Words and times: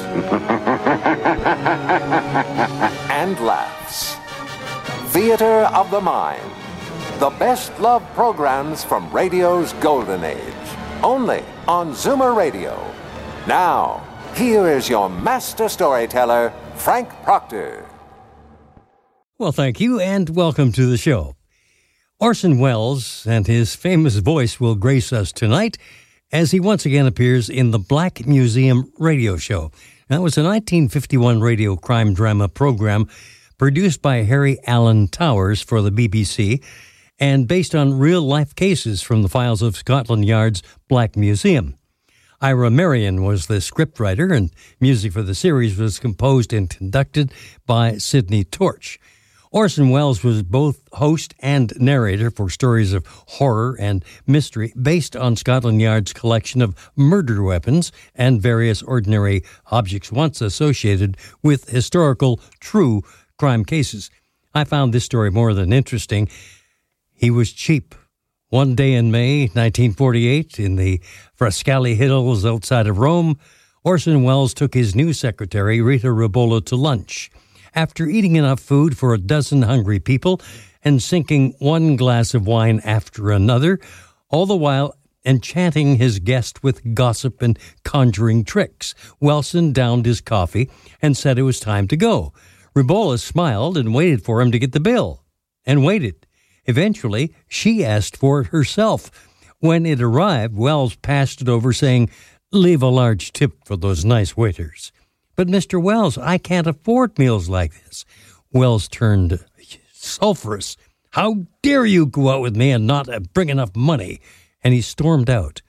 and 3.10 3.38
laughs. 3.40 4.16
Theater 5.12 5.68
of 5.74 5.90
the 5.90 6.00
Mind. 6.00 6.50
The 7.18 7.30
best 7.30 7.78
love 7.80 8.02
programs 8.14 8.84
from 8.84 9.10
radio's 9.10 9.72
golden 9.74 10.24
age. 10.24 10.40
Only 11.02 11.42
on 11.66 11.92
Zoomer 11.92 12.36
Radio. 12.36 12.78
Now, 13.46 14.06
here 14.34 14.68
is 14.68 14.88
your 14.88 15.08
master 15.08 15.68
storyteller, 15.68 16.52
Frank 16.74 17.08
Proctor. 17.22 17.86
Well, 19.38 19.52
thank 19.52 19.80
you, 19.80 20.00
and 20.00 20.30
welcome 20.30 20.72
to 20.72 20.86
the 20.86 20.98
show. 20.98 21.36
Orson 22.18 22.58
Welles 22.58 23.26
and 23.26 23.46
his 23.46 23.74
famous 23.74 24.16
voice 24.16 24.58
will 24.58 24.74
grace 24.74 25.12
us 25.12 25.32
tonight 25.32 25.76
as 26.32 26.50
he 26.50 26.60
once 26.60 26.84
again 26.84 27.06
appears 27.06 27.48
in 27.48 27.70
the 27.70 27.78
Black 27.78 28.26
Museum 28.26 28.92
radio 28.98 29.36
show. 29.36 29.70
That 30.08 30.22
was 30.22 30.36
a 30.36 30.42
1951 30.42 31.40
radio 31.40 31.76
crime 31.76 32.14
drama 32.14 32.48
program 32.48 33.08
produced 33.58 34.02
by 34.02 34.22
Harry 34.22 34.58
Alan 34.66 35.08
Towers 35.08 35.62
for 35.62 35.80
the 35.82 35.90
BBC 35.90 36.62
and 37.18 37.48
based 37.48 37.74
on 37.74 37.98
real 37.98 38.22
life 38.22 38.54
cases 38.54 39.02
from 39.02 39.22
the 39.22 39.28
files 39.28 39.62
of 39.62 39.76
Scotland 39.76 40.24
Yard's 40.24 40.62
Black 40.88 41.16
Museum. 41.16 41.76
Ira 42.40 42.70
Marion 42.70 43.22
was 43.22 43.46
the 43.46 43.54
scriptwriter, 43.54 44.36
and 44.36 44.50
music 44.78 45.12
for 45.12 45.22
the 45.22 45.34
series 45.34 45.78
was 45.78 45.98
composed 45.98 46.52
and 46.52 46.68
conducted 46.68 47.32
by 47.66 47.96
Sidney 47.96 48.44
Torch. 48.44 49.00
Orson 49.56 49.88
Welles 49.88 50.22
was 50.22 50.42
both 50.42 50.86
host 50.92 51.34
and 51.38 51.72
narrator 51.80 52.30
for 52.30 52.50
stories 52.50 52.92
of 52.92 53.06
horror 53.06 53.74
and 53.80 54.04
mystery 54.26 54.70
based 54.78 55.16
on 55.16 55.34
Scotland 55.34 55.80
Yard's 55.80 56.12
collection 56.12 56.60
of 56.60 56.92
murder 56.94 57.42
weapons 57.42 57.90
and 58.14 58.42
various 58.42 58.82
ordinary 58.82 59.42
objects 59.70 60.12
once 60.12 60.42
associated 60.42 61.16
with 61.42 61.70
historical, 61.70 62.38
true 62.60 63.00
crime 63.38 63.64
cases. 63.64 64.10
I 64.54 64.64
found 64.64 64.92
this 64.92 65.06
story 65.06 65.30
more 65.30 65.54
than 65.54 65.72
interesting. 65.72 66.28
He 67.14 67.30
was 67.30 67.50
cheap. 67.50 67.94
One 68.50 68.74
day 68.74 68.92
in 68.92 69.10
May 69.10 69.44
1948, 69.44 70.60
in 70.60 70.76
the 70.76 71.00
Frascati 71.34 71.96
Hills 71.96 72.44
outside 72.44 72.86
of 72.86 72.98
Rome, 72.98 73.38
Orson 73.84 74.22
Welles 74.22 74.52
took 74.52 74.74
his 74.74 74.94
new 74.94 75.14
secretary, 75.14 75.80
Rita 75.80 76.08
Rebola, 76.08 76.62
to 76.66 76.76
lunch 76.76 77.30
after 77.76 78.06
eating 78.06 78.34
enough 78.34 78.58
food 78.58 78.96
for 78.98 79.14
a 79.14 79.18
dozen 79.18 79.62
hungry 79.62 80.00
people 80.00 80.40
and 80.82 81.02
sinking 81.02 81.54
one 81.58 81.94
glass 81.94 82.34
of 82.34 82.46
wine 82.46 82.80
after 82.84 83.30
another, 83.30 83.78
all 84.30 84.46
the 84.46 84.56
while 84.56 84.96
enchanting 85.24 85.96
his 85.96 86.18
guest 86.20 86.62
with 86.62 86.94
gossip 86.94 87.42
and 87.42 87.58
conjuring 87.84 88.44
tricks. 88.44 88.94
Wellson 89.20 89.72
downed 89.72 90.06
his 90.06 90.20
coffee 90.20 90.70
and 91.02 91.16
said 91.16 91.38
it 91.38 91.42
was 91.42 91.60
time 91.60 91.86
to 91.88 91.96
go. 91.96 92.32
Rebola 92.74 93.18
smiled 93.18 93.76
and 93.76 93.94
waited 93.94 94.22
for 94.22 94.40
him 94.40 94.50
to 94.52 94.58
get 94.58 94.72
the 94.72 94.80
bill, 94.80 95.24
and 95.64 95.84
waited. 95.84 96.26
Eventually, 96.66 97.34
she 97.48 97.84
asked 97.84 98.16
for 98.16 98.40
it 98.40 98.48
herself. 98.48 99.10
When 99.60 99.86
it 99.86 100.00
arrived, 100.00 100.54
Welles 100.54 100.96
passed 100.96 101.40
it 101.40 101.48
over, 101.48 101.72
saying, 101.72 102.10
Leave 102.52 102.82
a 102.82 102.88
large 102.88 103.32
tip 103.32 103.64
for 103.64 103.76
those 103.76 104.04
nice 104.04 104.36
waiters. 104.36 104.92
But, 105.36 105.48
Mr. 105.48 105.80
Welles, 105.80 106.18
I 106.18 106.38
can't 106.38 106.66
afford 106.66 107.18
meals 107.18 107.48
like 107.48 107.84
this. 107.84 108.04
Welles 108.52 108.88
turned 108.88 109.38
sulphurous. 109.92 110.76
How 111.10 111.46
dare 111.62 111.86
you 111.86 112.06
go 112.06 112.30
out 112.30 112.40
with 112.40 112.56
me 112.56 112.70
and 112.70 112.86
not 112.86 113.08
bring 113.32 113.50
enough 113.50 113.76
money? 113.76 114.20
And 114.64 114.74
he 114.74 114.80
stormed 114.80 115.30
out. 115.30 115.62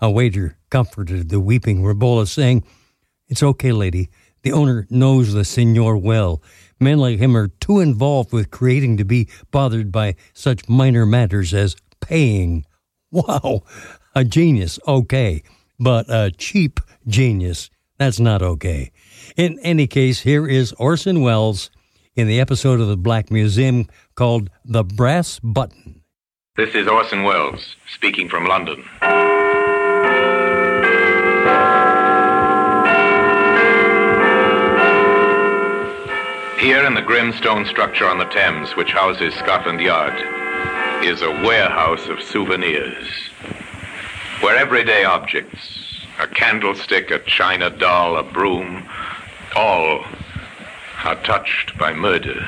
A 0.00 0.10
waiter 0.10 0.56
comforted 0.70 1.28
the 1.28 1.40
weeping 1.40 1.82
Rebola, 1.82 2.26
saying, 2.26 2.64
It's 3.28 3.42
okay, 3.42 3.72
lady. 3.72 4.10
The 4.42 4.52
owner 4.52 4.86
knows 4.90 5.32
the 5.32 5.44
senor 5.44 5.96
well. 5.96 6.42
Men 6.78 6.98
like 6.98 7.18
him 7.18 7.36
are 7.36 7.48
too 7.48 7.80
involved 7.80 8.32
with 8.32 8.50
creating 8.50 8.98
to 8.98 9.04
be 9.04 9.28
bothered 9.50 9.90
by 9.90 10.16
such 10.32 10.68
minor 10.68 11.06
matters 11.06 11.54
as 11.54 11.76
paying. 12.00 12.64
Wow, 13.10 13.62
a 14.16 14.24
genius, 14.24 14.80
okay, 14.88 15.44
but 15.78 16.06
a 16.08 16.32
cheap 16.36 16.80
genius, 17.06 17.70
that's 17.98 18.20
not 18.20 18.42
okay. 18.42 18.90
In 19.36 19.58
any 19.60 19.86
case, 19.86 20.20
here 20.20 20.46
is 20.46 20.72
Orson 20.74 21.20
Welles 21.22 21.70
in 22.16 22.26
the 22.26 22.40
episode 22.40 22.80
of 22.80 22.88
the 22.88 22.96
Black 22.96 23.30
Museum 23.30 23.86
called 24.14 24.50
The 24.64 24.84
Brass 24.84 25.40
Button. 25.40 26.02
This 26.56 26.74
is 26.74 26.86
Orson 26.86 27.24
Welles 27.24 27.76
speaking 27.88 28.28
from 28.28 28.46
London. 28.46 28.84
Here 36.60 36.86
in 36.86 36.94
the 36.94 37.02
grim 37.02 37.32
stone 37.32 37.66
structure 37.66 38.06
on 38.06 38.18
the 38.18 38.24
Thames, 38.26 38.74
which 38.76 38.90
houses 38.90 39.34
Scotland 39.34 39.80
Yard, 39.80 40.14
is 41.04 41.20
a 41.20 41.30
warehouse 41.30 42.08
of 42.08 42.22
souvenirs, 42.22 43.06
where 44.40 44.56
everyday 44.56 45.04
objects, 45.04 45.83
a 46.18 46.26
candlestick, 46.26 47.10
a 47.10 47.18
china 47.20 47.70
doll, 47.70 48.16
a 48.16 48.22
broom, 48.22 48.88
all 49.56 50.04
are 51.04 51.16
touched 51.22 51.76
by 51.78 51.92
murder. 51.92 52.40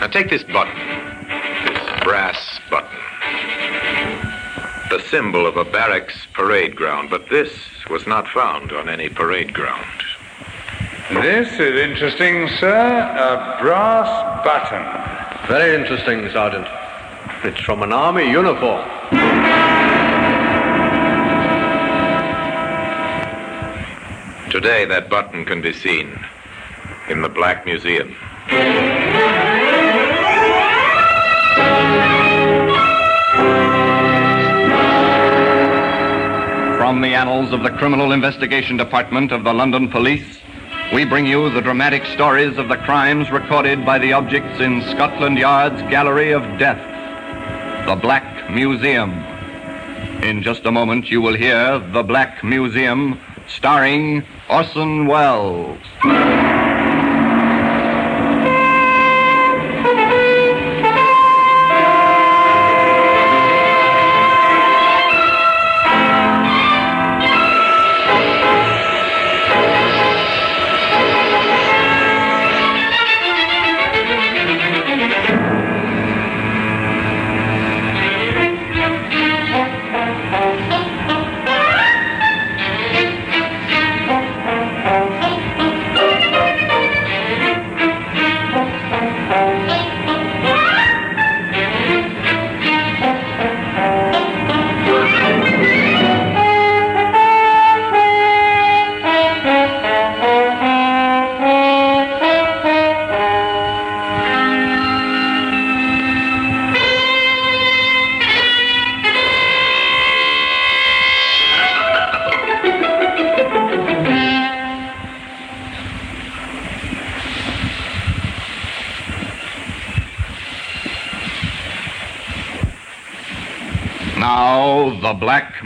Now 0.00 0.06
take 0.06 0.30
this 0.30 0.44
button, 0.44 0.76
this 1.66 2.02
brass 2.04 2.60
button. 2.70 2.98
The 4.90 5.00
symbol 5.10 5.46
of 5.46 5.56
a 5.56 5.64
barracks 5.64 6.26
parade 6.32 6.76
ground, 6.76 7.10
but 7.10 7.28
this 7.28 7.52
was 7.90 8.06
not 8.06 8.28
found 8.28 8.72
on 8.72 8.88
any 8.88 9.08
parade 9.08 9.52
ground. 9.52 9.84
This 11.10 11.52
is 11.54 11.80
interesting, 11.80 12.48
sir. 12.60 12.70
A 12.70 13.62
brass 13.62 14.44
button. 14.44 15.48
Very 15.48 15.74
interesting, 15.74 16.30
Sergeant. 16.30 16.66
It's 17.44 17.60
from 17.60 17.84
an 17.84 17.92
army 17.92 18.28
uniform. 18.28 18.84
Today, 24.50 24.84
that 24.86 25.08
button 25.08 25.44
can 25.44 25.62
be 25.62 25.72
seen 25.72 26.18
in 27.08 27.22
the 27.22 27.28
Black 27.28 27.64
Museum. 27.64 28.12
From 36.76 37.02
the 37.02 37.14
annals 37.14 37.52
of 37.52 37.62
the 37.62 37.70
Criminal 37.70 38.10
Investigation 38.10 38.76
Department 38.76 39.30
of 39.30 39.44
the 39.44 39.52
London 39.52 39.88
Police, 39.88 40.40
we 40.92 41.04
bring 41.04 41.26
you 41.26 41.50
the 41.50 41.60
dramatic 41.60 42.04
stories 42.06 42.56
of 42.58 42.68
the 42.68 42.78
crimes 42.78 43.30
recorded 43.30 43.86
by 43.86 43.98
the 43.98 44.12
objects 44.12 44.58
in 44.58 44.82
Scotland 44.90 45.38
Yard's 45.38 45.82
Gallery 45.82 46.32
of 46.32 46.42
Death, 46.58 46.87
the 47.88 47.96
Black 47.96 48.50
Museum. 48.50 49.10
In 50.22 50.42
just 50.42 50.66
a 50.66 50.70
moment, 50.70 51.10
you 51.10 51.22
will 51.22 51.34
hear 51.34 51.78
The 51.78 52.02
Black 52.02 52.44
Museum, 52.44 53.18
starring 53.46 54.22
Orson 54.50 55.06
Welles. 55.06 55.78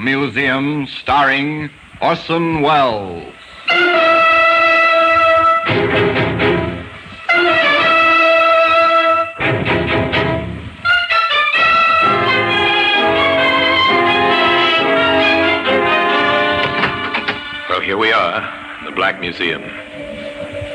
Museum, 0.03 0.89
starring 0.89 1.71
Orson 2.01 2.61
Welles. 2.61 3.33
Well, 17.69 17.81
here 17.81 17.97
we 17.97 18.13
are, 18.13 18.85
the 18.85 18.91
Black 18.91 19.21
Museum. 19.21 19.63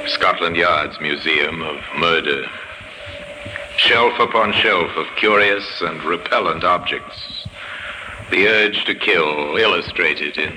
Scotland 0.07 0.56
Yard's 0.56 1.01
Museum 1.01 1.62
of 1.63 1.75
Murder. 1.97 2.45
Shelf 3.75 4.18
upon 4.19 4.53
shelf 4.53 4.89
of 4.95 5.06
curious 5.18 5.81
and 5.81 6.01
repellent 6.03 6.63
objects. 6.63 7.36
The 8.29 8.47
urge 8.47 8.83
to 8.85 8.95
kill 8.95 9.56
illustrated 9.56 10.38
in 10.38 10.53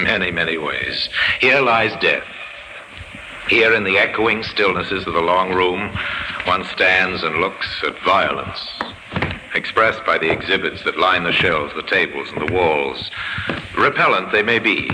many, 0.00 0.30
many 0.30 0.56
ways. 0.56 1.08
Here 1.40 1.60
lies 1.60 1.92
death. 2.00 2.24
Here 3.48 3.74
in 3.74 3.84
the 3.84 3.98
echoing 3.98 4.42
stillnesses 4.42 5.06
of 5.06 5.12
the 5.12 5.20
long 5.20 5.52
room, 5.52 5.90
one 6.44 6.64
stands 6.64 7.22
and 7.22 7.36
looks 7.36 7.82
at 7.84 8.00
violence, 8.04 8.66
expressed 9.54 10.04
by 10.06 10.18
the 10.18 10.30
exhibits 10.30 10.82
that 10.84 10.98
line 10.98 11.24
the 11.24 11.32
shelves, 11.32 11.74
the 11.74 11.82
tables, 11.82 12.28
and 12.30 12.48
the 12.48 12.52
walls. 12.52 13.10
Repellent 13.76 14.32
they 14.32 14.42
may 14.42 14.58
be, 14.58 14.90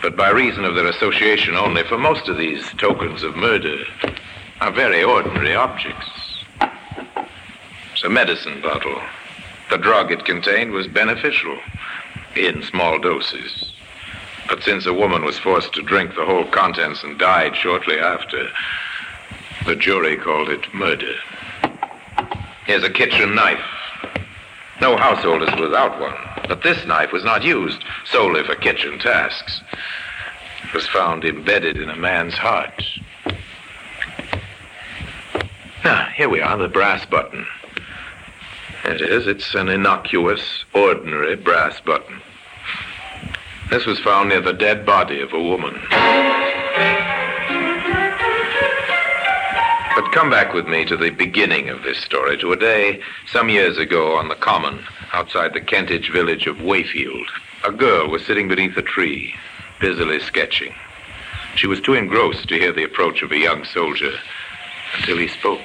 but 0.00 0.16
by 0.16 0.30
reason 0.30 0.64
of 0.64 0.74
their 0.74 0.86
association 0.86 1.56
only, 1.56 1.82
for 1.82 1.98
most 1.98 2.28
of 2.28 2.38
these 2.38 2.66
tokens 2.78 3.22
of 3.22 3.36
murder 3.36 3.78
are 4.60 4.72
very 4.72 5.02
ordinary 5.02 5.54
objects. 5.54 6.08
It's 7.92 8.04
a 8.04 8.08
medicine 8.08 8.62
bottle. 8.62 9.00
The 9.74 9.78
drug 9.78 10.12
it 10.12 10.24
contained 10.24 10.70
was 10.70 10.86
beneficial 10.86 11.58
in 12.36 12.62
small 12.62 13.00
doses. 13.00 13.72
But 14.48 14.62
since 14.62 14.86
a 14.86 14.94
woman 14.94 15.24
was 15.24 15.36
forced 15.36 15.72
to 15.74 15.82
drink 15.82 16.14
the 16.14 16.24
whole 16.24 16.44
contents 16.44 17.02
and 17.02 17.18
died 17.18 17.56
shortly 17.56 17.98
after, 17.98 18.50
the 19.66 19.74
jury 19.74 20.16
called 20.16 20.48
it 20.48 20.72
murder. 20.72 21.16
Here's 22.66 22.84
a 22.84 22.88
kitchen 22.88 23.34
knife. 23.34 23.64
No 24.80 24.96
household 24.96 25.42
is 25.42 25.60
without 25.60 26.00
one, 26.00 26.14
but 26.46 26.62
this 26.62 26.86
knife 26.86 27.10
was 27.10 27.24
not 27.24 27.42
used 27.42 27.82
solely 28.04 28.44
for 28.44 28.54
kitchen 28.54 29.00
tasks. 29.00 29.60
It 30.62 30.72
was 30.72 30.86
found 30.86 31.24
embedded 31.24 31.78
in 31.78 31.90
a 31.90 31.96
man's 31.96 32.34
heart. 32.34 32.80
Now, 35.82 36.06
here 36.14 36.28
we 36.28 36.40
are, 36.40 36.56
the 36.56 36.68
brass 36.68 37.04
button. 37.06 37.44
It 38.84 39.00
is. 39.00 39.26
It's 39.26 39.54
an 39.54 39.70
innocuous, 39.70 40.64
ordinary 40.74 41.36
brass 41.36 41.80
button. 41.80 42.20
This 43.70 43.86
was 43.86 43.98
found 43.98 44.28
near 44.28 44.42
the 44.42 44.52
dead 44.52 44.84
body 44.84 45.22
of 45.22 45.32
a 45.32 45.42
woman. 45.42 45.74
But 49.94 50.12
come 50.12 50.28
back 50.28 50.52
with 50.52 50.66
me 50.66 50.84
to 50.84 50.98
the 50.98 51.10
beginning 51.10 51.70
of 51.70 51.82
this 51.82 51.98
story, 51.98 52.36
to 52.38 52.52
a 52.52 52.56
day 52.56 53.00
some 53.32 53.48
years 53.48 53.78
ago 53.78 54.16
on 54.16 54.28
the 54.28 54.34
common 54.34 54.84
outside 55.14 55.54
the 55.54 55.60
Kentish 55.60 56.10
village 56.12 56.46
of 56.46 56.60
Wayfield. 56.60 57.30
A 57.64 57.72
girl 57.72 58.10
was 58.10 58.26
sitting 58.26 58.48
beneath 58.48 58.76
a 58.76 58.82
tree, 58.82 59.34
busily 59.80 60.20
sketching. 60.20 60.74
She 61.56 61.66
was 61.66 61.80
too 61.80 61.94
engrossed 61.94 62.48
to 62.48 62.58
hear 62.58 62.72
the 62.72 62.84
approach 62.84 63.22
of 63.22 63.32
a 63.32 63.38
young 63.38 63.64
soldier 63.64 64.12
until 64.98 65.16
he 65.16 65.28
spoke. 65.28 65.60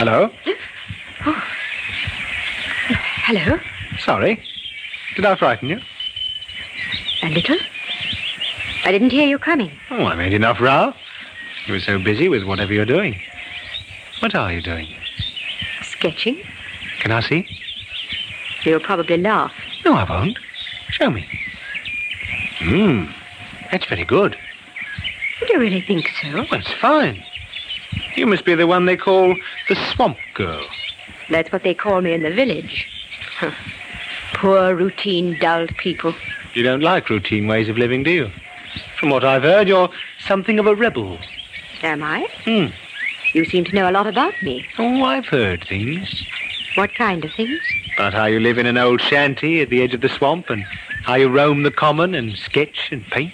Hello? 0.00 0.30
Oh. 1.26 1.42
Hello? 3.26 3.58
Sorry. 3.98 4.42
Did 5.14 5.26
I 5.26 5.36
frighten 5.36 5.68
you? 5.68 5.78
A 7.22 7.28
little? 7.28 7.58
I 8.86 8.92
didn't 8.92 9.10
hear 9.10 9.26
you 9.26 9.38
coming. 9.38 9.70
Oh, 9.90 10.06
I 10.06 10.14
made 10.14 10.32
enough 10.32 10.58
row. 10.58 10.94
You 11.66 11.74
were 11.74 11.80
so 11.80 11.98
busy 12.02 12.30
with 12.30 12.44
whatever 12.44 12.72
you're 12.72 12.86
doing. 12.86 13.20
What 14.20 14.34
are 14.34 14.50
you 14.50 14.62
doing? 14.62 14.88
Sketching? 15.82 16.42
Can 17.00 17.12
I 17.12 17.20
see? 17.20 17.46
You'll 18.64 18.80
probably 18.80 19.18
laugh. 19.18 19.52
No, 19.84 19.92
I 19.92 20.04
won't. 20.08 20.38
Show 20.92 21.10
me. 21.10 21.28
Hmm. 22.60 23.04
That's 23.70 23.84
very 23.84 24.06
good. 24.06 24.34
Do 25.40 25.52
you 25.52 25.60
really 25.60 25.82
think 25.82 26.08
so? 26.22 26.36
Well, 26.36 26.54
it's 26.54 26.72
fine. 26.80 27.22
You 28.16 28.26
must 28.26 28.46
be 28.46 28.54
the 28.54 28.66
one 28.66 28.86
they 28.86 28.96
call 28.96 29.36
the 29.70 29.76
Swamp 29.94 30.18
Girl. 30.34 30.66
That's 31.30 31.52
what 31.52 31.62
they 31.62 31.74
call 31.74 32.00
me 32.00 32.12
in 32.12 32.24
the 32.24 32.34
village. 32.34 32.88
Huh. 33.38 33.52
Poor, 34.34 34.74
routine, 34.74 35.38
dull 35.38 35.68
people. 35.78 36.12
You 36.54 36.64
don't 36.64 36.82
like 36.82 37.08
routine 37.08 37.46
ways 37.46 37.68
of 37.68 37.78
living, 37.78 38.02
do 38.02 38.10
you? 38.10 38.30
From 38.98 39.10
what 39.10 39.24
I've 39.24 39.44
heard, 39.44 39.68
you're 39.68 39.88
something 40.26 40.58
of 40.58 40.66
a 40.66 40.74
rebel. 40.74 41.18
Am 41.84 42.02
I? 42.02 42.26
Hmm. 42.44 42.66
You 43.32 43.44
seem 43.44 43.64
to 43.66 43.72
know 43.72 43.88
a 43.88 43.92
lot 43.92 44.08
about 44.08 44.34
me. 44.42 44.66
Oh, 44.76 45.04
I've 45.04 45.26
heard 45.26 45.64
things. 45.68 46.26
What 46.74 46.92
kind 46.96 47.24
of 47.24 47.30
things? 47.36 47.60
About 47.94 48.12
how 48.12 48.24
you 48.24 48.40
live 48.40 48.58
in 48.58 48.66
an 48.66 48.76
old 48.76 49.00
shanty 49.00 49.60
at 49.60 49.70
the 49.70 49.82
edge 49.82 49.94
of 49.94 50.00
the 50.00 50.08
swamp 50.08 50.50
and 50.50 50.64
how 51.04 51.14
you 51.14 51.28
roam 51.28 51.62
the 51.62 51.70
common 51.70 52.16
and 52.16 52.36
sketch 52.36 52.88
and 52.90 53.04
paint. 53.06 53.32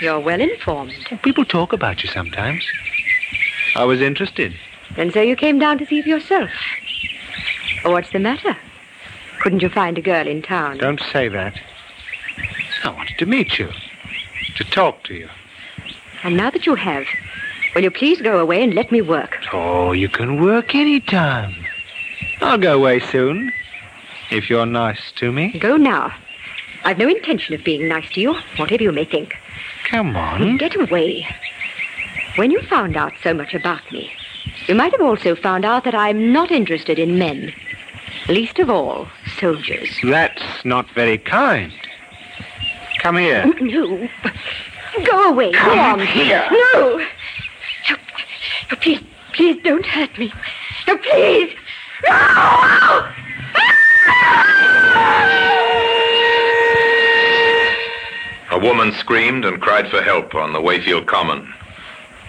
You're 0.00 0.20
well 0.20 0.40
informed. 0.40 0.94
People 1.24 1.44
talk 1.44 1.72
about 1.72 2.04
you 2.04 2.10
sometimes. 2.10 2.64
I 3.74 3.84
was 3.84 4.00
interested. 4.00 4.54
And 4.96 5.12
so 5.12 5.20
you 5.20 5.36
came 5.36 5.58
down 5.58 5.78
to 5.78 5.86
see 5.86 6.02
for 6.02 6.08
yourself. 6.08 6.50
Oh, 7.84 7.92
what's 7.92 8.10
the 8.10 8.18
matter? 8.18 8.56
Couldn't 9.40 9.62
you 9.62 9.68
find 9.68 9.96
a 9.96 10.02
girl 10.02 10.26
in 10.26 10.42
town? 10.42 10.78
Don't 10.78 11.00
say 11.12 11.28
that. 11.28 11.54
I 12.84 12.90
wanted 12.90 13.18
to 13.18 13.26
meet 13.26 13.58
you, 13.58 13.70
to 14.56 14.64
talk 14.64 15.04
to 15.04 15.14
you. 15.14 15.28
And 16.24 16.36
now 16.36 16.50
that 16.50 16.66
you 16.66 16.74
have, 16.74 17.06
will 17.74 17.82
you 17.82 17.90
please 17.90 18.20
go 18.20 18.38
away 18.38 18.62
and 18.62 18.74
let 18.74 18.90
me 18.90 19.00
work? 19.02 19.38
Oh, 19.52 19.92
you 19.92 20.08
can 20.08 20.42
work 20.42 20.74
any 20.74 21.00
time. 21.00 21.54
I'll 22.40 22.58
go 22.58 22.76
away 22.76 22.98
soon, 23.00 23.52
if 24.30 24.50
you're 24.50 24.66
nice 24.66 25.12
to 25.16 25.30
me. 25.30 25.58
Go 25.58 25.76
now. 25.76 26.12
I've 26.84 26.98
no 26.98 27.08
intention 27.08 27.54
of 27.54 27.64
being 27.64 27.88
nice 27.88 28.08
to 28.10 28.20
you, 28.20 28.34
whatever 28.56 28.82
you 28.82 28.92
may 28.92 29.04
think. 29.04 29.36
Come 29.84 30.16
on. 30.16 30.56
Get 30.56 30.74
away. 30.76 31.26
When 32.36 32.50
you 32.50 32.62
found 32.62 32.96
out 32.96 33.12
so 33.22 33.34
much 33.34 33.54
about 33.54 33.90
me, 33.90 34.12
you 34.68 34.74
might 34.74 34.92
have 34.92 35.00
also 35.00 35.34
found 35.34 35.64
out 35.64 35.84
that 35.84 35.94
I'm 35.94 36.32
not 36.32 36.50
interested 36.50 36.98
in 36.98 37.18
men. 37.18 37.52
Least 38.28 38.58
of 38.58 38.68
all, 38.70 39.08
soldiers. 39.38 39.88
That's 40.02 40.42
not 40.64 40.88
very 40.90 41.18
kind. 41.18 41.72
Come 43.00 43.16
here. 43.16 43.42
Mm, 43.44 43.60
no. 43.72 44.08
Go 45.04 45.30
away. 45.30 45.52
Come 45.52 45.76
Go 45.76 45.80
on. 45.80 46.06
here. 46.06 46.46
No. 46.50 46.98
No, 46.98 47.96
no, 48.70 48.76
please, 48.80 49.00
please 49.32 49.56
don't 49.62 49.86
hurt 49.86 50.18
me. 50.18 50.32
No, 50.86 50.98
please. 50.98 51.54
No! 52.08 53.08
A 58.50 58.58
woman 58.58 58.92
screamed 58.92 59.44
and 59.44 59.60
cried 59.60 59.88
for 59.90 60.02
help 60.02 60.34
on 60.34 60.52
the 60.52 60.60
Wayfield 60.60 61.06
Common, 61.06 61.52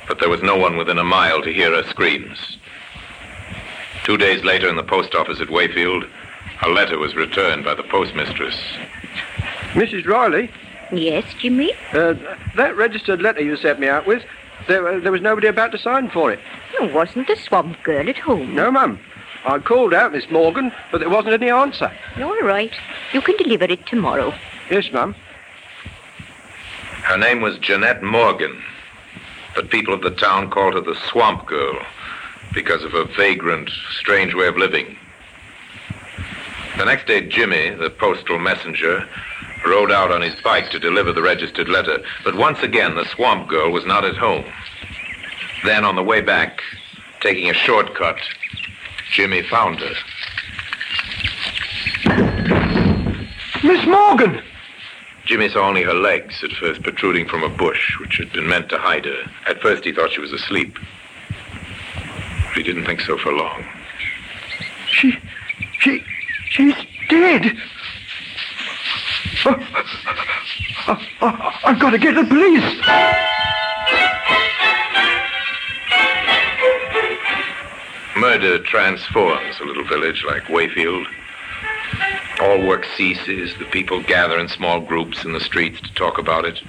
but 0.09 0.19
there 0.19 0.27
was 0.29 0.41
no 0.43 0.57
one 0.57 0.75
within 0.75 0.97
a 0.97 1.03
mile 1.03 1.41
to 1.43 1.53
hear 1.53 1.71
her 1.71 1.87
screams. 1.89 2.57
Two 4.03 4.17
days 4.17 4.43
later, 4.43 4.67
in 4.67 4.75
the 4.75 4.83
post 4.83 5.15
office 5.15 5.39
at 5.39 5.49
Wayfield, 5.49 6.03
a 6.63 6.67
letter 6.69 6.97
was 6.97 7.15
returned 7.15 7.63
by 7.63 7.75
the 7.75 7.83
postmistress. 7.83 8.57
Mrs. 9.73 10.05
Riley, 10.05 10.49
Yes, 10.91 11.23
Jimmy? 11.39 11.71
uh, 11.93 12.15
that 12.55 12.75
registered 12.75 13.21
letter 13.21 13.41
you 13.41 13.55
sent 13.55 13.79
me 13.79 13.87
out 13.87 14.07
with, 14.07 14.23
there, 14.67 14.85
uh, 14.87 14.99
there 14.99 15.11
was 15.11 15.21
nobody 15.21 15.47
about 15.47 15.71
to 15.71 15.77
sign 15.77 16.09
for 16.09 16.31
it. 16.31 16.39
Oh, 16.79 16.87
wasn't 16.87 17.27
the 17.27 17.35
swamp 17.35 17.81
girl 17.83 18.09
at 18.09 18.17
home? 18.17 18.55
No, 18.55 18.71
ma'am. 18.71 18.99
I 19.45 19.59
called 19.59 19.93
out, 19.93 20.11
Miss 20.13 20.29
Morgan, 20.31 20.71
but 20.91 20.97
there 20.99 21.09
wasn't 21.09 21.35
any 21.35 21.49
answer. 21.51 21.91
All 22.19 22.39
right. 22.41 22.73
You 23.13 23.21
can 23.21 23.37
deliver 23.37 23.65
it 23.65 23.85
tomorrow. 23.85 24.33
Yes, 24.71 24.91
ma'am. 24.91 25.13
Her 27.03 27.17
name 27.17 27.41
was 27.41 27.57
Jeanette 27.59 28.03
Morgan, 28.03 28.61
but 29.55 29.69
people 29.69 29.93
of 29.93 30.01
the 30.01 30.11
town 30.11 30.49
called 30.49 30.73
her 30.73 30.81
the 30.81 30.99
Swamp 31.09 31.45
Girl 31.45 31.79
because 32.53 32.83
of 32.83 32.91
her 32.91 33.05
vagrant, 33.05 33.69
strange 33.91 34.33
way 34.33 34.47
of 34.47 34.57
living. 34.57 34.97
The 36.77 36.85
next 36.85 37.07
day, 37.07 37.27
Jimmy, 37.27 37.71
the 37.71 37.89
postal 37.89 38.39
messenger, 38.39 39.07
rode 39.65 39.91
out 39.91 40.11
on 40.11 40.21
his 40.21 40.35
bike 40.41 40.69
to 40.71 40.79
deliver 40.79 41.11
the 41.11 41.21
registered 41.21 41.67
letter, 41.67 42.01
but 42.23 42.35
once 42.35 42.59
again 42.63 42.95
the 42.95 43.05
Swamp 43.05 43.49
Girl 43.49 43.71
was 43.71 43.85
not 43.85 44.05
at 44.05 44.15
home. 44.15 44.45
Then, 45.63 45.83
on 45.83 45.95
the 45.95 46.03
way 46.03 46.21
back, 46.21 46.61
taking 47.19 47.49
a 47.49 47.53
shortcut, 47.53 48.17
Jimmy 49.11 49.41
found 49.43 49.79
her. 49.79 49.93
Miss 53.63 53.85
Morgan! 53.85 54.41
Jimmy 55.29 55.47
saw 55.47 55.67
only 55.67 55.83
her 55.83 55.93
legs 55.93 56.43
at 56.43 56.51
first 56.53 56.81
protruding 56.81 57.27
from 57.27 57.43
a 57.43 57.49
bush, 57.49 57.99
which 57.99 58.17
had 58.17 58.33
been 58.33 58.47
meant 58.47 58.67
to 58.69 58.79
hide 58.79 59.05
her. 59.05 59.31
At 59.45 59.61
first, 59.61 59.83
he 59.83 59.91
thought 59.91 60.11
she 60.11 60.21
was 60.21 60.33
asleep. 60.33 60.75
But 61.27 62.55
he 62.55 62.63
didn't 62.63 62.85
think 62.85 62.99
so 63.01 63.15
for 63.15 63.31
long. 63.31 63.63
She. 64.87 65.19
She. 65.81 66.03
she's 66.49 66.73
dead. 67.09 67.55
Oh, 69.45 69.55
oh, 70.87 71.07
oh, 71.21 71.51
I've 71.63 71.79
got 71.79 71.91
to 71.91 71.99
get 71.99 72.15
the 72.15 72.23
police. 72.23 72.63
Murder 78.17 78.57
transforms 78.63 79.59
a 79.59 79.63
little 79.63 79.85
village 79.85 80.23
like 80.25 80.49
Wayfield. 80.49 81.05
All 82.41 82.65
work 82.65 82.85
ceases. 82.97 83.53
The 83.59 83.65
people 83.65 84.01
gather 84.03 84.39
in 84.39 84.47
small 84.47 84.79
groups 84.79 85.25
in 85.25 85.33
the 85.33 85.39
streets 85.39 85.81
to 85.81 85.93
talk 85.93 86.17
about 86.17 86.45
it. 86.45 86.61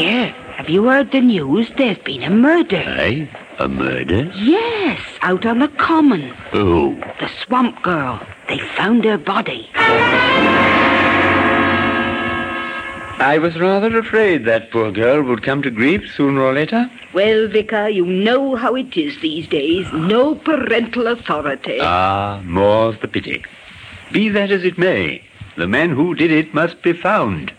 Yeah. 0.00 0.32
Have 0.56 0.70
you 0.70 0.84
heard 0.84 1.10
the 1.10 1.20
news? 1.20 1.68
There's 1.76 1.98
been 1.98 2.22
a 2.22 2.30
murder. 2.30 2.76
Eh? 2.76 3.26
A 3.58 3.68
murder? 3.68 4.30
Yes, 4.36 5.00
out 5.22 5.44
on 5.44 5.58
the 5.58 5.68
common. 5.68 6.30
Who? 6.52 6.94
The 7.20 7.28
swamp 7.44 7.82
girl. 7.82 8.24
They 8.48 8.58
found 8.76 9.04
her 9.04 9.18
body. 9.18 9.68
I 13.18 13.38
was 13.38 13.58
rather 13.58 13.96
afraid 13.98 14.44
that 14.46 14.70
poor 14.70 14.90
girl 14.90 15.22
would 15.22 15.42
come 15.42 15.62
to 15.62 15.70
grief 15.70 16.02
sooner 16.14 16.42
or 16.42 16.52
later. 16.52 16.90
Well, 17.12 17.46
Vicar, 17.48 17.88
you 17.88 18.04
know 18.04 18.56
how 18.56 18.74
it 18.74 18.96
is 18.96 19.20
these 19.20 19.46
days. 19.46 19.86
No 19.92 20.34
parental 20.34 21.06
authority. 21.06 21.78
Ah, 21.80 22.40
more's 22.44 22.98
the 23.00 23.08
pity. 23.08 23.44
Be 24.10 24.28
that 24.30 24.50
as 24.50 24.64
it 24.64 24.76
may, 24.76 25.22
the 25.56 25.68
man 25.68 25.90
who 25.90 26.14
did 26.14 26.30
it 26.32 26.52
must 26.52 26.82
be 26.82 26.92
found. 26.92 27.52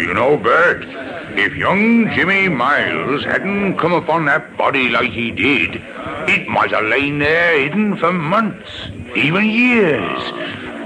You 0.00 0.14
know, 0.14 0.36
Bert, 0.36 0.84
if 1.38 1.54
young 1.54 2.10
Jimmy 2.14 2.48
Miles 2.48 3.22
hadn't 3.24 3.78
come 3.78 3.92
upon 3.92 4.24
that 4.24 4.56
body 4.56 4.88
like 4.88 5.12
he 5.12 5.30
did, 5.30 5.76
it 6.28 6.48
might 6.48 6.72
have 6.72 6.84
lain 6.86 7.20
there 7.20 7.60
hidden 7.60 7.96
for 7.96 8.12
months, 8.12 8.88
even 9.14 9.46
years. 9.46 10.20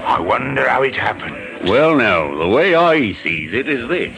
I 0.05 0.19
wonder 0.19 0.69
how 0.69 0.83
it 0.83 0.93
happened. 0.93 1.67
Well, 1.67 1.95
now, 1.95 2.37
the 2.37 2.47
way 2.47 2.75
I 2.75 3.13
sees 3.23 3.51
it 3.51 3.67
is 3.67 3.89
this. 3.89 4.15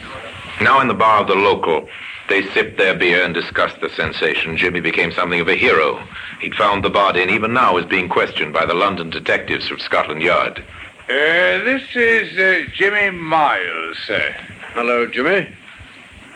Now 0.60 0.80
in 0.80 0.88
the 0.88 0.94
bar 0.94 1.22
of 1.22 1.28
the 1.28 1.34
local, 1.34 1.88
they 2.28 2.42
sipped 2.50 2.76
their 2.76 2.94
beer 2.94 3.24
and 3.24 3.32
discussed 3.32 3.80
the 3.80 3.88
sensation. 3.88 4.58
Jimmy 4.58 4.80
became 4.80 5.12
something 5.12 5.40
of 5.40 5.48
a 5.48 5.56
hero. 5.56 6.02
He'd 6.40 6.54
found 6.54 6.84
the 6.84 6.90
body 6.90 7.22
and 7.22 7.30
even 7.30 7.54
now 7.54 7.78
is 7.78 7.86
being 7.86 8.10
questioned 8.10 8.52
by 8.52 8.66
the 8.66 8.74
London 8.74 9.08
detectives 9.08 9.68
from 9.68 9.78
Scotland 9.78 10.20
Yard. 10.20 10.62
Uh, 11.08 11.64
this 11.64 11.82
is 11.94 12.36
uh, 12.36 12.68
Jimmy 12.74 13.10
Miles, 13.10 13.96
sir. 14.06 14.34
Hello, 14.74 15.06
Jimmy. 15.06 15.48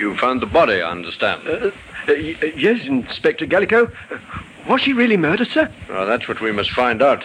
You 0.00 0.16
found 0.16 0.40
the 0.40 0.46
body, 0.46 0.80
I 0.80 0.90
understand. 0.90 1.46
Uh, 1.46 1.70
uh, 2.08 2.12
yes, 2.14 2.86
Inspector 2.86 3.44
Gallico. 3.44 3.92
Uh, 4.10 4.16
was 4.66 4.80
she 4.80 4.94
really 4.94 5.18
murdered, 5.18 5.48
sir? 5.48 5.70
Well, 5.90 6.06
that's 6.06 6.26
what 6.26 6.40
we 6.40 6.52
must 6.52 6.70
find 6.70 7.02
out. 7.02 7.22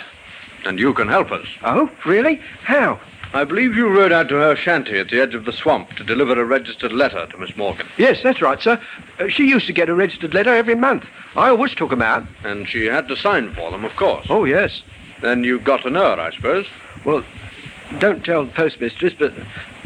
And 0.65 0.77
you 0.77 0.94
can 0.94 1.08
help 1.08 1.32
us. 1.32 1.48
Oh, 1.63 1.89
really? 2.05 2.36
How? 2.63 3.00
I 3.34 3.46
believe 3.46 3.77
you 3.77 3.88
rode 3.88 4.12
out 4.12 4.27
to 4.27 4.36
her 4.36 4.58
shanty 4.58 5.00
at 5.00 5.10
the 5.10 5.22
edge 5.22 5.34
of 5.36 5.46
the 5.46 5.53
swamp 5.53 5.91
to 5.91 6.03
deliver 6.03 6.38
a 6.39 6.44
registered 6.44 6.91
letter 6.91 7.25
to 7.27 7.38
Miss 7.38 7.55
Morgan. 7.55 7.88
Yes, 7.98 8.20
that's 8.22 8.41
right, 8.41 8.62
sir. 8.62 8.82
Uh, 9.20 9.29
she 9.29 9.48
used 9.48 9.67
to 9.67 9.74
get 9.74 9.88
a 9.88 9.96
registered 9.96 10.34
letter 10.34 10.53
every 10.53 10.75
month. 10.75 11.05
I 11.38 11.50
always 11.50 11.74
took 11.75 11.94
'em 11.94 12.01
out. 12.01 12.25
And 12.44 12.67
she 12.67 12.88
had 12.88 13.08
to 13.08 13.15
sign 13.15 13.53
for 13.53 13.72
them, 13.72 13.86
of 13.86 13.96
course. 13.96 14.27
Oh, 14.29 14.44
yes. 14.44 14.82
Then 15.22 15.46
you 15.46 15.60
got 15.60 15.84
to 15.84 15.89
know 15.89 16.13
her, 16.13 16.22
I 16.22 16.32
suppose. 16.36 16.65
Well, 17.05 17.24
don't 18.00 18.24
tell 18.25 18.46
the 18.46 18.51
postmistress, 18.51 19.13
but 19.18 19.34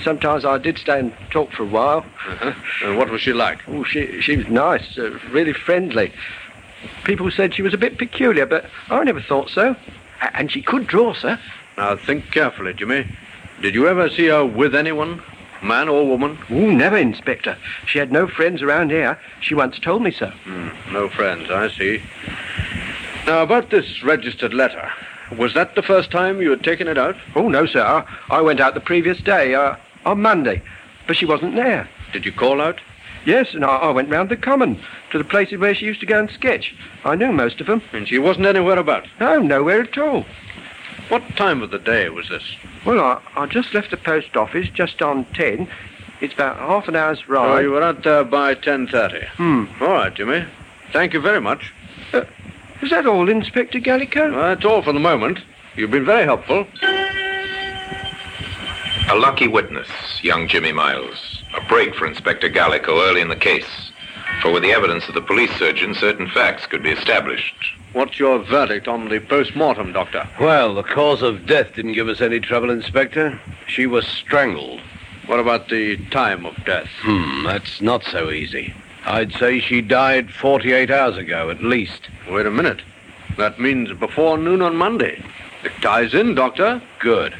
sometimes 0.04 0.46
I 0.46 0.58
did 0.58 0.78
stay 0.78 1.00
and 1.00 1.14
talk 1.32 1.52
for 1.52 1.64
a 1.64 1.68
while. 1.68 2.06
Uh-huh. 2.28 2.54
And 2.84 2.98
what 2.98 3.10
was 3.10 3.22
she 3.22 3.34
like? 3.34 3.60
Oh, 3.68 3.84
she, 3.84 4.22
she 4.22 4.38
was 4.38 4.48
nice, 4.48 4.98
uh, 4.98 5.18
really 5.32 5.54
friendly. 5.54 6.12
People 7.04 7.30
said 7.32 7.54
she 7.54 7.62
was 7.62 7.74
a 7.74 7.78
bit 7.78 7.98
peculiar, 7.98 8.46
but 8.46 8.66
I 8.90 9.04
never 9.04 9.22
thought 9.22 9.50
so. 9.50 9.76
A- 10.22 10.36
And 10.38 10.52
she 10.52 10.62
could 10.62 10.88
draw, 10.88 11.14
sir. 11.14 11.40
Now, 11.78 11.96
think 11.98 12.32
carefully, 12.32 12.74
Jimmy. 12.74 13.06
Did 13.62 13.76
you 13.76 13.88
ever 13.88 14.10
see 14.10 14.28
her 14.28 14.46
with 14.46 14.74
anyone? 14.76 15.22
Man 15.62 15.90
or 15.90 16.08
woman? 16.08 16.38
Oh, 16.50 16.70
never, 16.72 16.96
Inspector. 16.98 17.58
She 17.86 18.00
had 18.00 18.14
no 18.14 18.28
friends 18.28 18.62
around 18.62 18.92
here. 18.92 19.20
She 19.42 19.56
once 19.56 19.78
told 19.78 20.02
me 20.02 20.12
so. 20.12 20.28
Hmm, 20.46 20.70
no 20.94 21.10
friends, 21.10 21.50
I 21.52 21.68
see. 21.70 22.02
Now, 23.26 23.44
about 23.44 23.70
this 23.70 24.02
registered 24.02 24.54
letter. 24.54 24.90
Was 25.38 25.54
that 25.54 25.76
the 25.76 25.82
first 25.82 26.12
time 26.12 26.42
you 26.42 26.50
had 26.50 26.64
taken 26.64 26.88
it 26.88 26.98
out? 26.98 27.16
Oh, 27.36 27.50
no, 27.50 27.66
sir. 27.66 28.06
I, 28.30 28.42
went 28.42 28.60
out 28.60 28.74
the 28.74 28.80
previous 28.80 29.20
day, 29.20 29.54
uh, 29.54 29.76
on 30.06 30.22
Monday, 30.22 30.62
but 31.08 31.18
she 31.18 31.26
wasn't 31.26 31.56
there. 31.56 31.90
Did 32.12 32.26
you 32.26 32.32
call 32.32 32.62
out? 32.62 32.80
Yes, 33.26 33.54
and 33.54 33.64
I, 33.64 33.76
I 33.78 33.92
went 33.92 34.10
round 34.10 34.30
the 34.30 34.38
common 34.38 34.82
to 35.12 35.18
the 35.18 35.24
places 35.24 35.60
where 35.60 35.76
she 35.76 35.86
used 35.86 36.00
to 36.00 36.06
go 36.06 36.20
and 36.20 36.30
sketch. 36.32 36.74
I 37.04 37.16
knew 37.16 37.32
most 37.32 37.62
of 37.62 37.68
them. 37.68 37.82
And 37.94 38.08
she 38.08 38.18
wasn't 38.18 38.48
anywhere 38.48 38.80
about? 38.80 39.08
No, 39.20 39.40
nowhere 39.40 39.82
at 39.82 39.98
all. 39.98 40.26
What 41.10 41.28
time 41.36 41.62
of 41.62 41.72
the 41.72 41.80
day 41.80 42.10
was 42.10 42.30
this? 42.30 42.56
Well, 42.86 43.00
I, 43.00 43.22
I 43.36 43.46
just 43.46 43.74
left 43.74 43.92
the 43.92 43.98
post 43.98 44.36
office 44.38 44.68
just 44.70 45.02
on 45.02 45.26
10. 45.34 45.68
It's 46.22 46.34
about 46.34 46.58
half 46.58 46.88
an 46.88 46.96
hour's 46.96 47.28
ride. 47.28 47.46
Oh, 47.46 47.54
ride. 47.56 47.62
you 47.62 47.72
were 47.72 47.84
out 47.84 48.04
there 48.04 48.24
by 48.24 48.56
10.30. 48.56 49.28
Hmm. 49.30 49.66
All 49.82 49.90
right, 49.90 50.14
Jimmy. 50.14 50.46
Thank 50.92 51.14
you 51.14 51.22
very 51.22 51.42
much. 51.42 51.74
Is 52.90 52.96
that 52.96 53.06
all, 53.06 53.30
Inspector 53.30 53.80
Gallico? 53.82 54.32
Well, 54.32 54.56
that's 54.56 54.66
all 54.66 54.82
for 54.82 54.92
the 54.94 55.00
moment. 55.00 55.38
You've 55.76 55.92
been 55.92 56.06
very 56.06 56.24
helpful. 56.24 56.66
A 59.12 59.16
lucky 59.16 59.48
witness, 59.48 59.88
young 60.24 60.48
Jimmy 60.48 60.72
Miles. 60.72 61.44
A 61.56 61.62
break 61.68 61.94
for 61.94 62.08
Inspector 62.08 62.50
Gallico 62.50 63.08
early 63.08 63.22
in 63.22 63.28
the 63.28 63.36
case. 63.36 63.92
For 64.42 64.52
with 64.52 64.64
the 64.64 64.72
evidence 64.72 65.08
of 65.08 65.14
the 65.14 65.22
police 65.22 65.52
surgeon, 65.60 65.94
certain 65.94 66.28
facts 66.30 66.66
could 66.66 66.82
be 66.82 66.90
established. 66.90 67.54
What's 67.94 68.18
your 68.18 68.40
verdict 68.40 68.88
on 68.88 69.10
the 69.10 69.20
post-mortem, 69.20 69.94
Doctor? 69.94 70.28
Well, 70.40 70.74
the 70.74 70.82
cause 70.82 71.22
of 71.22 71.46
death 71.46 71.76
didn't 71.76 71.94
give 71.94 72.10
us 72.10 72.22
any 72.22 72.40
trouble, 72.40 72.72
Inspector. 72.72 73.40
She 73.68 73.86
was 73.86 74.08
strangled. 74.08 74.82
What 75.28 75.40
about 75.40 75.70
the 75.70 75.98
time 76.08 76.44
of 76.44 76.56
death? 76.66 76.90
Hmm, 77.02 77.44
that's 77.44 77.82
not 77.82 78.04
so 78.04 78.32
easy. 78.32 78.74
I'd 79.06 79.34
say 79.34 79.60
she 79.60 79.82
died 79.82 80.32
48 80.32 80.92
hours 80.92 81.18
ago, 81.18 81.50
at 81.50 81.64
least. 81.64 82.10
Wait 82.30 82.46
a 82.46 82.52
minute. 82.52 82.82
That 83.38 83.60
means 83.60 83.92
before 83.94 84.38
noon 84.38 84.62
on 84.62 84.76
Monday. 84.76 85.24
It 85.64 85.72
ties 85.82 86.14
in, 86.14 86.36
Doctor. 86.36 86.82
Good. 87.00 87.36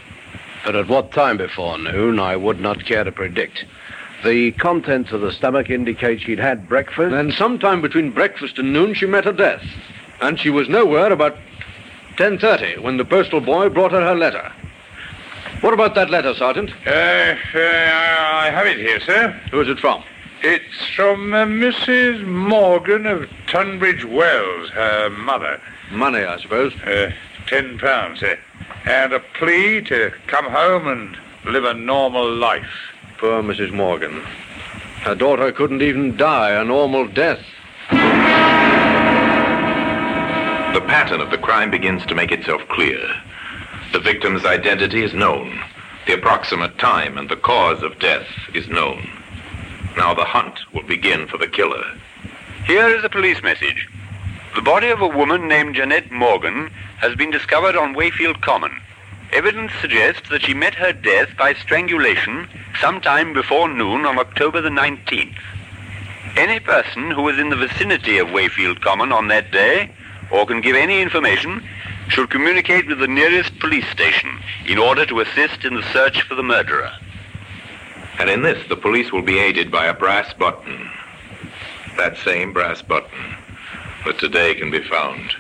But 0.66 0.76
at 0.76 0.88
what 0.88 1.12
time 1.12 1.38
before 1.38 1.78
noon, 1.78 2.20
I 2.20 2.36
would 2.36 2.60
not 2.60 2.86
care 2.86 3.04
to 3.04 3.12
predict. 3.12 3.66
The 4.24 4.52
contents 4.54 5.12
of 5.12 5.22
the 5.22 5.32
stomach 5.32 5.70
indicate 5.70 6.22
she'd 6.22 6.40
had 6.40 6.68
breakfast. 6.68 7.12
Then 7.12 7.32
sometime 7.32 7.82
between 7.82 8.12
breakfast 8.12 8.58
and 8.58 8.74
noon 8.74 8.94
she 8.94 9.06
met 9.06 9.26
her 9.26 9.32
death. 9.34 9.64
And 10.22 10.38
she 10.38 10.50
was 10.50 10.68
nowhere 10.68 11.12
about 11.12 11.38
10.30 12.18 12.80
when 12.80 12.98
the 12.98 13.06
postal 13.06 13.40
boy 13.40 13.70
brought 13.70 13.94
her 13.94 14.02
her 14.02 14.16
letter. 14.16 14.52
What 15.62 15.74
about 15.74 15.96
that 15.96 16.10
letter, 16.10 16.34
Sergeant? 16.36 16.70
Uh, 16.86 16.90
uh, 16.90 17.36
I 17.60 18.50
have 18.54 18.66
it 18.68 18.78
here, 18.78 19.00
sir. 19.02 19.30
Who 19.52 19.62
is 19.62 19.70
it 19.70 19.80
from? 19.80 20.04
It's 20.42 20.88
from 20.96 21.34
uh, 21.34 21.44
Mrs. 21.44 22.26
Morgan 22.26 23.06
of 23.06 23.30
Tunbridge 23.48 24.06
Wells, 24.06 24.70
her 24.70 25.10
mother. 25.10 25.60
Money, 25.92 26.20
I 26.20 26.40
suppose. 26.40 26.74
Uh, 26.76 27.12
ten 27.48 27.78
pounds, 27.78 28.22
sir. 28.22 28.40
And 28.86 29.12
a 29.12 29.20
plea 29.20 29.82
to 29.82 30.14
come 30.28 30.46
home 30.46 30.88
and 30.88 31.18
live 31.44 31.66
a 31.66 31.74
normal 31.74 32.34
life. 32.34 32.70
Poor 33.18 33.44
Mrs. 33.44 33.74
Morgan. 33.74 34.22
Her 35.02 35.14
daughter 35.14 35.52
couldn't 35.52 35.82
even 35.82 36.16
die 36.16 36.52
a 36.52 36.64
normal 36.64 37.10
death. 37.10 37.44
The 37.92 37.98
pattern 40.88 41.20
of 41.20 41.32
the 41.32 41.38
crime 41.38 41.70
begins 41.70 42.06
to 42.06 42.16
make 42.16 42.32
itself 42.32 42.62
clear. 42.70 43.02
The 43.92 44.00
victim's 44.00 44.46
identity 44.46 45.04
is 45.04 45.14
known. 45.14 45.60
The 46.08 46.14
approximate 46.14 46.78
time 46.78 47.18
and 47.18 47.28
the 47.28 47.36
cause 47.36 47.84
of 47.84 48.00
death 48.00 48.28
is 48.54 48.70
known. 48.70 49.19
Now 49.98 50.14
the 50.14 50.26
hunt 50.26 50.60
will 50.74 50.84
begin 50.84 51.28
for 51.28 51.38
the 51.38 51.48
killer. 51.48 51.84
Here 52.66 52.88
is 52.90 53.04
a 53.04 53.10
police 53.10 53.42
message. 53.42 53.88
The 54.56 54.62
body 54.62 54.90
of 54.90 55.02
a 55.02 55.08
woman 55.08 55.48
named 55.48 55.76
Jeanette 55.76 56.12
Morgan 56.12 56.70
has 56.98 57.16
been 57.16 57.32
discovered 57.32 57.76
on 57.76 57.94
Wayfield 57.94 58.42
Common. 58.42 58.72
Evidence 59.32 59.72
suggests 59.80 60.28
that 60.30 60.42
she 60.42 60.54
met 60.54 60.76
her 60.76 60.92
death 60.92 61.30
by 61.38 61.54
strangulation 61.54 62.48
sometime 62.82 63.34
before 63.34 63.70
noon 63.70 64.06
on 64.06 64.18
October 64.18 64.62
the 64.62 64.70
19th. 64.70 65.38
Any 66.36 66.60
person 66.60 67.12
who 67.12 67.22
was 67.22 67.38
in 67.38 67.50
the 67.50 67.56
vicinity 67.56 68.18
of 68.18 68.32
Wayfield 68.32 68.82
Common 68.82 69.12
on 69.12 69.28
that 69.28 69.52
day, 69.52 69.92
or 70.32 70.46
can 70.46 70.62
give 70.62 70.76
any 70.76 71.02
information, 71.02 71.64
should 72.08 72.30
communicate 72.30 72.88
with 72.88 73.00
the 73.00 73.08
nearest 73.08 73.60
police 73.60 73.88
station 73.90 74.40
in 74.68 74.78
order 74.78 75.06
to 75.06 75.20
assist 75.20 75.64
in 75.64 75.76
the 75.76 75.94
search 75.94 76.22
for 76.24 76.36
the 76.36 76.44
murderer. 76.44 76.92
And 78.20 78.30
in 78.30 78.42
this, 78.42 78.68
the 78.68 78.76
police 78.76 79.14
will 79.14 79.22
be 79.22 79.40
aided 79.40 79.72
by 79.72 79.86
a 79.86 79.94
brass 79.94 80.34
button. 80.34 80.90
That 81.96 82.18
same 82.18 82.52
brass 82.52 82.82
button 82.82 83.38
that 84.06 84.20
today 84.20 84.56
can 84.56 84.70
be 84.70 84.84
found 84.84 85.36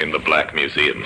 in 0.00 0.10
the 0.10 0.18
Black 0.18 0.54
Museum. 0.54 1.02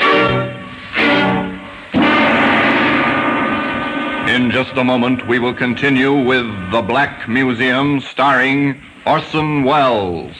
In 4.29 4.51
just 4.51 4.73
a 4.77 4.83
moment, 4.83 5.29
we 5.29 5.39
will 5.39 5.55
continue 5.55 6.13
with 6.13 6.47
The 6.73 6.83
Black 6.83 7.29
Museum 7.29 8.01
starring 8.01 8.83
Orson 9.07 9.63
Welles. 9.63 10.35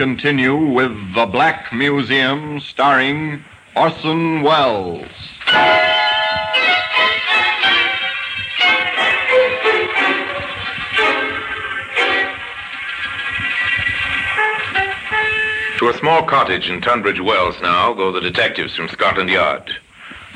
Continue 0.00 0.56
with 0.56 0.92
The 1.14 1.26
Black 1.26 1.74
Museum 1.74 2.58
starring 2.60 3.44
Orson 3.76 4.40
Welles. 4.40 5.06
To 15.76 15.88
a 15.90 15.98
small 15.98 16.22
cottage 16.22 16.70
in 16.70 16.80
Tunbridge 16.80 17.20
Wells 17.20 17.56
now 17.60 17.92
go 17.92 18.10
the 18.10 18.22
detectives 18.22 18.74
from 18.74 18.88
Scotland 18.88 19.28
Yard. 19.28 19.70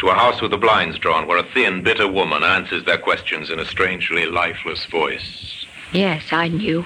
To 0.01 0.09
a 0.09 0.15
house 0.15 0.43
with 0.43 0.51
the 0.51 0.59
blinds 0.59 0.99
drawn 0.99 1.27
where 1.27 1.39
a 1.39 1.43
thin, 1.55 1.83
bitter 1.83 2.07
woman 2.07 2.43
answers 2.43 2.85
their 2.85 2.99
questions 2.99 3.49
in 3.49 3.59
a 3.59 3.65
strangely 3.65 4.27
lifeless 4.27 4.85
voice. 4.85 5.65
Yes, 5.91 6.35
I 6.35 6.49
knew. 6.49 6.85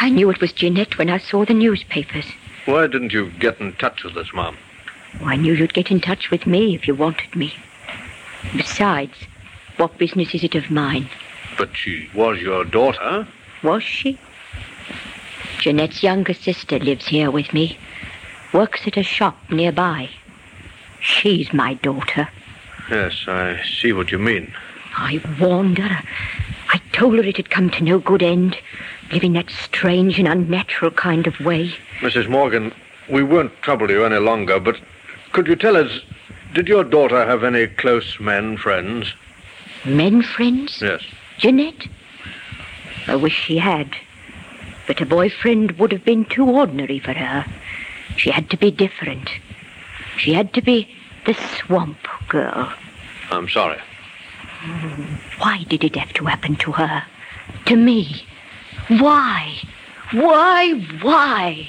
I 0.00 0.08
knew 0.08 0.30
it 0.30 0.40
was 0.40 0.54
Jeanette 0.54 0.96
when 0.96 1.10
I 1.10 1.18
saw 1.18 1.44
the 1.44 1.52
newspapers. 1.52 2.24
Why 2.64 2.86
didn't 2.86 3.12
you 3.12 3.30
get 3.38 3.60
in 3.60 3.74
touch 3.74 4.02
with 4.02 4.16
us, 4.16 4.32
Mom? 4.32 4.56
Oh, 5.20 5.26
I 5.26 5.36
knew 5.36 5.52
you'd 5.52 5.74
get 5.74 5.90
in 5.90 6.00
touch 6.00 6.30
with 6.30 6.46
me 6.46 6.74
if 6.74 6.88
you 6.88 6.94
wanted 6.94 7.36
me. 7.36 7.52
Besides, 8.56 9.12
what 9.76 9.98
business 9.98 10.34
is 10.34 10.42
it 10.42 10.54
of 10.54 10.70
mine? 10.70 11.10
But 11.58 11.76
she 11.76 12.08
was 12.14 12.40
your 12.40 12.64
daughter. 12.64 13.28
Was 13.62 13.82
she? 13.82 14.18
Jeanette's 15.58 16.02
younger 16.02 16.32
sister 16.32 16.78
lives 16.78 17.08
here 17.08 17.30
with 17.30 17.52
me. 17.52 17.76
Works 18.54 18.86
at 18.86 18.96
a 18.96 19.02
shop 19.02 19.36
nearby. 19.50 20.08
She's 21.00 21.52
my 21.52 21.74
daughter. 21.74 22.30
Yes, 22.90 23.24
I 23.28 23.62
see 23.64 23.92
what 23.92 24.10
you 24.10 24.18
mean. 24.18 24.54
I 24.96 25.20
warned 25.38 25.76
her. 25.76 26.02
I 26.72 26.78
told 26.92 27.16
her 27.16 27.22
it 27.22 27.36
had 27.36 27.50
come 27.50 27.70
to 27.70 27.84
no 27.84 27.98
good 27.98 28.22
end, 28.22 28.56
living 29.10 29.32
that 29.32 29.50
strange 29.50 30.18
and 30.18 30.28
unnatural 30.28 30.92
kind 30.92 31.26
of 31.26 31.40
way. 31.40 31.74
Mrs. 32.00 32.28
Morgan, 32.28 32.72
we 33.08 33.24
won't 33.24 33.60
trouble 33.60 33.90
you 33.90 34.04
any 34.04 34.18
longer, 34.18 34.60
but 34.60 34.76
could 35.32 35.48
you 35.48 35.56
tell 35.56 35.76
us, 35.76 36.00
did 36.54 36.68
your 36.68 36.84
daughter 36.84 37.26
have 37.26 37.42
any 37.42 37.66
close 37.66 38.20
men 38.20 38.56
friends? 38.56 39.12
Men 39.84 40.22
friends? 40.22 40.80
Yes. 40.80 41.02
Jeanette? 41.38 41.88
I 43.08 43.16
wish 43.16 43.34
she 43.34 43.58
had. 43.58 43.90
But 44.86 45.00
a 45.00 45.06
boyfriend 45.06 45.72
would 45.72 45.90
have 45.90 46.04
been 46.04 46.24
too 46.24 46.44
ordinary 46.48 47.00
for 47.00 47.14
her. 47.14 47.46
She 48.16 48.30
had 48.30 48.48
to 48.50 48.56
be 48.56 48.70
different. 48.70 49.28
She 50.18 50.34
had 50.34 50.52
to 50.54 50.62
be 50.62 50.88
the 51.26 51.34
swamp 51.34 52.06
girl. 52.28 52.72
I'm 53.30 53.48
sorry. 53.48 53.80
Why 54.60 55.64
did 55.68 55.84
it 55.84 55.96
have 55.96 56.12
to 56.14 56.26
happen 56.26 56.54
to 56.56 56.72
her? 56.72 57.04
To 57.66 57.76
me? 57.76 58.26
Why? 58.88 59.56
Why? 60.12 60.72
Why? 61.00 61.66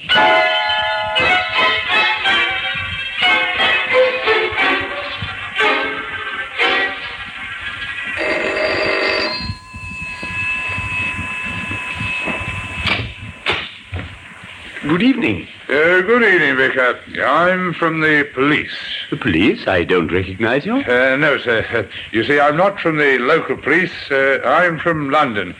Good 14.83 15.03
evening. 15.03 15.47
Uh, 15.71 16.01
good 16.01 16.21
evening, 16.21 16.57
Vicar. 16.57 16.99
I'm 17.23 17.73
from 17.73 18.01
the 18.01 18.27
police. 18.33 18.75
The 19.09 19.15
police? 19.15 19.65
I 19.67 19.85
don't 19.85 20.11
recognize 20.11 20.65
you. 20.65 20.75
Uh, 20.75 21.15
no, 21.15 21.37
sir. 21.37 21.89
You 22.11 22.25
see, 22.25 22.41
I'm 22.41 22.57
not 22.57 22.77
from 22.81 22.97
the 22.97 23.17
local 23.19 23.55
police. 23.55 23.93
Uh, 24.11 24.41
I'm 24.43 24.79
from 24.79 25.09
London. 25.11 25.55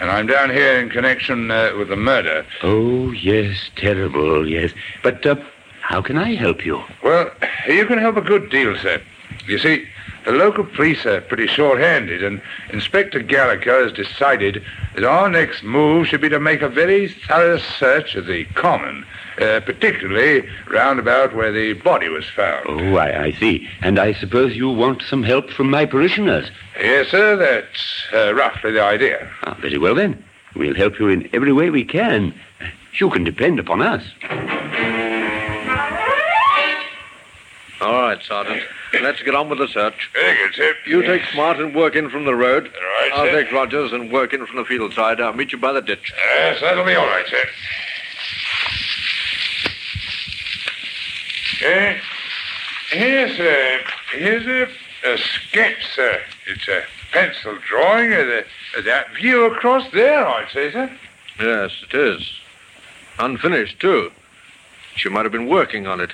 And 0.00 0.10
I'm 0.10 0.26
down 0.26 0.48
here 0.48 0.80
in 0.80 0.88
connection 0.88 1.50
uh, 1.50 1.72
with 1.76 1.88
the 1.88 1.96
murder. 1.96 2.46
Oh, 2.62 3.10
yes, 3.10 3.68
terrible, 3.76 4.48
yes. 4.48 4.72
But 5.02 5.26
uh, 5.26 5.36
how 5.82 6.00
can 6.00 6.16
I 6.16 6.36
help 6.36 6.64
you? 6.64 6.82
Well, 7.04 7.30
you 7.68 7.84
can 7.84 7.98
help 7.98 8.16
a 8.16 8.22
good 8.22 8.48
deal, 8.48 8.78
sir. 8.78 9.02
You 9.46 9.58
see, 9.58 9.86
the 10.24 10.32
local 10.32 10.64
police 10.64 11.06
are 11.06 11.20
pretty 11.20 11.46
short-handed, 11.46 12.22
and 12.22 12.40
Inspector 12.72 13.18
Gallagher 13.20 13.84
has 13.84 13.92
decided 13.92 14.62
that 14.94 15.04
our 15.04 15.28
next 15.28 15.62
move 15.62 16.06
should 16.06 16.20
be 16.20 16.28
to 16.28 16.40
make 16.40 16.62
a 16.62 16.68
very 16.68 17.08
thorough 17.08 17.58
search 17.58 18.14
of 18.16 18.26
the 18.26 18.44
common, 18.54 19.04
uh, 19.40 19.60
particularly 19.60 20.48
round 20.68 20.98
about 20.98 21.34
where 21.34 21.52
the 21.52 21.72
body 21.74 22.08
was 22.08 22.28
found. 22.28 22.66
Oh, 22.68 22.96
I, 22.96 23.24
I 23.24 23.32
see. 23.32 23.68
And 23.80 23.98
I 23.98 24.12
suppose 24.12 24.56
you 24.56 24.68
want 24.68 25.02
some 25.02 25.22
help 25.22 25.50
from 25.50 25.70
my 25.70 25.86
parishioners. 25.86 26.50
Yes, 26.78 27.08
sir, 27.08 27.36
that's 27.36 28.04
uh, 28.12 28.34
roughly 28.34 28.72
the 28.72 28.82
idea. 28.82 29.30
Ah, 29.44 29.56
very 29.60 29.78
well 29.78 29.94
then. 29.94 30.22
We'll 30.54 30.74
help 30.74 30.98
you 30.98 31.08
in 31.08 31.28
every 31.32 31.52
way 31.52 31.70
we 31.70 31.84
can. 31.84 32.34
You 32.94 33.08
can 33.08 33.24
depend 33.24 33.58
upon 33.58 33.82
us. 33.82 34.04
All 37.80 38.02
right, 38.02 38.22
Sergeant. 38.22 38.62
Let's 38.92 39.22
get 39.22 39.34
on 39.34 39.48
with 39.48 39.58
the 39.58 39.68
search. 39.68 40.10
Very 40.12 40.36
good, 40.36 40.54
sir. 40.54 40.74
You 40.86 41.02
take 41.02 41.22
Smart 41.32 41.58
and 41.60 41.74
work 41.74 41.94
in 41.94 42.10
from 42.10 42.24
the 42.24 42.34
road. 42.34 42.64
right, 42.64 43.10
I'll 43.14 43.26
sir. 43.26 43.42
take 43.44 43.52
Rogers 43.52 43.92
and 43.92 44.10
work 44.10 44.32
in 44.32 44.44
from 44.46 44.56
the 44.56 44.64
field 44.64 44.92
side. 44.94 45.20
I'll 45.20 45.32
meet 45.32 45.52
you 45.52 45.58
by 45.58 45.72
the 45.72 45.80
ditch. 45.82 46.12
Yes, 46.36 46.60
that'll 46.60 46.84
be 46.84 46.94
all 46.94 47.06
right, 47.06 47.26
sir. 47.28 47.44
Uh, 51.62 51.94
here's 52.90 53.38
a, 53.38 53.78
here's 54.12 54.46
a, 54.46 55.10
a 55.12 55.18
sketch, 55.18 55.94
sir. 55.94 56.20
It's 56.46 56.66
a 56.68 56.82
pencil 57.12 57.58
drawing 57.68 58.12
of, 58.12 58.26
the, 58.26 58.44
of 58.78 58.84
that 58.86 59.14
view 59.14 59.44
across 59.44 59.90
there, 59.92 60.26
I'd 60.26 60.50
say, 60.52 60.72
sir. 60.72 60.90
Yes, 61.38 61.70
it 61.88 61.94
is. 61.94 62.32
Unfinished, 63.18 63.78
too. 63.78 64.10
She 64.96 65.08
might 65.08 65.24
have 65.24 65.32
been 65.32 65.48
working 65.48 65.86
on 65.86 66.00
it. 66.00 66.10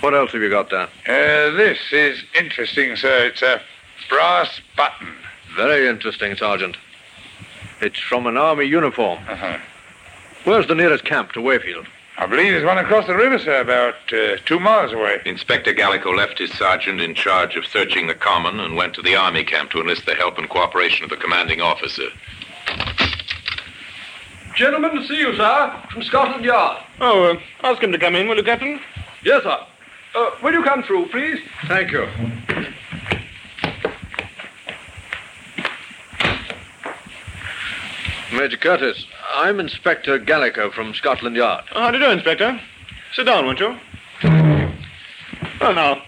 What 0.00 0.14
else 0.14 0.32
have 0.32 0.42
you 0.42 0.50
got 0.50 0.70
there? 0.70 0.88
Uh, 1.06 1.56
this 1.56 1.78
is 1.90 2.22
interesting, 2.38 2.96
sir. 2.96 3.26
It's 3.26 3.42
a 3.42 3.60
brass 4.08 4.60
button. 4.76 5.08
Very 5.56 5.88
interesting, 5.88 6.36
Sergeant. 6.36 6.76
It's 7.80 7.98
from 7.98 8.26
an 8.26 8.36
army 8.36 8.66
uniform. 8.66 9.18
Uh-huh. 9.28 9.58
Where's 10.44 10.66
the 10.66 10.74
nearest 10.74 11.04
camp 11.04 11.32
to 11.32 11.40
Wayfield? 11.40 11.86
I 12.18 12.26
believe 12.26 12.52
there's 12.52 12.64
one 12.64 12.78
across 12.78 13.06
the 13.06 13.16
river, 13.16 13.38
sir, 13.38 13.60
about 13.60 13.94
uh, 14.12 14.36
two 14.46 14.58
miles 14.58 14.92
away. 14.92 15.20
Inspector 15.26 15.72
Gallico 15.74 16.16
left 16.16 16.38
his 16.38 16.50
sergeant 16.52 17.00
in 17.00 17.14
charge 17.14 17.56
of 17.56 17.66
searching 17.66 18.06
the 18.06 18.14
common 18.14 18.60
and 18.60 18.76
went 18.76 18.94
to 18.94 19.02
the 19.02 19.16
army 19.16 19.44
camp 19.44 19.70
to 19.72 19.80
enlist 19.80 20.06
the 20.06 20.14
help 20.14 20.38
and 20.38 20.48
cooperation 20.48 21.04
of 21.04 21.10
the 21.10 21.16
commanding 21.16 21.60
officer. 21.60 22.08
Gentlemen 24.54 24.94
to 24.94 25.06
see 25.06 25.18
you, 25.18 25.36
sir, 25.36 25.82
from 25.90 26.02
Scotland 26.02 26.44
Yard. 26.44 26.82
Oh, 27.00 27.24
uh, 27.32 27.40
ask 27.62 27.82
him 27.82 27.92
to 27.92 27.98
come 27.98 28.16
in, 28.16 28.28
will 28.28 28.36
you, 28.36 28.42
Captain? 28.42 28.80
Yes, 29.22 29.42
sir. 29.42 29.58
Uh, 30.16 30.30
will 30.42 30.52
you 30.54 30.62
come 30.64 30.82
through, 30.82 31.06
please? 31.08 31.38
Thank 31.68 31.92
you. 31.92 32.08
Major 38.32 38.56
Curtis, 38.56 39.06
I'm 39.34 39.60
Inspector 39.60 40.18
Gallico 40.20 40.70
from 40.72 40.94
Scotland 40.94 41.36
Yard. 41.36 41.64
Oh, 41.72 41.80
how 41.80 41.90
do 41.90 41.98
you 41.98 42.04
do, 42.04 42.10
Inspector? 42.10 42.60
Sit 43.14 43.24
down, 43.24 43.46
won't 43.46 43.60
you? 43.60 43.76
Well, 45.60 45.74
now, 45.74 46.02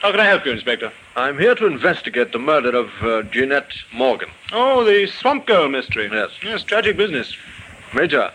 How 0.00 0.10
can 0.10 0.18
I 0.20 0.24
help 0.24 0.44
you, 0.44 0.52
Inspector? 0.52 0.92
I'm 1.14 1.38
here 1.38 1.54
to 1.54 1.66
investigate 1.66 2.32
the 2.32 2.38
murder 2.38 2.76
of 2.76 2.90
uh, 3.02 3.22
Jeanette 3.30 3.72
Morgan. 3.94 4.30
Oh, 4.52 4.82
the 4.84 5.06
Swamp 5.06 5.46
Girl 5.46 5.68
mystery. 5.68 6.08
Yes. 6.10 6.30
Yes, 6.42 6.62
tragic 6.64 6.96
business. 6.96 7.36
Major, 7.94 8.32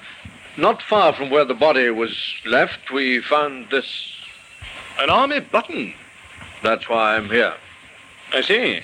not 0.56 0.82
far 0.82 1.14
from 1.14 1.30
where 1.30 1.44
the 1.44 1.54
body 1.54 1.90
was 1.90 2.16
left, 2.46 2.92
we 2.94 3.22
found 3.22 3.70
this. 3.70 4.14
An 5.00 5.10
army 5.10 5.40
button. 5.40 5.94
That's 6.64 6.90
why 6.90 7.16
I'm 7.16 7.30
here. 7.30 7.54
I 8.34 8.42
see. 8.42 8.82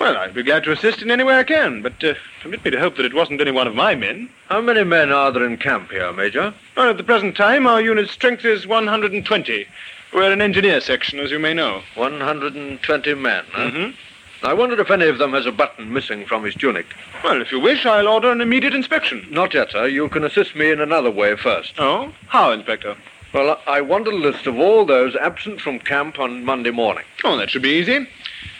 Well, 0.00 0.16
I'd 0.16 0.34
be 0.34 0.42
glad 0.42 0.64
to 0.64 0.72
assist 0.72 1.00
in 1.00 1.10
any 1.10 1.22
way 1.22 1.38
I 1.38 1.44
can, 1.44 1.80
but 1.80 2.02
uh, 2.02 2.14
permit 2.42 2.64
me 2.64 2.72
to 2.72 2.80
hope 2.80 2.96
that 2.96 3.06
it 3.06 3.14
wasn't 3.14 3.40
any 3.40 3.52
one 3.52 3.68
of 3.68 3.74
my 3.74 3.94
men. 3.94 4.30
How 4.48 4.60
many 4.60 4.82
men 4.82 5.12
are 5.12 5.30
there 5.30 5.46
in 5.46 5.56
camp 5.58 5.90
here, 5.92 6.12
Major? 6.12 6.52
Well, 6.76 6.90
at 6.90 6.96
the 6.96 7.04
present 7.04 7.36
time, 7.36 7.66
our 7.68 7.80
unit's 7.80 8.10
strength 8.10 8.44
is 8.44 8.66
120. 8.66 9.66
We're 10.12 10.32
an 10.32 10.42
engineer 10.42 10.80
section, 10.80 11.20
as 11.20 11.30
you 11.30 11.38
may 11.38 11.54
know. 11.54 11.82
120 11.94 13.14
men, 13.14 13.44
huh? 13.52 13.70
Mm-hmm. 13.70 14.44
I 14.44 14.54
wondered 14.54 14.80
if 14.80 14.90
any 14.90 15.06
of 15.06 15.18
them 15.18 15.34
has 15.34 15.46
a 15.46 15.52
button 15.52 15.92
missing 15.92 16.26
from 16.26 16.42
his 16.42 16.56
tunic. 16.56 16.86
Well, 17.22 17.40
if 17.40 17.52
you 17.52 17.60
wish, 17.60 17.86
I'll 17.86 18.08
order 18.08 18.32
an 18.32 18.40
immediate 18.40 18.74
inspection. 18.74 19.28
Not 19.30 19.54
yet, 19.54 19.70
sir. 19.70 19.86
You 19.86 20.08
can 20.08 20.24
assist 20.24 20.56
me 20.56 20.72
in 20.72 20.80
another 20.80 21.12
way 21.12 21.36
first. 21.36 21.74
Oh? 21.78 22.12
How, 22.26 22.50
Inspector? 22.50 22.96
Well, 23.32 23.58
I 23.66 23.80
want 23.80 24.06
a 24.08 24.10
list 24.10 24.46
of 24.46 24.58
all 24.58 24.84
those 24.84 25.16
absent 25.16 25.62
from 25.62 25.78
camp 25.78 26.18
on 26.18 26.44
Monday 26.44 26.70
morning. 26.70 27.04
Oh, 27.24 27.38
that 27.38 27.48
should 27.48 27.62
be 27.62 27.70
easy. 27.70 28.06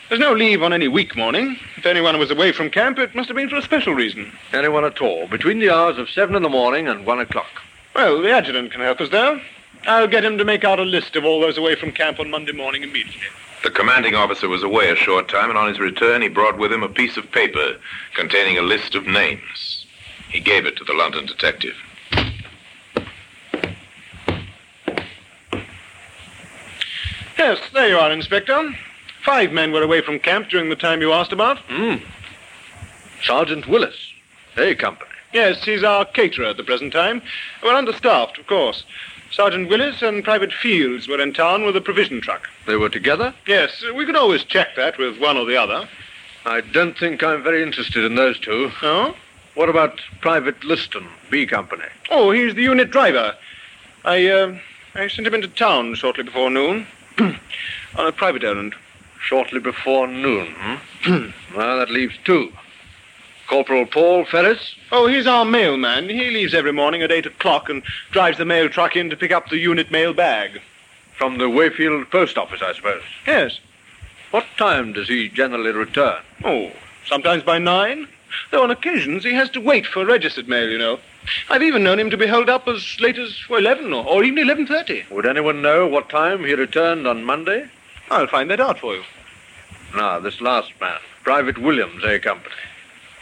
There's 0.09 0.19
no 0.19 0.33
leave 0.33 0.63
on 0.63 0.73
any 0.73 0.89
week 0.89 1.15
morning. 1.15 1.59
If 1.77 1.85
anyone 1.85 2.19
was 2.19 2.31
away 2.31 2.53
from 2.53 2.71
camp, 2.71 2.99
it 2.99 3.15
must 3.15 3.29
have 3.29 3.37
been 3.37 3.51
for 3.51 3.57
a 3.57 3.63
special 3.63 3.93
reason. 3.93 4.33
Anyone 4.55 4.87
at 4.87 5.03
all, 5.03 5.27
between 5.27 5.59
the 5.59 5.69
hours 5.69 5.99
of 5.99 6.09
7 6.09 6.35
in 6.35 6.43
the 6.43 6.49
morning 6.49 6.89
and 6.89 7.05
1 7.05 7.19
o'clock. 7.19 7.51
Well, 7.95 8.23
the 8.23 8.33
adjutant 8.33 8.73
can 8.73 8.81
help 8.81 9.03
us 9.03 9.11
there. 9.11 9.43
I'll 9.87 10.09
get 10.09 10.25
him 10.25 10.39
to 10.39 10.45
make 10.45 10.65
out 10.65 10.79
a 10.79 10.85
list 10.85 11.17
of 11.17 11.25
all 11.27 11.43
those 11.43 11.59
away 11.59 11.75
from 11.75 11.93
camp 11.93 12.19
on 12.19 12.31
Monday 12.31 12.53
morning 12.53 12.83
immediately. 12.83 13.29
The 13.63 13.71
commanding 13.71 14.15
officer 14.15 14.49
was 14.49 14.63
away 14.63 14.89
a 14.89 14.97
short 14.97 15.29
time, 15.29 15.51
and 15.51 15.59
on 15.59 15.69
his 15.69 15.81
return, 15.81 16.23
he 16.23 16.29
brought 16.29 16.57
with 16.57 16.73
him 16.73 16.83
a 16.83 16.89
piece 16.89 17.19
of 17.19 17.31
paper 17.31 17.77
containing 18.15 18.57
a 18.57 18.63
list 18.63 18.95
of 18.95 19.07
names. 19.07 19.85
He 20.31 20.41
gave 20.41 20.65
it 20.65 20.77
to 20.77 20.85
the 20.85 20.95
London 20.95 21.27
detective. 21.27 21.77
Yes, 27.44 27.59
there 27.72 27.88
you 27.88 27.98
are, 27.98 28.12
Inspector. 28.12 28.72
Five 29.24 29.50
men 29.50 29.72
were 29.72 29.83
away 29.83 30.00
from 30.00 30.20
camp 30.20 30.48
during 30.48 30.68
the 30.68 30.76
time 30.76 31.00
you 31.00 31.12
asked 31.12 31.33
about. 31.33 31.59
Hmm. 31.66 31.96
Sergeant 33.20 33.66
Willis, 33.66 34.12
A 34.57 34.76
Company. 34.76 35.11
Yes, 35.33 35.64
he's 35.64 35.83
our 35.83 36.05
caterer 36.05 36.46
at 36.46 36.57
the 36.57 36.62
present 36.62 36.92
time. 36.92 37.20
We're 37.61 37.74
understaffed, 37.74 38.38
of 38.38 38.46
course. 38.46 38.85
Sergeant 39.33 39.68
Willis 39.68 40.02
and 40.02 40.22
Private 40.22 40.52
Fields 40.52 41.09
were 41.09 41.20
in 41.20 41.33
town 41.33 41.64
with 41.64 41.74
a 41.76 41.81
provision 41.81 42.20
truck. 42.20 42.48
They 42.64 42.76
were 42.76 42.88
together? 42.88 43.35
Yes, 43.44 43.83
we 43.92 44.07
can 44.07 44.14
always 44.14 44.44
check 44.44 44.76
that 44.76 44.96
with 44.96 45.20
one 45.20 45.37
or 45.37 45.44
the 45.44 45.57
other. 45.57 45.88
I 46.46 46.61
don't 46.61 46.96
think 46.96 47.24
I'm 47.24 47.42
very 47.42 47.64
interested 47.64 48.05
in 48.05 48.14
those 48.14 48.38
two. 48.38 48.70
Oh? 48.83 49.16
What 49.57 49.68
about 49.68 50.00
Private 50.20 50.62
Liston, 50.62 51.09
B 51.28 51.44
Company? 51.46 51.87
Oh, 52.09 52.31
he's 52.31 52.55
the 52.55 52.62
unit 52.62 52.92
driver. 52.92 53.35
I, 54.05 54.28
uh, 54.28 54.59
I 54.94 55.09
sent 55.09 55.26
him 55.26 55.35
into 55.35 55.48
town 55.48 55.96
shortly 55.96 56.22
before 56.22 56.48
noon 56.48 56.87
on 57.18 58.07
a 58.07 58.12
private 58.12 58.44
errand. 58.44 58.75
Shortly 59.20 59.61
before 59.61 60.09
noon, 60.09 60.53
hmm? 60.59 61.27
well, 61.57 61.79
that 61.79 61.90
leaves 61.90 62.16
two. 62.25 62.53
Corporal 63.46 63.87
Paul 63.87 64.25
Ferris? 64.25 64.75
Oh, 64.90 65.07
he's 65.07 65.27
our 65.27 65.44
mailman. 65.44 66.09
He 66.09 66.31
leaves 66.31 66.55
every 66.55 66.72
morning 66.72 67.03
at 67.03 67.12
8 67.12 67.27
o'clock 67.27 67.68
and 67.68 67.83
drives 68.11 68.38
the 68.38 68.44
mail 68.44 68.68
truck 68.68 68.96
in 68.96 69.11
to 69.11 69.16
pick 69.16 69.31
up 69.31 69.48
the 69.48 69.59
unit 69.59 69.90
mail 69.90 70.12
bag. 70.14 70.61
From 71.16 71.38
the 71.38 71.48
Wayfield 71.48 72.11
post 72.11 72.38
office, 72.38 72.62
I 72.62 72.72
suppose. 72.72 73.03
Yes. 73.27 73.61
What 74.31 74.46
time 74.57 74.94
does 74.94 75.09
he 75.09 75.29
generally 75.29 75.72
return? 75.72 76.22
Oh, 76.44 76.72
sometimes 77.07 77.43
by 77.43 77.59
nine. 77.59 78.09
Though 78.51 78.62
on 78.62 78.71
occasions 78.71 79.25
he 79.25 79.35
has 79.35 79.51
to 79.51 79.61
wait 79.61 79.87
for 79.87 80.05
registered 80.05 80.49
mail, 80.49 80.69
you 80.69 80.79
know. 80.79 80.99
I've 81.51 81.62
even 81.62 81.85
known 81.85 82.01
him 82.01 82.11
to 82.11 82.17
be 82.17 82.27
held 82.27 82.49
up 82.49 82.67
as 82.67 82.99
late 83.01 83.19
as 83.19 83.49
well, 83.49 83.61
11 83.61 83.93
or, 83.93 84.05
or 84.07 84.25
even 84.25 84.47
11.30. 84.47 85.11
Would 85.11 85.27
anyone 85.27 85.62
know 85.62 85.87
what 85.87 86.09
time 86.09 86.45
he 86.45 86.55
returned 86.55 87.07
on 87.07 87.25
Monday? 87.25 87.69
I'll 88.11 88.27
find 88.27 88.51
that 88.51 88.61
out 88.61 88.79
for 88.79 88.95
you. 88.95 89.03
Now, 89.95 90.19
this 90.19 90.41
last 90.41 90.73
man, 90.81 90.99
Private 91.23 91.59
Williams, 91.59 92.03
A 92.05 92.19
Company. 92.19 92.55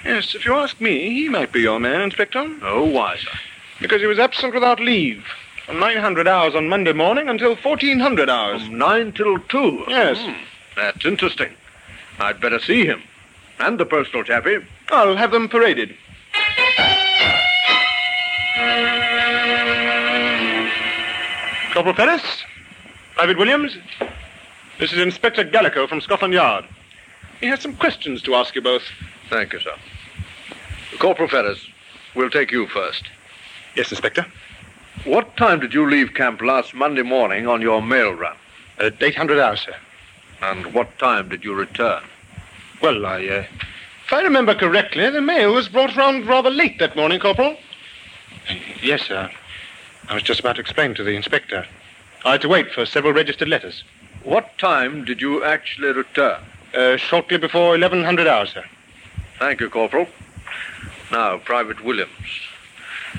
Yes, 0.05 0.35
if 0.35 0.47
you 0.47 0.55
ask 0.55 0.81
me, 0.81 1.11
he 1.12 1.29
might 1.29 1.53
be 1.53 1.61
your 1.61 1.79
man, 1.79 2.01
Inspector. 2.01 2.57
Oh, 2.62 2.85
why, 2.85 3.16
sir? 3.16 3.38
Because 3.81 4.01
he 4.01 4.07
was 4.07 4.19
absent 4.19 4.55
without 4.55 4.81
leave. 4.81 5.25
From 5.66 5.79
900 5.79 6.27
hours 6.27 6.55
on 6.55 6.69
Monday 6.69 6.93
morning 6.93 7.29
until 7.29 7.55
1400 7.55 8.31
hours. 8.31 8.62
From 8.62 8.79
9 8.79 9.12
till 9.12 9.38
2? 9.38 9.85
Yes. 9.88 10.19
Hmm, 10.19 10.33
that's 10.75 11.05
interesting. 11.05 11.53
I'd 12.19 12.40
better 12.40 12.59
see 12.59 12.87
him. 12.87 13.03
And 13.61 13.79
the 13.79 13.85
postal 13.85 14.25
chappie. 14.25 14.59
I'll 14.88 15.16
have 15.16 15.33
them 15.33 15.49
paraded. 15.49 15.94
Corporal 21.75 21.94
Ferris? 21.94 22.23
Private 23.14 23.38
Williams? 23.38 23.77
This 24.79 24.92
is 24.92 24.99
Inspector 24.99 25.44
Gallico 25.44 25.87
from 25.87 26.01
Scotland 26.01 26.33
Yard. 26.33 26.64
He 27.40 27.46
has 27.46 27.61
some 27.61 27.77
questions 27.77 28.23
to 28.23 28.35
ask 28.35 28.55
you 28.55 28.62
both. 28.62 28.83
Thank 29.29 29.53
you, 29.53 29.61
sir. 29.61 29.75
Corporal 30.99 31.29
Ferris, 31.29 31.66
we'll 32.14 32.31
take 32.31 32.51
you 32.51 32.66
first. 32.66 33.05
Yes, 33.77 33.90
Inspector. 33.90 34.27
What 35.05 35.37
time 35.37 35.61
did 35.61 35.73
you 35.75 35.88
leave 35.88 36.14
camp 36.14 36.40
last 36.40 36.75
Monday 36.75 37.03
morning 37.03 37.46
on 37.46 37.61
your 37.61 37.81
mail 37.83 38.12
run? 38.12 38.37
At 38.79 39.03
800 39.03 39.38
hours, 39.38 39.61
sir. 39.61 39.77
And 40.42 40.73
what 40.75 40.99
time 40.99 41.29
did 41.29 41.44
you 41.44 41.55
return? 41.55 42.03
Well, 42.81 43.05
I, 43.05 43.27
uh, 43.27 43.45
if 44.07 44.12
I 44.12 44.23
remember 44.23 44.55
correctly, 44.55 45.09
the 45.11 45.21
mail 45.21 45.53
was 45.53 45.69
brought 45.69 45.97
round 45.97 46.27
rather 46.27 46.51
late 46.51 46.79
that 46.79 46.97
morning, 46.97 47.21
Corporal. 47.21 47.57
Yes, 48.83 49.03
sir. 49.03 49.31
I 50.09 50.14
was 50.14 50.23
just 50.23 50.40
about 50.40 50.57
to 50.57 50.62
explain 50.62 50.95
to 50.95 51.05
the 51.05 51.14
inspector. 51.14 51.66
I 52.25 52.33
had 52.33 52.40
to 52.43 52.49
wait 52.49 52.73
for 52.73 52.87
several 52.87 53.12
registered 53.12 53.49
letters. 53.49 53.85
What 54.25 54.57
time 54.59 55.05
did 55.05 55.21
you 55.21 55.45
actually 55.45 55.93
return? 55.93 56.40
Uh, 56.75 56.97
shortly 56.97 57.37
before 57.38 57.71
1100 57.71 58.27
hours, 58.27 58.53
sir. 58.53 58.64
Thank 59.38 59.61
you, 59.61 59.69
Corporal. 59.71 60.07
Now, 61.11 61.38
Private 61.38 61.85
Williams. 61.85 62.11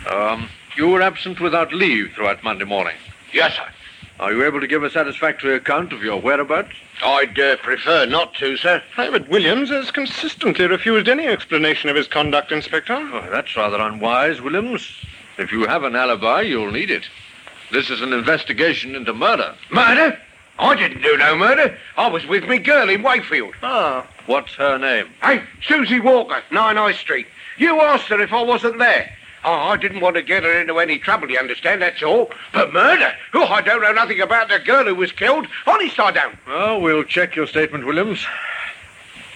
Um, 0.10 0.50
you 0.76 0.88
were 0.88 1.02
absent 1.02 1.40
without 1.40 1.74
leave 1.74 2.14
throughout 2.14 2.44
Monday 2.44 2.66
morning. 2.66 2.96
Yes, 3.34 3.56
sir. 3.56 3.68
Are 4.20 4.32
you 4.32 4.44
able 4.46 4.60
to 4.60 4.68
give 4.68 4.84
a 4.84 4.90
satisfactory 4.90 5.56
account 5.56 5.94
of 5.94 6.04
your 6.04 6.20
whereabouts? 6.20 6.76
I'd 7.04 7.40
uh, 7.40 7.58
prefer 7.58 8.06
not 8.06 8.36
to, 8.36 8.58
sir. 8.58 8.82
Private 8.94 9.28
Williams 9.28 9.70
has 9.70 9.92
consistently 9.92 10.68
refused 10.68 11.08
any 11.08 11.28
explanation 11.28 11.90
of 11.90 11.96
his 11.96 12.08
conduct, 12.08 12.52
Inspector. 12.52 12.94
Oh, 12.94 13.28
that's 13.32 13.56
rather 13.56 13.80
unwise, 13.80 14.42
Williams. 14.42 14.88
If 15.38 15.52
you 15.52 15.66
have 15.66 15.84
an 15.84 15.96
alibi, 15.96 16.42
you'll 16.42 16.72
need 16.72 16.92
it. 16.92 17.10
This 17.72 17.90
is 17.90 18.02
an 18.02 18.14
investigation 18.14 18.96
into 18.96 19.14
murder. 19.14 19.56
Murder? 19.72 20.18
I 20.60 20.76
didn't 20.76 21.02
do 21.02 21.18
no 21.18 21.36
murder. 21.36 21.76
I 21.98 22.08
was 22.08 22.26
with 22.28 22.44
me 22.44 22.60
girl 22.60 22.90
in 22.90 23.02
Wayfield. 23.02 23.56
Ah. 23.64 24.06
What's 24.28 24.54
her 24.56 24.78
name? 24.78 25.08
Hey, 25.24 25.42
Susie 25.68 26.00
Walker, 26.00 26.44
9 26.52 26.76
High 26.76 26.92
Street. 26.92 27.26
You 27.58 27.82
asked 27.82 28.08
her 28.10 28.22
if 28.22 28.32
I 28.32 28.44
wasn't 28.44 28.78
there. 28.78 29.12
Oh, 29.44 29.54
I 29.54 29.78
didn't 29.78 30.02
want 30.02 30.16
to 30.18 30.22
get 30.22 30.44
her 30.44 30.60
into 30.60 30.78
any 30.80 31.00
trouble, 31.00 31.30
you 31.30 31.40
understand, 31.40 31.82
that's 31.82 32.04
all. 32.04 32.32
But 32.54 32.74
murder? 32.74 33.12
Oh, 33.34 33.46
I 33.46 33.62
don't 33.62 33.82
know 33.82 33.92
nothing 33.92 34.22
about 34.22 34.50
the 34.50 34.60
girl 34.60 34.86
who 34.86 34.96
was 34.96 35.12
killed. 35.12 35.48
Honest, 35.66 36.00
I 36.00 36.12
don't. 36.12 36.36
Well, 36.48 36.80
we'll 36.80 37.04
check 37.04 37.36
your 37.36 37.48
statement, 37.48 37.86
Williams. 37.86 38.24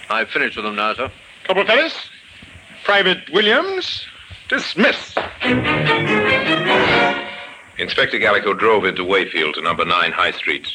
I've 0.10 0.30
finished 0.30 0.56
with 0.58 0.65
them 0.65 0.76
now, 0.76 0.94
sir. 0.94 1.12
Corporal 1.46 1.65
Ferris? 1.65 2.10
Private 2.84 3.30
Williams? 3.32 4.06
Dismiss. 4.48 5.15
Inspector 7.80 8.18
Gallico 8.20 8.58
drove 8.58 8.86
into 8.86 9.04
Wayfield 9.04 9.56
to 9.56 9.62
number 9.62 9.86
9 9.86 10.12
High 10.12 10.32
Street. 10.32 10.68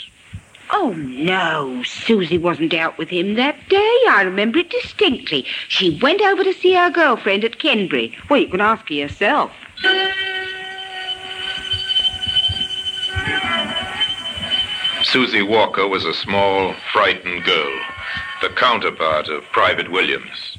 Oh, 0.73 0.93
no. 0.93 1.83
Susie 1.83 2.39
wasn't 2.39 2.75
out 2.75 2.97
with 2.97 3.09
him 3.09 3.35
that 3.35 3.69
day. 3.69 3.99
I 4.09 4.23
remember 4.25 4.59
it 4.59 4.71
distinctly. 4.71 5.45
She 5.69 5.99
went 6.01 6.21
over 6.21 6.45
to 6.45 6.55
see 6.55 6.75
her 6.75 6.91
girlfriend 6.91 7.45
at 7.45 7.59
Kenbury. 7.59 8.17
Well, 8.29 8.41
you 8.41 8.49
can 8.49 8.61
ask 8.61 8.89
her 8.89 8.95
yourself. 8.95 9.51
Susie 15.03 15.43
Walker 15.43 15.89
was 15.89 16.05
a 16.05 16.15
small, 16.15 16.75
frightened 16.93 17.45
girl, 17.45 17.81
the 18.43 18.51
counterpart 18.51 19.29
of 19.29 19.43
Private 19.45 19.91
Williams. 19.91 20.57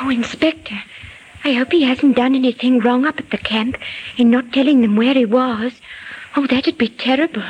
Oh, 0.00 0.08
Inspector, 0.10 0.80
I 1.42 1.52
hope 1.54 1.72
he 1.72 1.82
hasn't 1.82 2.16
done 2.16 2.34
anything 2.36 2.78
wrong 2.78 3.04
up 3.04 3.18
at 3.18 3.30
the 3.30 3.38
camp 3.38 3.76
in 4.16 4.30
not 4.30 4.52
telling 4.52 4.82
them 4.82 4.94
where 4.94 5.14
he 5.14 5.24
was. 5.24 5.72
Oh, 6.36 6.46
that'd 6.46 6.78
be 6.78 6.88
terrible. 6.88 7.42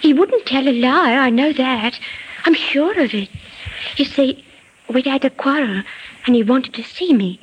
He 0.00 0.12
wouldn't 0.12 0.46
tell 0.46 0.68
a 0.68 0.72
lie, 0.72 1.14
I 1.14 1.30
know 1.30 1.52
that. 1.52 1.98
I'm 2.44 2.54
sure 2.54 2.98
of 3.00 3.12
it. 3.14 3.28
You 3.96 4.04
see, 4.04 4.44
we'd 4.88 5.06
had 5.06 5.24
a 5.24 5.30
quarrel, 5.30 5.82
and 6.26 6.34
he 6.34 6.42
wanted 6.42 6.74
to 6.74 6.82
see 6.82 7.12
me. 7.12 7.40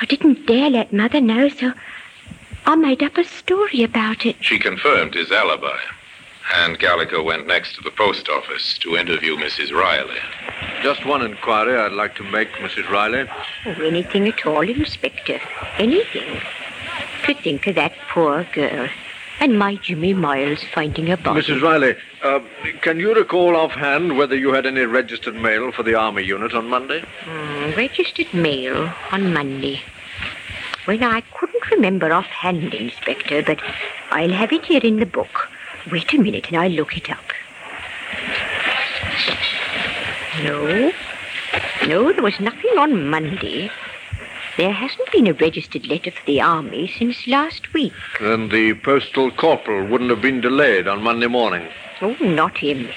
I 0.00 0.06
didn't 0.06 0.46
dare 0.46 0.70
let 0.70 0.92
Mother 0.92 1.20
know, 1.20 1.48
so 1.48 1.72
I 2.66 2.76
made 2.76 3.02
up 3.02 3.18
a 3.18 3.24
story 3.24 3.82
about 3.82 4.24
it. 4.24 4.36
She 4.40 4.58
confirmed 4.58 5.14
his 5.14 5.30
alibi. 5.32 5.78
and 6.54 6.78
Gallagher 6.78 7.22
went 7.22 7.46
next 7.46 7.74
to 7.74 7.82
the 7.82 7.90
post 7.90 8.28
office 8.28 8.78
to 8.78 8.96
interview 8.96 9.36
Mrs. 9.36 9.70
Riley. 9.72 10.18
Just 10.82 11.04
one 11.04 11.20
inquiry 11.22 11.76
I'd 11.76 11.92
like 11.92 12.14
to 12.16 12.22
make, 12.24 12.48
Mrs. 12.52 12.88
Riley. 12.88 13.28
Oh, 13.66 13.70
anything 13.82 14.26
at 14.28 14.46
all, 14.46 14.62
Inspector. 14.62 15.40
Anything. 15.76 16.40
To 17.26 17.34
think 17.34 17.66
of 17.66 17.74
that 17.74 17.92
poor 18.08 18.44
girl. 18.54 18.88
And 19.40 19.58
my 19.58 19.76
Jimmy 19.76 20.14
Miles 20.14 20.64
finding 20.74 21.10
a 21.10 21.16
body. 21.16 21.40
Mrs. 21.40 21.62
Riley, 21.62 21.94
uh, 22.24 22.40
can 22.80 22.98
you 22.98 23.14
recall 23.14 23.54
offhand 23.54 24.16
whether 24.16 24.36
you 24.36 24.52
had 24.52 24.66
any 24.66 24.80
registered 24.80 25.36
mail 25.36 25.70
for 25.70 25.84
the 25.84 25.94
Army 25.94 26.24
unit 26.24 26.54
on 26.54 26.68
Monday? 26.68 27.04
Hmm, 27.24 27.70
registered 27.76 28.32
mail 28.34 28.92
on 29.12 29.32
Monday. 29.32 29.80
Well, 30.88 31.04
I 31.04 31.20
couldn't 31.20 31.70
remember 31.70 32.12
offhand, 32.12 32.74
Inspector, 32.74 33.42
but 33.42 33.60
I'll 34.10 34.30
have 34.30 34.52
it 34.52 34.64
here 34.64 34.80
in 34.82 34.98
the 34.98 35.06
book. 35.06 35.48
Wait 35.92 36.12
a 36.12 36.18
minute 36.18 36.48
and 36.48 36.56
I'll 36.56 36.70
look 36.70 36.96
it 36.96 37.08
up. 37.10 37.18
No. 40.42 40.92
No, 41.86 42.12
there 42.12 42.22
was 42.22 42.40
nothing 42.40 42.70
on 42.78 43.08
Monday. 43.08 43.70
There 44.58 44.72
hasn't 44.72 45.12
been 45.12 45.28
a 45.28 45.34
registered 45.34 45.86
letter 45.86 46.10
for 46.10 46.26
the 46.26 46.40
Army 46.40 46.92
since 46.98 47.28
last 47.28 47.72
week. 47.72 47.92
Then 48.20 48.48
the 48.48 48.74
postal 48.74 49.30
corporal 49.30 49.86
wouldn't 49.86 50.10
have 50.10 50.20
been 50.20 50.40
delayed 50.40 50.88
on 50.88 51.00
Monday 51.00 51.28
morning. 51.28 51.68
Oh, 52.02 52.16
not 52.20 52.58
him. 52.58 52.88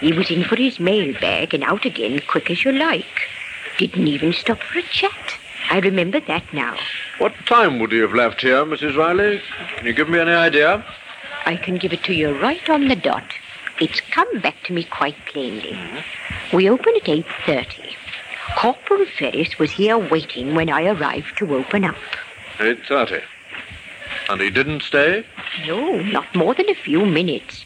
He 0.00 0.14
was 0.14 0.30
in 0.30 0.42
for 0.42 0.56
his 0.56 0.80
mail 0.80 1.12
bag 1.20 1.52
and 1.52 1.64
out 1.64 1.84
again 1.84 2.22
quick 2.26 2.50
as 2.50 2.64
you 2.64 2.72
like. 2.72 3.28
Didn't 3.76 4.08
even 4.08 4.32
stop 4.32 4.60
for 4.60 4.78
a 4.78 4.82
chat. 4.84 5.36
I 5.68 5.80
remember 5.80 6.18
that 6.18 6.50
now. 6.54 6.78
What 7.18 7.34
time 7.44 7.78
would 7.78 7.92
he 7.92 7.98
have 7.98 8.14
left 8.14 8.40
here, 8.40 8.64
Mrs. 8.64 8.96
Riley? 8.96 9.42
Can 9.76 9.86
you 9.86 9.92
give 9.92 10.08
me 10.08 10.18
any 10.18 10.30
idea? 10.32 10.82
I 11.44 11.56
can 11.56 11.76
give 11.76 11.92
it 11.92 12.04
to 12.04 12.14
you 12.14 12.40
right 12.40 12.70
on 12.70 12.88
the 12.88 12.96
dot. 12.96 13.34
It's 13.82 14.00
come 14.00 14.40
back 14.40 14.62
to 14.64 14.72
me 14.72 14.84
quite 14.84 15.16
plainly. 15.26 15.72
Mm-hmm. 15.72 16.56
We 16.56 16.70
open 16.70 16.94
at 16.96 17.02
8.30. 17.02 17.96
Corporal 18.56 19.06
Ferris 19.18 19.58
was 19.58 19.72
here 19.72 19.98
waiting 19.98 20.54
when 20.54 20.70
I 20.70 20.84
arrived 20.84 21.38
to 21.38 21.54
open 21.54 21.84
up. 21.84 21.96
8.30. 22.58 23.22
And 24.28 24.40
he 24.40 24.50
didn't 24.50 24.82
stay? 24.82 25.24
No, 25.66 26.00
not 26.00 26.34
more 26.34 26.54
than 26.54 26.68
a 26.68 26.74
few 26.74 27.04
minutes. 27.04 27.64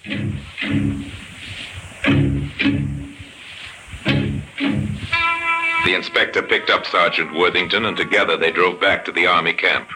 The 5.85 5.95
inspector 5.95 6.43
picked 6.43 6.71
up 6.71 6.87
Sergeant 6.87 7.35
Worthington, 7.35 7.85
and 7.85 7.97
together 7.97 8.37
they 8.37 8.51
drove 8.51 8.81
back 8.81 9.05
to 9.05 9.12
the 9.12 9.27
Army 9.27 9.53
camp. 9.53 9.89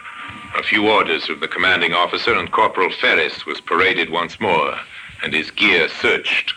A 0.57 0.63
few 0.63 0.89
orders 0.89 1.25
from 1.25 1.39
the 1.39 1.47
commanding 1.47 1.93
officer, 1.93 2.33
and 2.33 2.51
Corporal 2.51 2.91
Ferris 2.91 3.45
was 3.45 3.61
paraded 3.61 4.09
once 4.09 4.39
more, 4.39 4.77
and 5.23 5.33
his 5.33 5.51
gear 5.51 5.89
searched. 5.89 6.53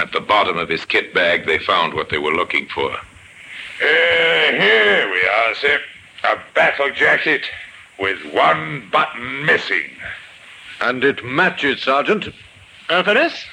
At 0.00 0.12
the 0.12 0.20
bottom 0.20 0.58
of 0.58 0.68
his 0.68 0.84
kit 0.84 1.12
bag, 1.14 1.46
they 1.46 1.58
found 1.58 1.94
what 1.94 2.10
they 2.10 2.18
were 2.18 2.32
looking 2.34 2.68
for. 2.68 2.96
Uh, 3.80 3.84
here 3.84 5.08
we 5.10 5.20
are, 5.28 5.54
sir. 5.54 5.78
A 6.24 6.36
battle 6.52 6.90
jacket 6.90 7.42
with 8.00 8.18
one 8.34 8.88
button 8.90 9.46
missing. 9.46 9.84
And 10.80 11.04
it 11.04 11.24
matches, 11.24 11.82
Sergeant. 11.82 12.28
Uh, 12.88 13.04
Ferris? 13.04 13.44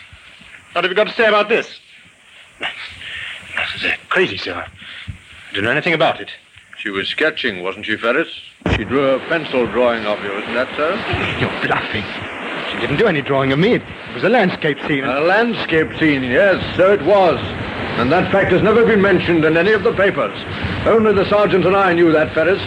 What 0.72 0.84
have 0.84 0.92
you 0.92 0.96
got 0.96 1.08
to 1.08 1.14
say 1.14 1.28
about 1.28 1.48
this? 1.50 1.80
This 2.60 3.76
is 3.76 3.84
uh, 3.86 3.96
crazy, 4.10 4.38
sir. 4.38 4.66
I 5.08 5.54
don't 5.54 5.64
know 5.64 5.72
anything 5.72 5.94
about 5.94 6.20
it. 6.20 6.32
She 6.80 6.90
was 6.90 7.08
sketching, 7.08 7.62
wasn't 7.62 7.86
she, 7.86 7.96
Ferris? 7.96 8.30
She 8.76 8.84
drew 8.84 9.08
a 9.12 9.20
pencil 9.28 9.68
drawing 9.68 10.06
of 10.06 10.24
you, 10.24 10.32
isn't 10.40 10.54
that 10.56 10.70
so? 10.76 10.90
You're 11.40 11.62
bluffing. 11.66 12.04
She 12.72 12.80
didn't 12.80 12.98
do 12.98 13.08
any 13.08 13.22
drawing 13.22 13.52
of 13.52 13.60
me. 13.60 13.76
It 13.76 13.84
was 14.14 14.24
a 14.24 14.30
landscape 14.30 14.80
scene. 14.88 15.04
A 15.04 15.22
landscape 15.22 15.98
scene, 16.00 16.24
yes, 16.24 16.76
so 16.76 16.92
it 16.92 17.02
was. 17.04 17.40
And 17.98 18.12
that 18.12 18.30
fact 18.30 18.52
has 18.52 18.62
never 18.62 18.86
been 18.86 19.02
mentioned 19.02 19.46
in 19.46 19.56
any 19.56 19.72
of 19.72 19.84
the 19.84 19.94
papers. 19.94 20.38
Only 20.86 21.14
the 21.14 21.28
sergeant 21.30 21.66
and 21.66 21.78
I 21.78 21.94
knew 21.94 22.12
that, 22.12 22.34
Ferris. 22.34 22.62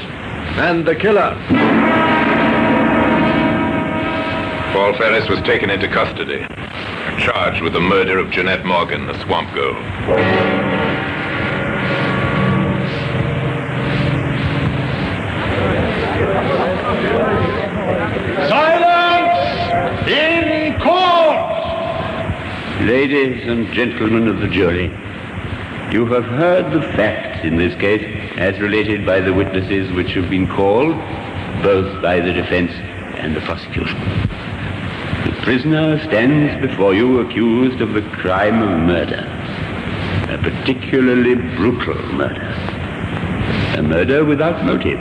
And 0.57 0.87
the 0.87 0.97
killer. 0.97 1.35
Paul 4.73 4.95
Ferris 4.95 5.29
was 5.29 5.41
taken 5.43 5.69
into 5.69 5.87
custody, 5.89 6.47
charged 7.19 7.63
with 7.63 7.75
the 7.75 7.81
murder 7.81 8.19
of 8.19 8.31
Jeanette 8.31 8.65
Morgan, 8.65 9.07
the 9.07 9.23
swamp 9.23 9.53
girl. 9.55 9.75
Silence 18.49 20.09
in 20.09 20.81
court! 20.81 22.81
Ladies 22.87 23.47
and 23.47 23.71
gentlemen 23.75 24.27
of 24.27 24.41
the 24.41 24.49
jury, 24.49 24.89
you 25.93 26.05
have 26.07 26.25
heard 26.25 26.71
the 26.73 26.83
facts 26.97 27.45
in 27.45 27.57
this 27.57 27.75
case 27.77 28.05
as 28.37 28.59
related 28.61 29.07
by 29.07 29.21
the 29.21 29.33
witnesses 29.33 29.91
which 29.93 30.13
have 30.13 30.29
been 30.29 30.47
called, 30.47 30.95
both 31.63 32.03
by 32.03 32.21
the 32.21 32.33
defense 32.33 32.71
and 33.17 33.35
the 33.35 33.41
prosecution. 33.41 33.99
The 35.25 35.41
prisoner 35.43 35.99
stands 36.05 36.61
before 36.67 36.93
you 36.95 37.21
accused 37.21 37.81
of 37.81 37.95
the 37.95 38.03
crime 38.03 38.61
of 38.61 38.87
murder, 38.87 39.25
a 40.29 40.37
particularly 40.37 41.37
brutal 41.57 41.97
murder, 42.13 42.53
a 43.79 43.83
murder 43.83 44.27
without 44.27 44.65
motive. 44.67 45.01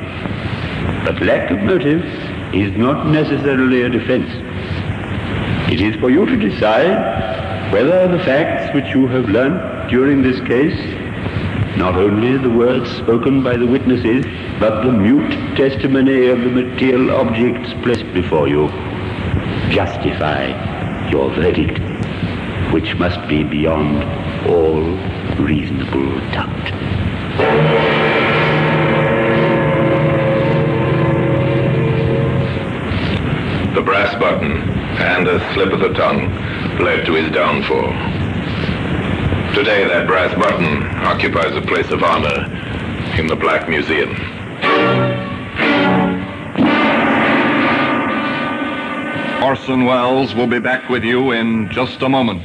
But 1.03 1.21
lack 1.21 1.51
of 1.51 1.59
motive 1.59 2.03
is 2.55 2.75
not 2.77 3.07
necessarily 3.07 3.81
a 3.81 3.89
defense. 3.89 4.29
It 5.69 5.81
is 5.81 5.99
for 5.99 6.09
you 6.09 6.25
to 6.25 6.37
decide 6.37 7.71
whether 7.73 8.07
the 8.07 8.23
facts 8.23 8.56
which 8.77 8.93
you 8.93 9.07
have 9.07 9.27
learned 9.29 9.89
during 9.89 10.21
this 10.21 10.39
case, 10.41 10.77
not 11.77 11.95
only 11.95 12.37
the 12.37 12.49
words 12.49 12.87
spoken 12.95 13.41
by 13.41 13.57
the 13.57 13.65
witnesses, 13.65 14.23
but 14.59 14.83
the 14.83 14.91
mute 14.91 15.31
testimony 15.57 16.27
of 16.27 16.37
the 16.41 16.49
material 16.49 17.09
objects 17.09 17.73
placed 17.81 18.05
before 18.13 18.47
you, 18.47 18.67
justify 19.71 20.43
your 21.09 21.31
verdict, 21.31 21.79
which 22.71 22.93
must 22.97 23.19
be 23.27 23.43
beyond 23.43 24.03
all 24.47 24.83
reasonable 25.43 26.11
doubt. 26.35 26.65
The 33.73 33.81
brass 33.81 34.13
button 34.19 34.51
and 35.01 35.27
a 35.27 35.53
slip 35.55 35.73
of 35.73 35.79
the 35.79 35.93
tongue 35.93 36.29
led 36.77 37.07
to 37.07 37.13
his 37.13 37.31
downfall. 37.31 38.16
Today, 39.57 39.87
that 39.87 40.05
brass 40.05 40.31
button 40.35 40.83
occupies 40.97 41.55
a 41.55 41.61
place 41.63 41.89
of 41.89 42.03
honor 42.03 42.45
in 43.19 43.25
the 43.25 43.35
Black 43.35 43.67
Museum. 43.67 44.11
Orson 49.43 49.85
Welles 49.85 50.35
will 50.35 50.45
be 50.45 50.59
back 50.59 50.89
with 50.89 51.03
you 51.03 51.31
in 51.31 51.71
just 51.71 52.03
a 52.03 52.07
moment. 52.07 52.43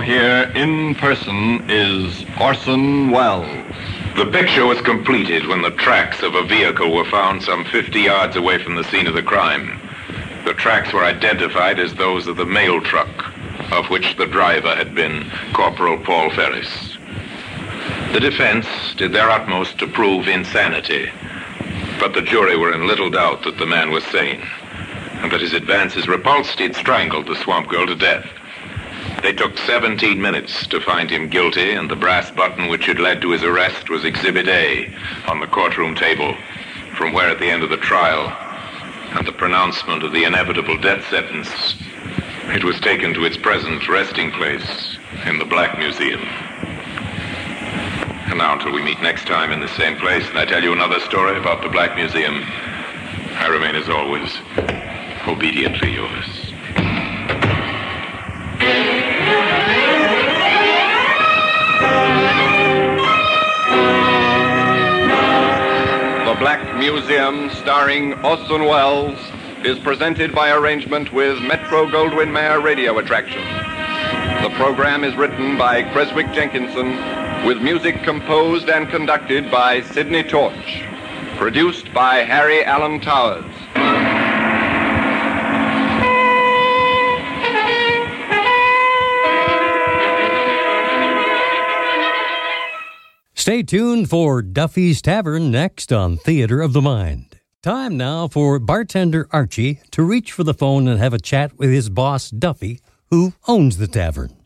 Here 0.00 0.50
in 0.54 0.94
person 0.94 1.68
is 1.68 2.24
Orson 2.40 3.10
Welles. 3.10 3.46
The 4.16 4.30
picture 4.32 4.64
was 4.64 4.80
completed 4.80 5.46
when 5.46 5.60
the 5.60 5.72
tracks 5.72 6.22
of 6.22 6.34
a 6.34 6.44
vehicle 6.44 6.94
were 6.94 7.04
found 7.04 7.42
some 7.42 7.64
50 7.64 8.00
yards 8.00 8.34
away 8.34 8.62
from 8.62 8.76
the 8.76 8.84
scene 8.84 9.06
of 9.06 9.14
the 9.14 9.22
crime. 9.22 9.78
The 10.44 10.54
tracks 10.54 10.92
were 10.92 11.04
identified 11.04 11.78
as 11.78 11.94
those 11.94 12.26
of 12.26 12.36
the 12.36 12.46
mail 12.46 12.80
truck, 12.80 13.34
of 13.72 13.90
which 13.90 14.16
the 14.16 14.26
driver 14.26 14.74
had 14.74 14.94
been 14.94 15.30
Corporal 15.52 15.98
Paul 15.98 16.30
Ferris. 16.30 16.96
The 18.12 18.20
defense 18.20 18.66
did 18.96 19.12
their 19.12 19.28
utmost 19.28 19.78
to 19.78 19.86
prove 19.86 20.26
insanity, 20.26 21.10
but 21.98 22.14
the 22.14 22.22
jury 22.22 22.56
were 22.56 22.72
in 22.72 22.86
little 22.86 23.10
doubt 23.10 23.42
that 23.42 23.58
the 23.58 23.66
man 23.66 23.90
was 23.90 24.04
sane, 24.04 24.42
and 25.20 25.30
that 25.32 25.42
his 25.42 25.52
advances 25.52 26.08
repulsed, 26.08 26.60
he'd 26.60 26.76
strangled 26.76 27.26
the 27.26 27.36
swamp 27.36 27.68
girl 27.68 27.86
to 27.86 27.94
death. 27.94 28.26
They 29.22 29.32
took 29.32 29.58
17 29.58 30.20
minutes 30.20 30.66
to 30.68 30.80
find 30.80 31.10
him 31.10 31.28
guilty, 31.28 31.72
and 31.72 31.90
the 31.90 31.96
brass 31.96 32.30
button 32.30 32.68
which 32.68 32.86
had 32.86 33.00
led 33.00 33.20
to 33.22 33.32
his 33.32 33.42
arrest 33.42 33.90
was 33.90 34.04
Exhibit 34.04 34.46
A 34.46 34.94
on 35.26 35.40
the 35.40 35.46
courtroom 35.48 35.96
table, 35.96 36.36
from 36.96 37.12
where 37.12 37.28
at 37.28 37.40
the 37.40 37.50
end 37.50 37.64
of 37.64 37.70
the 37.70 37.76
trial 37.78 38.28
and 39.16 39.26
the 39.26 39.32
pronouncement 39.32 40.04
of 40.04 40.12
the 40.12 40.24
inevitable 40.24 40.78
death 40.78 41.04
sentence, 41.08 41.48
it 42.54 42.62
was 42.62 42.78
taken 42.80 43.12
to 43.14 43.24
its 43.24 43.36
present 43.36 43.88
resting 43.88 44.30
place 44.30 44.98
in 45.26 45.38
the 45.38 45.44
Black 45.44 45.76
Museum. 45.78 46.20
And 48.28 48.38
now, 48.38 48.52
until 48.52 48.72
we 48.72 48.82
meet 48.82 49.00
next 49.02 49.26
time 49.26 49.50
in 49.50 49.60
the 49.60 49.68
same 49.76 49.96
place, 49.96 50.28
and 50.28 50.38
I 50.38 50.44
tell 50.44 50.62
you 50.62 50.72
another 50.72 51.00
story 51.00 51.36
about 51.36 51.62
the 51.62 51.68
Black 51.68 51.96
Museum, 51.96 52.44
I 52.44 53.48
remain, 53.50 53.74
as 53.74 53.88
always, 53.88 54.32
obediently 55.26 55.94
yours. 55.94 56.37
Black 66.38 66.78
Museum, 66.78 67.50
starring 67.50 68.14
Orson 68.24 68.64
Welles, 68.64 69.18
is 69.64 69.76
presented 69.80 70.32
by 70.32 70.52
arrangement 70.52 71.12
with 71.12 71.42
Metro 71.42 71.84
Goldwyn 71.86 72.32
Mayer 72.32 72.60
Radio 72.60 72.96
Attraction. 72.98 73.42
The 74.44 74.54
program 74.54 75.02
is 75.02 75.16
written 75.16 75.58
by 75.58 75.82
Creswick 75.92 76.32
Jenkinson, 76.32 76.90
with 77.44 77.60
music 77.60 78.04
composed 78.04 78.68
and 78.68 78.88
conducted 78.88 79.50
by 79.50 79.80
Sidney 79.80 80.22
Torch. 80.22 80.84
Produced 81.38 81.92
by 81.92 82.18
Harry 82.18 82.64
Alan 82.64 83.00
Towers. 83.00 83.57
Stay 93.48 93.62
tuned 93.62 94.10
for 94.10 94.42
Duffy's 94.42 95.00
Tavern 95.00 95.50
next 95.50 95.88
on 95.90 96.18
Theater 96.18 96.60
of 96.60 96.74
the 96.74 96.84
Mind. 96.84 97.40
Time 97.62 97.96
now 97.96 98.28
for 98.28 98.58
bartender 98.58 99.24
Archie 99.32 99.80
to 99.92 100.02
reach 100.02 100.32
for 100.32 100.44
the 100.44 100.52
phone 100.52 100.86
and 100.86 101.00
have 101.00 101.14
a 101.14 101.18
chat 101.18 101.56
with 101.56 101.72
his 101.72 101.88
boss 101.88 102.28
Duffy, 102.28 102.84
who 103.08 103.32
owns 103.48 103.78
the 103.78 103.88
tavern. 103.88 104.36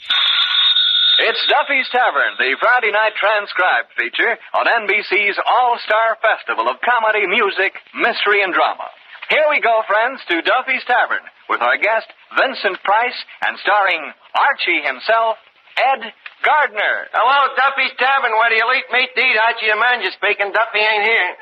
It's 1.19 1.43
Duffy's 1.51 1.91
Tavern, 1.91 2.39
the 2.39 2.55
Friday 2.63 2.95
night 2.95 3.19
transcribed 3.19 3.91
feature 3.99 4.39
on 4.55 4.71
NBC's 4.71 5.35
All 5.51 5.83
Star 5.83 6.15
Festival 6.23 6.71
of 6.71 6.79
Comedy, 6.87 7.27
Music, 7.27 7.75
Mystery, 7.99 8.47
and 8.47 8.55
Drama. 8.55 8.87
Here 9.31 9.51
we 9.51 9.59
go, 9.59 9.83
friends, 9.91 10.23
to 10.31 10.47
Duffy's 10.47 10.87
Tavern 10.87 11.27
with 11.51 11.59
our 11.61 11.75
guest, 11.75 12.07
Vincent 12.39 12.79
Price, 12.87 13.19
and 13.51 13.59
starring 13.59 14.15
Archie 14.39 14.87
himself, 14.87 15.43
Ed 15.77 16.03
Gardner. 16.45 16.97
Hello, 17.13 17.39
Duffy's 17.57 17.95
Tavern, 17.97 18.33
where 18.37 18.51
do 18.53 18.57
you 18.61 18.69
eat 18.77 18.89
meat 18.93 19.11
to 19.17 19.23
eat? 19.23 19.37
Archie 19.41 19.71
the 19.73 19.79
manager 19.79 20.13
speaking. 20.17 20.53
Duffy 20.53 20.83
ain't 20.83 21.05
here. 21.07 21.33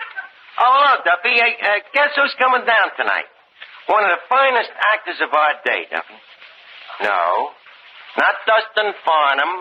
Oh, 0.61 0.71
hello, 0.71 0.93
Duffy. 1.03 1.35
Hey, 1.35 1.57
uh, 1.59 1.81
guess 1.95 2.15
who's 2.15 2.35
coming 2.39 2.63
down 2.69 2.95
tonight? 2.95 3.27
One 3.89 4.05
of 4.07 4.11
the 4.15 4.23
finest 4.31 4.71
actors 4.95 5.19
of 5.25 5.35
our 5.35 5.55
day, 5.67 5.89
Duffy. 5.91 6.19
No. 7.03 7.51
Not 8.19 8.35
Dustin 8.43 8.91
Farnum. 9.07 9.53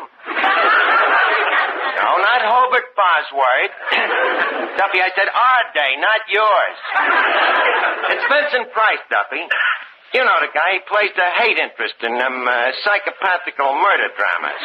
no, 2.02 2.08
not 2.18 2.42
Hobart 2.46 2.90
Bosworth. 2.98 3.76
Duffy, 4.82 5.00
I 5.02 5.10
said 5.14 5.30
our 5.30 5.64
day, 5.74 5.92
not 6.02 6.22
yours. 6.30 6.78
It's 8.10 8.26
Vincent 8.26 8.74
Price, 8.74 9.02
Duffy. 9.10 9.46
You 10.14 10.26
know 10.26 10.38
the 10.42 10.50
guy. 10.50 10.74
He 10.74 10.82
plays 10.90 11.14
the 11.14 11.30
hate 11.38 11.62
interest 11.62 11.94
in 12.02 12.18
them 12.18 12.42
uh, 12.48 12.72
psychopathical 12.82 13.78
murder 13.78 14.10
dramas. 14.18 14.58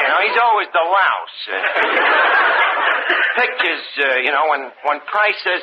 you 0.00 0.08
know, 0.08 0.18
he's 0.24 0.40
always 0.40 0.68
the 0.72 0.80
louse. 0.80 1.36
Uh, 1.44 1.60
pictures, 3.36 3.84
uh, 4.00 4.16
you 4.24 4.32
know, 4.32 4.48
when, 4.48 4.72
when 4.88 5.04
Price 5.06 5.36
says, 5.44 5.60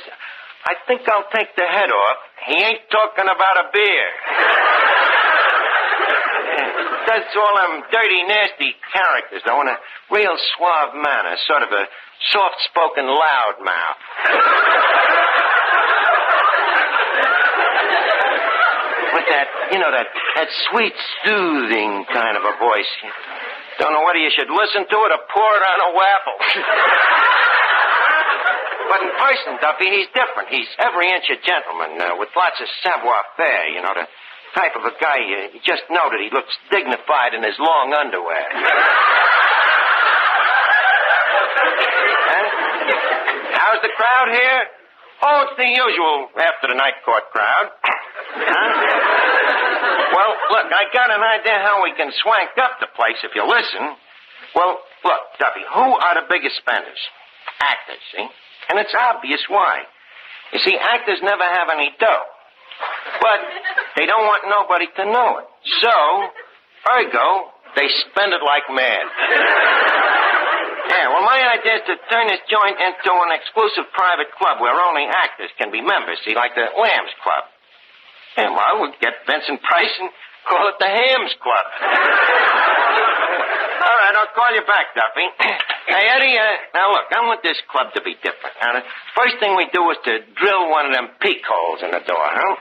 I 0.66 0.74
think 0.88 1.10
I'll 1.10 1.26
take 1.34 1.56
the 1.58 1.66
head 1.66 1.90
off, 1.90 2.18
he 2.48 2.58
ain't 2.58 2.82
talking 2.90 3.26
about 3.26 3.66
a 3.66 3.70
beer. 3.74 4.10
That's 7.06 7.30
all 7.38 7.54
them 7.54 7.86
dirty, 7.92 8.24
nasty 8.26 8.74
characters, 8.94 9.42
though, 9.46 9.62
in 9.62 9.68
a 9.68 9.78
real 10.10 10.34
suave 10.58 10.96
manner, 10.96 11.38
sort 11.46 11.62
of 11.62 11.70
a 11.70 11.86
soft-spoken 12.34 13.06
loudmouth. 13.06 14.02
With 19.26 19.34
that, 19.34 19.50
you 19.74 19.82
know, 19.82 19.90
that, 19.90 20.06
that 20.38 20.50
sweet, 20.70 20.94
soothing 21.26 22.06
kind 22.14 22.38
of 22.38 22.46
a 22.46 22.54
voice. 22.62 22.94
Don't 23.82 23.90
know 23.90 24.06
whether 24.06 24.22
you 24.22 24.30
should 24.30 24.54
listen 24.54 24.86
to 24.86 24.98
it 25.02 25.10
or 25.18 25.22
pour 25.34 25.50
it 25.50 25.66
on 25.66 25.80
a 25.82 25.90
waffle. 25.98 26.38
but 28.94 29.02
in 29.02 29.10
person, 29.18 29.58
Duffy, 29.66 29.90
he's 29.90 30.06
different. 30.14 30.54
He's 30.54 30.70
every 30.78 31.10
inch 31.10 31.26
a 31.34 31.42
gentleman, 31.42 31.98
uh, 31.98 32.22
with 32.22 32.30
lots 32.38 32.62
of 32.62 32.70
savoir-faire, 32.86 33.74
you 33.74 33.82
know, 33.82 33.98
the 33.98 34.06
type 34.54 34.78
of 34.78 34.86
a 34.86 34.94
guy 35.02 35.26
you, 35.26 35.58
you 35.58 35.62
just 35.66 35.90
know 35.90 36.06
that 36.06 36.22
he 36.22 36.30
looks 36.30 36.54
dignified 36.70 37.34
in 37.34 37.42
his 37.42 37.58
long 37.58 37.98
underwear. 37.98 38.46
Huh? 42.26 42.50
How's 43.54 43.82
the 43.82 43.90
crowd 43.96 44.30
here? 44.34 44.62
Oh, 45.26 45.50
it's 45.50 45.58
the 45.58 45.66
usual 45.66 46.30
after 46.38 46.70
the 46.70 46.78
night 46.78 47.02
court 47.02 47.26
crowd. 47.34 47.74
Huh? 47.82 48.70
Well, 50.14 50.32
look, 50.54 50.70
I 50.70 50.86
got 50.94 51.10
an 51.10 51.26
idea 51.26 51.58
how 51.66 51.82
we 51.82 51.98
can 51.98 52.14
swank 52.22 52.54
up 52.62 52.78
the 52.78 52.94
place 52.94 53.18
if 53.26 53.34
you 53.34 53.42
listen. 53.42 53.98
Well, 54.54 54.78
look, 55.02 55.22
Duffy, 55.42 55.66
who 55.66 55.98
are 55.98 56.14
the 56.22 56.30
biggest 56.30 56.62
spenders? 56.62 57.02
Actors, 57.58 58.06
see? 58.14 58.30
And 58.70 58.78
it's 58.78 58.94
obvious 58.94 59.42
why. 59.50 59.90
You 60.54 60.60
see, 60.62 60.78
actors 60.78 61.18
never 61.26 61.44
have 61.44 61.74
any 61.74 61.90
dough. 61.98 62.30
But 63.18 63.42
they 63.98 64.06
don't 64.06 64.30
want 64.30 64.46
nobody 64.46 64.86
to 64.94 65.04
know 65.10 65.42
it. 65.42 65.48
So, 65.82 65.96
ergo, 66.86 67.50
they 67.76 67.90
spend 68.14 68.30
it 68.30 68.46
like 68.46 68.70
mad. 68.70 70.15
Yeah, 70.96 71.12
well, 71.12 71.28
my 71.28 71.36
idea 71.60 71.84
is 71.84 71.86
to 71.92 72.00
turn 72.08 72.32
this 72.32 72.40
joint 72.48 72.80
into 72.80 73.12
an 73.12 73.36
exclusive 73.36 73.84
private 73.92 74.32
club 74.40 74.64
where 74.64 74.72
only 74.72 75.12
actors 75.12 75.52
can 75.60 75.68
be 75.68 75.84
members, 75.84 76.16
see, 76.24 76.32
like 76.32 76.56
the 76.56 76.72
Lambs 76.72 77.12
Club. 77.20 77.44
Yeah, 78.40 78.56
well, 78.56 78.80
we'll 78.80 78.96
get 79.04 79.20
Vincent 79.28 79.60
Price 79.60 79.92
and 80.00 80.08
call 80.48 80.72
it 80.72 80.80
the 80.80 80.88
Hams 80.88 81.36
Club. 81.44 81.66
All 83.86 83.98
right, 84.00 84.16
I'll 84.16 84.32
call 84.32 84.56
you 84.56 84.64
back, 84.64 84.96
Duffy. 84.96 85.28
Hey, 85.86 86.10
Eddie, 86.10 86.34
uh, 86.34 86.74
now 86.74 86.90
look, 86.90 87.14
I 87.14 87.22
want 87.30 87.46
this 87.46 87.62
club 87.70 87.94
to 87.94 88.02
be 88.02 88.18
different. 88.18 88.58
Now, 88.58 88.74
the 88.74 88.82
first 89.14 89.38
thing 89.38 89.54
we 89.54 89.70
do 89.70 89.86
is 89.94 90.02
to 90.10 90.26
drill 90.34 90.74
one 90.74 90.90
of 90.90 90.98
them 90.98 91.14
peak 91.22 91.46
holes 91.46 91.86
in 91.86 91.94
the 91.94 92.02
door, 92.02 92.26
huh? 92.26 92.58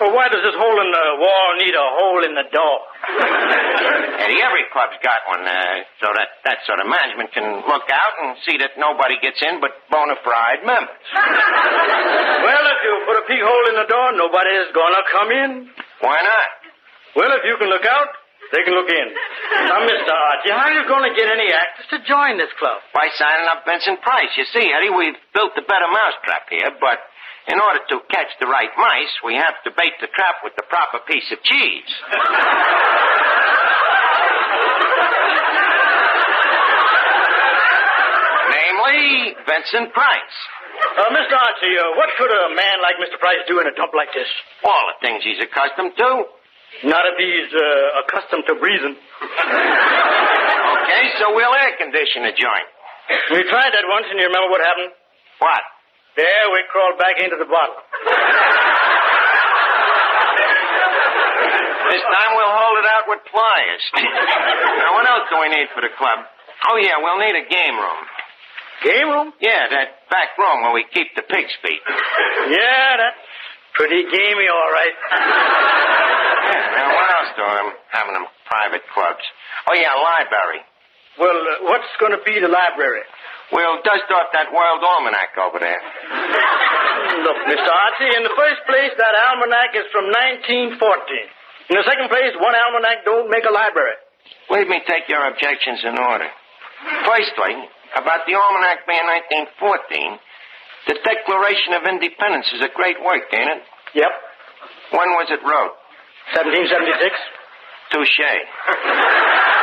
Well, 0.00 0.16
why 0.16 0.32
does 0.32 0.40
this 0.40 0.56
hole 0.56 0.78
in 0.80 0.88
the 0.88 1.06
wall 1.20 1.48
need 1.60 1.76
a 1.76 1.88
hole 2.00 2.24
in 2.24 2.32
the 2.32 2.48
door? 2.48 2.76
Eddie, 4.24 4.40
every 4.40 4.64
club's 4.72 4.96
got 5.04 5.28
one, 5.28 5.44
uh, 5.44 5.84
so 6.00 6.08
that 6.16 6.40
that 6.48 6.64
sort 6.64 6.80
of 6.80 6.88
management 6.88 7.36
can 7.36 7.44
look 7.68 7.84
out 7.92 8.14
and 8.24 8.40
see 8.48 8.56
that 8.64 8.80
nobody 8.80 9.20
gets 9.20 9.44
in 9.44 9.60
but 9.60 9.76
bona 9.92 10.16
fide 10.24 10.64
members. 10.64 11.04
well, 12.48 12.64
if 12.64 12.78
you 12.80 12.92
put 13.04 13.16
a 13.20 13.24
peek 13.28 13.44
hole 13.44 13.66
in 13.68 13.76
the 13.76 13.88
door, 13.92 14.16
nobody's 14.16 14.72
gonna 14.72 15.04
come 15.12 15.30
in. 15.36 15.50
Why 16.00 16.16
not? 16.24 16.48
Well, 17.20 17.36
if 17.36 17.44
you 17.44 17.60
can 17.60 17.68
look 17.68 17.84
out, 17.84 18.08
they 18.56 18.64
can 18.64 18.74
look 18.74 18.88
in. 18.90 19.08
Now, 19.68 19.84
Mr. 19.84 20.10
Archie, 20.10 20.50
how 20.50 20.66
are 20.70 20.74
you 20.74 20.86
going 20.88 21.06
to 21.06 21.14
get 21.14 21.30
any 21.30 21.54
actors 21.54 21.86
to 21.94 21.98
join 22.02 22.34
this 22.34 22.50
club? 22.58 22.82
By 22.90 23.06
signing 23.14 23.46
up 23.46 23.62
Vincent 23.62 24.02
Price. 24.02 24.34
You 24.34 24.46
see, 24.50 24.66
Eddie, 24.74 24.90
we've 24.90 25.18
built 25.34 25.54
a 25.54 25.62
better 25.62 25.86
mousetrap 25.86 26.50
here, 26.50 26.74
but 26.82 26.98
in 27.50 27.58
order 27.58 27.82
to 27.90 27.96
catch 28.08 28.30
the 28.38 28.46
right 28.46 28.70
mice, 28.78 29.10
we 29.26 29.34
have 29.34 29.58
to 29.66 29.70
bait 29.74 29.98
the 30.00 30.06
trap 30.14 30.36
with 30.46 30.54
the 30.54 30.62
proper 30.70 31.00
piece 31.06 31.26
of 31.34 31.42
cheese. 31.42 31.90
Namely, 38.54 39.34
Vincent 39.46 39.92
Price. 39.92 40.36
Uh, 40.80 41.10
Mr. 41.12 41.34
Archie, 41.34 41.76
uh, 41.76 41.90
what 41.98 42.08
could 42.16 42.30
a 42.30 42.54
man 42.54 42.80
like 42.80 42.96
Mr. 43.02 43.18
Price 43.18 43.42
do 43.46 43.60
in 43.60 43.66
a 43.66 43.74
dump 43.74 43.92
like 43.94 44.08
this? 44.14 44.28
All 44.64 44.86
the 44.94 45.06
things 45.06 45.22
he's 45.26 45.42
accustomed 45.42 45.92
to. 45.98 46.24
Not 46.86 47.02
if 47.04 47.18
he's 47.18 47.50
uh, 47.50 48.00
accustomed 48.06 48.46
to 48.46 48.54
breathing. 48.62 48.94
Okay, 48.94 51.04
so 51.18 51.34
we'll 51.34 51.52
air 51.54 51.74
condition 51.76 52.22
the 52.24 52.32
joint. 52.32 52.68
We 53.34 53.42
tried 53.50 53.74
that 53.74 53.84
once, 53.90 54.06
and 54.08 54.20
you 54.22 54.26
remember 54.30 54.50
what 54.54 54.62
happened? 54.62 54.92
What? 55.42 55.60
There, 56.20 56.52
we 56.52 56.60
crawled 56.68 57.00
back 57.00 57.16
into 57.16 57.40
the 57.40 57.48
bottle. 57.48 57.80
This 61.88 62.04
time 62.12 62.30
we'll 62.36 62.56
hold 62.60 62.76
it 62.76 62.88
out 62.92 63.04
with 63.08 63.24
pliers. 63.32 63.84
now, 64.84 65.00
what 65.00 65.08
else 65.08 65.32
do 65.32 65.40
we 65.40 65.48
need 65.48 65.72
for 65.72 65.80
the 65.80 65.88
club? 65.96 66.28
Oh, 66.68 66.76
yeah, 66.76 67.00
we'll 67.00 67.24
need 67.24 67.40
a 67.40 67.48
game 67.48 67.72
room. 67.72 68.00
Game 68.84 69.08
room? 69.08 69.32
Yeah, 69.40 69.72
that 69.72 70.12
back 70.12 70.36
room 70.36 70.60
where 70.68 70.76
we 70.76 70.84
keep 70.92 71.08
the 71.16 71.24
pig's 71.24 71.56
feet. 71.64 71.80
Yeah, 72.52 73.00
that's 73.00 73.24
pretty 73.72 74.04
gamey, 74.04 74.44
all 74.52 74.70
right. 74.76 74.96
Yeah, 76.52 76.68
now, 76.76 76.88
what 77.00 77.08
else 77.16 77.32
do 77.32 77.42
I'm 77.48 77.72
having 77.96 78.12
them 78.12 78.28
private 78.44 78.84
clubs? 78.92 79.24
Oh, 79.72 79.74
yeah, 79.74 79.96
library. 79.96 80.60
Well, 81.16 81.32
uh, 81.32 81.64
what's 81.64 81.88
going 81.96 82.12
to 82.12 82.20
be 82.28 82.36
the 82.44 82.52
library? 82.52 83.08
We'll 83.50 83.82
dust 83.82 84.06
off 84.14 84.30
that 84.30 84.54
World 84.54 84.82
Almanac 84.82 85.34
over 85.34 85.58
there. 85.58 85.82
Look, 87.26 87.38
Mr. 87.50 87.66
Archie, 87.66 88.14
in 88.14 88.22
the 88.22 88.34
first 88.38 88.62
place, 88.70 88.94
that 88.94 89.14
almanac 89.26 89.74
is 89.74 89.90
from 89.90 90.06
1914. 90.38 90.78
In 91.70 91.74
the 91.74 91.86
second 91.86 92.06
place, 92.06 92.30
one 92.38 92.54
almanac 92.54 93.02
don't 93.02 93.26
make 93.26 93.42
a 93.42 93.50
library. 93.50 93.98
Leave 94.50 94.70
me 94.70 94.78
take 94.86 95.10
your 95.10 95.26
objections 95.26 95.82
in 95.82 95.98
order. 95.98 96.30
Firstly, 97.06 97.54
about 97.98 98.22
the 98.26 98.38
almanac 98.38 98.86
being 98.86 99.06
1914, 99.58 100.18
the 100.86 100.96
Declaration 101.02 101.74
of 101.74 101.82
Independence 101.90 102.46
is 102.54 102.62
a 102.62 102.70
great 102.70 103.02
work, 103.02 103.26
ain't 103.34 103.50
it? 103.50 103.62
Yep. 103.98 104.12
When 104.94 105.10
was 105.18 105.28
it 105.30 105.42
wrote? 105.42 105.74
1776. 106.38 107.18
Touche. 107.90 108.22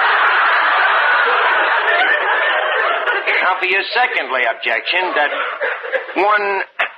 Now, 3.48 3.56
for 3.64 3.72
your 3.72 3.88
secondly 3.95 4.43
objection 4.43 5.08
that 5.16 5.32
one 6.20 6.48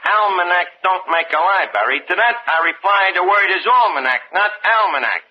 almanac 0.02 0.82
don't 0.82 1.06
make 1.14 1.30
a 1.30 1.38
library, 1.38 2.02
to 2.10 2.14
that 2.18 2.36
I 2.42 2.66
reply 2.66 3.14
the 3.14 3.22
word 3.22 3.54
is 3.54 3.70
almanac, 3.70 4.34
not 4.34 4.50
almanac. 4.66 5.22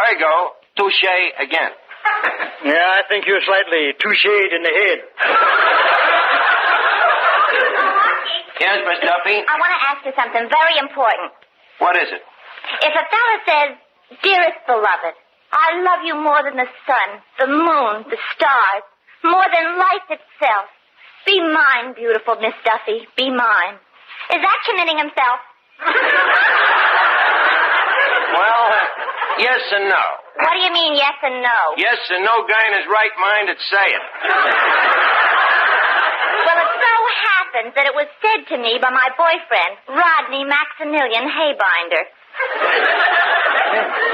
Ergo, 0.00 0.56
touche 0.80 1.12
again. 1.36 1.76
Yeah, 2.64 2.72
I 2.72 3.04
think 3.12 3.28
you're 3.28 3.44
slightly 3.44 3.92
toucheed 4.00 4.56
in 4.56 4.64
the 4.64 4.72
head. 4.72 4.98
Yes, 8.64 8.80
Miss 8.88 9.00
Duffy? 9.04 9.44
I 9.44 9.54
want 9.60 9.72
to 9.76 9.82
ask 9.92 10.00
you 10.08 10.12
something 10.16 10.48
very 10.48 10.76
important. 10.80 11.36
What 11.84 12.00
is 12.00 12.08
it? 12.16 12.24
If 12.80 12.92
a 12.96 13.04
fella 13.12 13.36
says, 13.44 13.70
Dearest 14.24 14.64
beloved, 14.64 15.14
I 15.52 15.84
love 15.84 16.00
you 16.08 16.16
more 16.16 16.40
than 16.48 16.56
the 16.56 16.70
sun, 16.88 17.08
the 17.36 17.48
moon, 17.52 18.08
the 18.08 18.16
stars, 18.32 18.88
more 19.24 19.46
than 19.52 19.78
life 19.78 20.06
itself. 20.10 20.66
Be 21.26 21.40
mine, 21.40 21.94
beautiful 21.94 22.36
Miss 22.40 22.54
Duffy. 22.64 23.06
Be 23.16 23.30
mine. 23.30 23.76
Is 24.32 24.40
that 24.40 24.58
committing 24.68 24.98
himself? 24.98 25.38
Well, 28.30 28.62
uh, 28.72 29.42
yes 29.42 29.60
and 29.74 29.90
no. 29.90 30.04
What 30.38 30.54
do 30.54 30.60
you 30.62 30.72
mean, 30.72 30.94
yes 30.94 31.18
and 31.22 31.42
no? 31.42 31.60
Yes 31.76 31.98
and 32.14 32.24
no 32.24 32.46
guy 32.46 32.62
in 32.70 32.74
his 32.78 32.86
right 32.88 33.10
mind 33.18 33.48
would 33.50 33.58
say 33.68 33.86
it. 33.90 34.04
Well, 36.46 36.58
it 36.62 36.70
so 36.78 36.94
happens 37.26 37.70
that 37.74 37.84
it 37.90 37.94
was 37.98 38.06
said 38.22 38.46
to 38.54 38.56
me 38.62 38.78
by 38.80 38.88
my 38.94 39.10
boyfriend, 39.18 39.76
Rodney 39.92 40.46
Maximilian 40.46 41.26
Haybinder. 41.26 42.04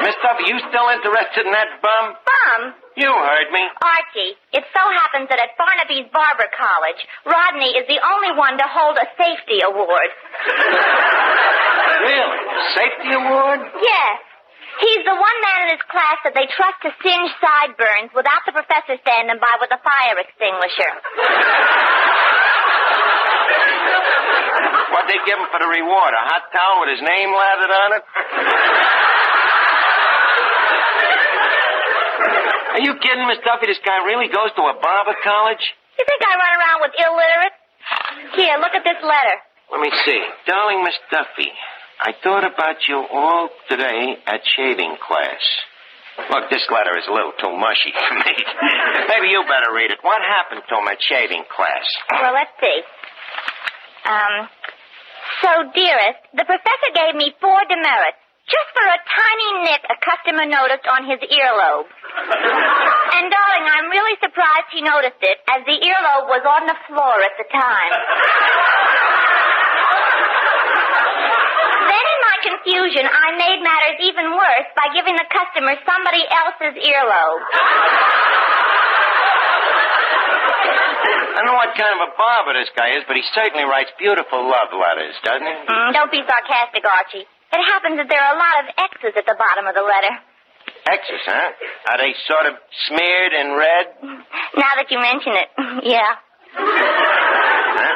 Miss 0.04 0.16
Duffy, 0.22 0.44
you 0.52 0.58
still 0.68 0.88
interested 0.92 1.46
in 1.46 1.52
that 1.52 1.80
bum? 1.80 2.04
Bum? 2.24 2.60
You 2.96 3.08
heard 3.12 3.48
me. 3.52 3.64
Archie, 3.82 4.32
it 4.56 4.64
so 4.72 4.82
happens 5.04 5.28
that 5.28 5.40
at 5.40 5.56
Barnaby's 5.60 6.08
Barber 6.12 6.48
College, 6.52 7.00
Rodney 7.28 7.76
is 7.76 7.84
the 7.88 8.00
only 8.00 8.32
one 8.36 8.56
to 8.56 8.66
hold 8.68 8.96
a 8.96 9.06
safety 9.16 9.60
award. 9.64 10.10
Really? 11.96 12.38
Safety 12.76 13.10
award? 13.18 13.60
Yes. 13.82 14.16
He's 14.78 15.02
the 15.02 15.16
one 15.16 15.38
man 15.42 15.58
in 15.66 15.68
his 15.74 15.84
class 15.88 16.20
that 16.22 16.36
they 16.36 16.46
trust 16.52 16.78
to 16.84 16.92
singe 17.02 17.32
sideburns 17.40 18.12
without 18.14 18.44
the 18.46 18.52
professor 18.52 19.00
standing 19.00 19.40
by 19.40 19.54
with 19.58 19.72
a 19.72 19.80
fire 19.80 20.14
extinguisher. 20.20 20.92
What'd 24.92 25.08
they 25.10 25.18
give 25.26 25.40
him 25.40 25.48
for 25.50 25.58
the 25.58 25.66
reward? 25.72 26.12
A 26.14 26.22
hot 26.30 26.44
towel 26.52 26.84
with 26.84 26.94
his 26.94 27.02
name 27.02 27.32
lathered 27.32 27.72
on 27.74 27.90
it? 27.98 28.04
Are 32.76 32.84
you 32.84 32.92
kidding, 33.00 33.24
Miss 33.24 33.40
Duffy? 33.40 33.72
This 33.72 33.80
guy 33.80 34.04
really 34.04 34.28
goes 34.28 34.52
to 34.52 34.62
a 34.68 34.76
barber 34.76 35.16
college? 35.24 35.64
You 35.96 36.04
think 36.04 36.20
I 36.20 36.36
run 36.36 36.52
around 36.60 36.78
with 36.84 36.92
illiterate? 36.92 37.56
Here, 38.36 38.52
look 38.60 38.76
at 38.76 38.84
this 38.84 39.00
letter. 39.00 39.36
Let 39.72 39.80
me 39.80 39.88
see. 40.04 40.20
Darling 40.44 40.84
Miss 40.84 40.92
Duffy, 41.08 41.48
I 42.04 42.12
thought 42.20 42.44
about 42.44 42.84
you 42.84 43.00
all 43.00 43.48
today 43.72 44.20
at 44.28 44.44
shaving 44.44 45.00
class. 45.00 45.40
Look, 46.28 46.52
this 46.52 46.68
letter 46.68 46.92
is 47.00 47.08
a 47.08 47.16
little 47.16 47.32
too 47.40 47.48
mushy 47.56 47.96
for 47.96 48.12
me. 48.20 48.36
Maybe 49.08 49.32
you 49.32 49.40
better 49.48 49.72
read 49.72 49.88
it. 49.88 50.04
What 50.04 50.20
happened 50.20 50.60
to 50.68 50.74
him 50.76 50.84
at 50.92 51.00
shaving 51.00 51.48
class? 51.48 51.86
Well, 52.12 52.36
let's 52.36 52.52
see. 52.60 52.80
Um, 54.04 54.52
so, 55.40 55.50
dearest, 55.72 56.20
the 56.36 56.44
professor 56.44 56.90
gave 56.92 57.16
me 57.16 57.32
four 57.40 57.56
demerits. 57.72 58.20
Just 58.46 58.68
for 58.78 58.86
a 58.86 58.98
tiny 59.02 59.66
nick 59.66 59.82
a 59.90 59.98
customer 59.98 60.46
noticed 60.46 60.86
on 60.86 61.02
his 61.02 61.18
earlobe. 61.18 61.90
and, 63.18 63.26
darling, 63.26 63.66
I'm 63.66 63.90
really 63.90 64.14
surprised 64.22 64.70
he 64.70 64.86
noticed 64.86 65.18
it, 65.18 65.42
as 65.50 65.66
the 65.66 65.74
earlobe 65.74 66.30
was 66.30 66.46
on 66.46 66.62
the 66.70 66.78
floor 66.86 67.16
at 67.26 67.34
the 67.42 67.46
time. 67.50 67.92
then, 71.90 72.04
in 72.06 72.20
my 72.22 72.36
confusion, 72.54 73.04
I 73.10 73.34
made 73.34 73.66
matters 73.66 73.98
even 74.06 74.30
worse 74.30 74.68
by 74.78 74.94
giving 74.94 75.18
the 75.18 75.26
customer 75.26 75.74
somebody 75.82 76.22
else's 76.30 76.78
earlobe. 76.86 77.42
I 81.34 81.44
don't 81.44 81.50
know 81.50 81.58
what 81.58 81.74
kind 81.74 81.92
of 81.98 82.00
a 82.08 82.14
barber 82.14 82.54
this 82.54 82.70
guy 82.78 82.94
is, 82.94 83.02
but 83.10 83.18
he 83.18 83.26
certainly 83.34 83.66
writes 83.66 83.90
beautiful 83.98 84.46
love 84.46 84.70
letters, 84.70 85.18
doesn't 85.26 85.44
he? 85.44 85.56
Mm, 85.66 85.92
don't 85.92 86.14
be 86.14 86.22
sarcastic, 86.22 86.86
Archie. 86.86 87.26
It 87.52 87.62
happens 87.62 87.96
that 87.98 88.08
there 88.10 88.20
are 88.20 88.34
a 88.34 88.38
lot 88.38 88.54
of 88.62 88.66
X's 88.96 89.14
at 89.16 89.26
the 89.26 89.36
bottom 89.38 89.66
of 89.66 89.74
the 89.74 89.82
letter. 89.86 90.14
X's, 90.86 91.22
huh? 91.26 91.50
Are 91.90 91.98
they 91.98 92.14
sort 92.26 92.46
of 92.46 92.54
smeared 92.90 93.32
in 93.34 93.46
red? 93.54 93.86
Now 94.58 94.72
that 94.78 94.86
you 94.90 94.98
mention 94.98 95.32
it, 95.34 95.48
yeah. 95.94 96.14
Huh? 96.54 97.94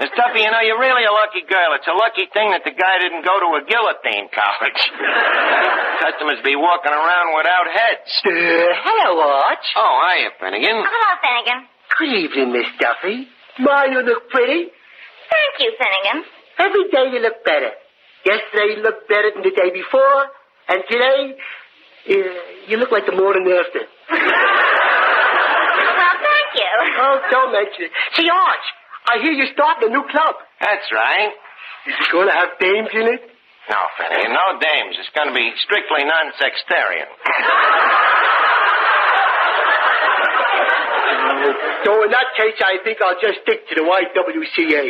Miss 0.00 0.10
Duffy, 0.18 0.42
you 0.42 0.50
know, 0.50 0.58
you're 0.66 0.80
really 0.80 1.04
a 1.06 1.14
lucky 1.14 1.46
girl. 1.46 1.74
It's 1.78 1.86
a 1.86 1.94
lucky 1.94 2.26
thing 2.34 2.50
that 2.50 2.66
the 2.66 2.74
guy 2.74 2.98
didn't 2.98 3.22
go 3.22 3.38
to 3.38 3.48
a 3.58 3.62
guillotine 3.62 4.26
college. 4.34 4.80
Customers 6.02 6.42
be 6.42 6.56
walking 6.58 6.90
around 6.90 7.36
without 7.38 7.66
heads. 7.70 8.10
Uh, 8.26 8.30
hello, 8.82 9.22
Arch. 9.22 9.66
Oh, 9.78 9.94
hiya, 10.02 10.30
Finnegan. 10.42 10.82
Hello, 10.82 11.10
Finnegan. 11.22 11.60
Good 11.98 12.12
evening, 12.18 12.48
Miss 12.50 12.66
Duffy. 12.82 13.28
My, 13.62 13.86
you 13.92 14.02
look 14.02 14.26
pretty. 14.30 14.72
Thank 15.30 15.52
you, 15.60 15.70
Finnegan. 15.78 16.24
Every 16.58 16.84
day 16.90 17.04
you 17.14 17.20
look 17.22 17.44
better. 17.44 17.70
Yesterday 18.24 18.74
you 18.76 18.82
looked 18.82 19.08
better 19.08 19.30
than 19.34 19.42
the 19.42 19.50
day 19.50 19.70
before, 19.74 20.26
and 20.68 20.82
today 20.90 21.34
uh, 21.34 22.12
you 22.68 22.76
look 22.78 22.92
like 22.92 23.04
the 23.06 23.16
morning 23.18 23.48
after. 23.50 23.80
Well, 23.82 23.88
thank 26.22 26.54
you. 26.54 26.68
Oh, 27.02 27.18
don't 27.30 27.50
mention 27.52 27.84
it. 27.90 27.92
See, 28.14 28.28
Arch, 28.30 28.66
I 29.10 29.18
hear 29.22 29.32
you're 29.32 29.52
starting 29.52 29.88
a 29.88 29.90
new 29.92 30.04
club. 30.06 30.36
That's 30.60 30.86
right. 30.94 31.32
Is 31.86 31.94
it 31.98 32.12
going 32.12 32.28
to 32.28 32.34
have 32.34 32.58
dames 32.60 32.90
in 32.94 33.08
it? 33.10 33.22
No, 33.70 33.78
Finnegan, 33.98 34.32
no 34.34 34.58
dames. 34.58 34.96
It's 34.98 35.10
going 35.14 35.28
to 35.30 35.34
be 35.34 35.52
strictly 35.66 36.04
non-sextarian. 36.06 37.06
So 41.84 41.90
in 42.06 42.10
that 42.14 42.28
case, 42.38 42.54
I 42.62 42.78
think 42.84 43.02
I'll 43.02 43.18
just 43.18 43.42
stick 43.42 43.66
to 43.70 43.74
the 43.74 43.82
YWCA. 43.82 44.84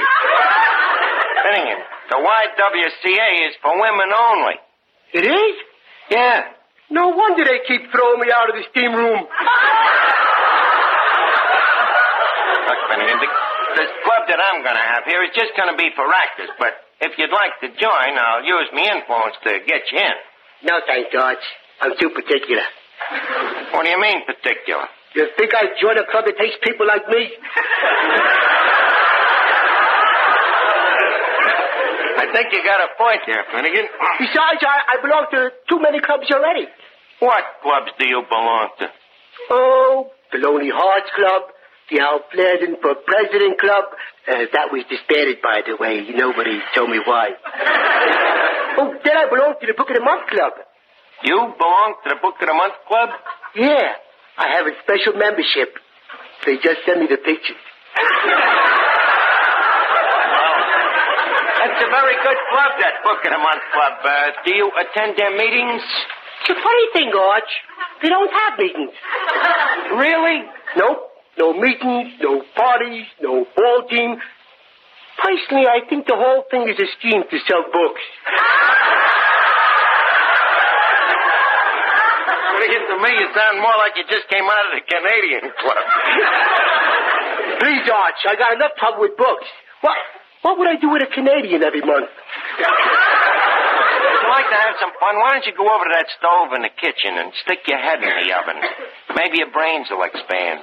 Finnegan, 1.43 1.81
the 2.13 2.21
YWCA 2.21 3.49
is 3.49 3.57
for 3.65 3.73
women 3.73 4.13
only. 4.13 4.61
It 5.17 5.25
is? 5.25 5.55
Yeah. 6.11 6.53
No 6.91 7.09
wonder 7.09 7.41
they 7.41 7.65
keep 7.65 7.89
throwing 7.89 8.21
me 8.21 8.29
out 8.29 8.53
of 8.53 8.57
the 8.61 8.69
steam 8.69 8.93
room. 8.93 9.25
Look, 12.69 12.81
Finnegan, 12.93 13.17
the, 13.17 13.31
the 13.81 13.87
club 14.05 14.29
that 14.29 14.37
I'm 14.45 14.61
going 14.61 14.77
to 14.77 14.89
have 14.93 15.09
here 15.09 15.25
is 15.25 15.33
just 15.33 15.57
going 15.57 15.73
to 15.73 15.77
be 15.81 15.89
for 15.97 16.05
actors, 16.05 16.53
but 16.61 16.85
if 17.01 17.17
you'd 17.17 17.33
like 17.33 17.57
to 17.65 17.73
join, 17.81 18.13
I'll 18.21 18.45
use 18.45 18.69
my 18.77 18.93
influence 18.93 19.41
to 19.49 19.65
get 19.65 19.89
you 19.89 20.05
in. 20.05 20.17
No, 20.69 20.85
thanks, 20.85 21.09
Arch. 21.17 21.41
I'm 21.81 21.97
too 21.97 22.11
particular. 22.13 22.63
What 23.73 23.85
do 23.85 23.91
you 23.91 24.01
mean, 24.01 24.21
particular? 24.29 24.85
You 25.17 25.33
think 25.41 25.55
I'd 25.57 25.81
join 25.81 25.97
a 25.97 26.05
club 26.13 26.29
that 26.29 26.37
takes 26.37 26.61
people 26.63 26.87
like 26.87 27.09
me? 27.09 27.33
I 32.22 32.22
think 32.33 32.53
you 32.53 32.65
got 32.65 32.81
a 32.81 32.91
point 32.97 33.21
there, 33.27 33.45
Finnegan. 33.53 33.87
Besides, 34.19 34.61
I, 34.65 34.99
I 34.99 35.03
belong 35.03 35.27
to 35.31 35.51
too 35.69 35.81
many 35.81 36.01
clubs 36.01 36.31
already. 36.33 36.67
What 37.21 37.45
clubs 37.63 37.93
do 37.99 38.09
you 38.09 38.23
belong 38.29 38.69
to? 38.81 38.87
Oh, 39.51 40.11
the 40.33 40.39
Lonely 40.39 40.71
Hearts 40.73 41.11
Club, 41.15 41.43
the 41.91 42.01
Al 42.01 42.21
Pleasant 42.33 42.81
for 42.81 42.95
President 43.07 43.61
Club. 43.61 43.85
Uh, 44.27 44.51
that 44.53 44.73
was 44.73 44.85
disbanded, 44.91 45.39
by 45.43 45.63
the 45.67 45.77
way. 45.79 46.03
Nobody 46.15 46.59
told 46.75 46.91
me 46.91 46.99
why. 47.05 47.31
oh, 48.79 48.95
then 49.05 49.17
I 49.17 49.29
belong 49.31 49.55
to 49.61 49.67
the 49.67 49.75
Book 49.75 49.91
of 49.91 49.97
the 49.97 50.05
Month 50.05 50.29
Club. 50.31 50.53
You 51.23 51.37
belong 51.59 51.95
to 52.03 52.09
the 52.11 52.19
Book 52.21 52.35
of 52.41 52.47
the 52.49 52.55
Month 52.55 52.75
Club? 52.89 53.11
Yeah, 53.55 53.95
I 54.39 54.57
have 54.57 54.67
a 54.67 54.75
special 54.83 55.15
membership. 55.15 55.79
They 56.45 56.57
just 56.57 56.83
sent 56.87 56.99
me 56.99 57.07
the 57.07 57.23
pictures. 57.23 57.63
That's 61.63 61.79
a 61.79 61.91
very 61.95 62.19
good 62.27 62.41
club, 62.51 62.73
that 62.83 63.07
Book 63.07 63.23
of 63.23 63.31
the 63.31 63.39
Month 63.39 63.63
Club. 63.71 63.95
Uh, 64.03 64.35
do 64.43 64.51
you 64.51 64.67
attend 64.75 65.15
their 65.15 65.31
meetings? 65.31 65.79
It's 66.43 66.51
a 66.51 66.59
funny 66.59 66.87
thing, 66.91 67.15
Arch. 67.15 67.53
They 68.03 68.11
don't 68.11 68.35
have 68.35 68.59
meetings. 68.59 68.91
Really? 69.95 70.43
Nope. 70.75 71.07
No 71.39 71.55
meetings, 71.55 72.19
no 72.19 72.43
parties, 72.59 73.07
no 73.23 73.47
ball 73.55 73.87
team. 73.87 74.19
Personally, 75.23 75.71
I 75.71 75.87
think 75.87 76.11
the 76.11 76.19
whole 76.19 76.43
thing 76.51 76.67
is 76.67 76.75
a 76.83 76.89
scheme 76.99 77.23
to 77.31 77.37
sell 77.47 77.63
books. 77.71 78.03
To 82.91 82.99
me, 82.99 83.11
you 83.15 83.29
sound 83.39 83.63
more 83.63 83.79
like 83.79 83.95
you 83.97 84.05
just 84.11 84.27
came 84.29 84.45
out 84.45 84.65
of 84.67 84.73
the 84.77 84.85
Canadian 84.85 85.47
Club. 85.63 85.85
Please, 87.63 87.87
Arch, 87.87 88.21
I 88.27 88.35
got 88.35 88.53
enough 88.53 88.75
trouble 88.77 89.07
with 89.07 89.17
books. 89.17 89.47
What, 89.81 89.97
what 90.43 90.59
would 90.59 90.69
I 90.69 90.77
do 90.77 90.91
with 90.91 91.03
a 91.03 91.07
Canadian 91.11 91.63
every 91.63 91.81
month? 91.83 92.11
Would 92.11 94.21
you 94.23 94.29
like 94.31 94.49
to 94.51 94.59
have 94.59 94.75
some 94.79 94.93
fun? 94.99 95.19
Why 95.19 95.33
don't 95.35 95.47
you 95.47 95.55
go 95.57 95.67
over 95.67 95.85
to 95.87 95.93
that 95.95 96.07
stove 96.19 96.53
in 96.55 96.63
the 96.63 96.71
kitchen 96.79 97.19
and 97.19 97.33
stick 97.43 97.67
your 97.67 97.79
head 97.79 98.03
in 98.03 98.11
the 98.11 98.31
oven? 98.35 98.59
Maybe 99.19 99.39
your 99.39 99.51
brains 99.51 99.89
will 99.91 100.03
expand. 100.07 100.61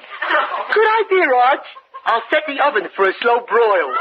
Good 0.72 0.90
idea, 1.06 1.28
Arch. 1.32 1.68
I'll 2.08 2.24
set 2.32 2.48
the 2.48 2.56
oven 2.64 2.88
for 2.96 3.10
a 3.12 3.14
slow 3.22 3.44
broil. 3.44 3.92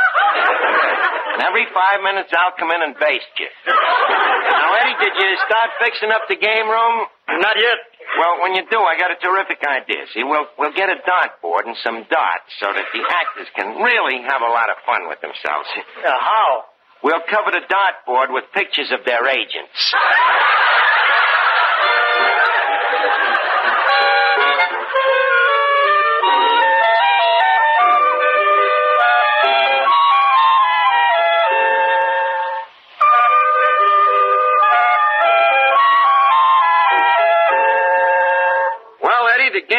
And 1.35 1.43
every 1.43 1.66
five 1.74 1.99
minutes 2.03 2.31
I'll 2.35 2.55
come 2.59 2.70
in 2.70 2.83
and 2.83 2.95
baste 2.99 3.35
you. 3.39 3.51
Now, 3.66 4.70
Eddie, 4.83 4.95
did 5.03 5.14
you 5.18 5.31
start 5.47 5.70
fixing 5.83 6.11
up 6.14 6.22
the 6.31 6.37
game 6.39 6.68
room? 6.70 7.07
Not 7.43 7.59
yet. 7.59 7.79
Well, 8.16 8.40
when 8.40 8.54
you 8.56 8.64
do, 8.70 8.80
I 8.80 8.96
got 8.96 9.12
a 9.12 9.20
terrific 9.20 9.61
idea. 9.61 10.09
See, 10.14 10.24
we'll 10.24 10.48
we'll 10.56 10.72
get 10.72 10.88
a 10.88 10.96
dartboard 11.04 11.68
and 11.68 11.76
some 11.84 12.09
dots 12.09 12.48
so 12.59 12.72
that 12.72 12.86
the 12.92 13.04
actors 13.04 13.48
can 13.54 13.76
really 13.82 14.22
have 14.24 14.40
a 14.40 14.48
lot 14.48 14.70
of 14.70 14.80
fun 14.86 15.09
with 15.09 15.20
themselves. 15.20 15.68
Uh, 15.76 16.09
how? 16.09 16.64
We'll 17.02 17.22
cover 17.30 17.52
the 17.52 17.62
dartboard 17.68 18.32
with 18.32 18.44
pictures 18.54 18.90
of 18.90 19.04
their 19.04 19.28
agents. 19.28 19.76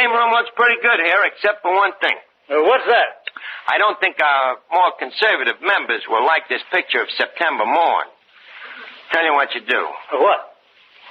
game 0.10 0.18
room 0.18 0.34
looks 0.34 0.50
pretty 0.58 0.82
good 0.82 0.98
here, 1.06 1.22
except 1.30 1.62
for 1.62 1.70
one 1.74 1.94
thing. 2.02 2.18
Uh, 2.50 2.66
what's 2.66 2.86
that? 2.90 3.22
I 3.70 3.78
don't 3.78 4.00
think 4.02 4.18
our 4.18 4.58
more 4.74 4.94
conservative 4.98 5.62
members 5.62 6.02
will 6.10 6.26
like 6.26 6.50
this 6.50 6.62
picture 6.74 7.02
of 7.02 7.10
September 7.14 7.66
morn. 7.66 8.10
Tell 9.14 9.26
you 9.26 9.34
what 9.34 9.54
you 9.54 9.62
do. 9.62 9.82
What? 10.18 10.42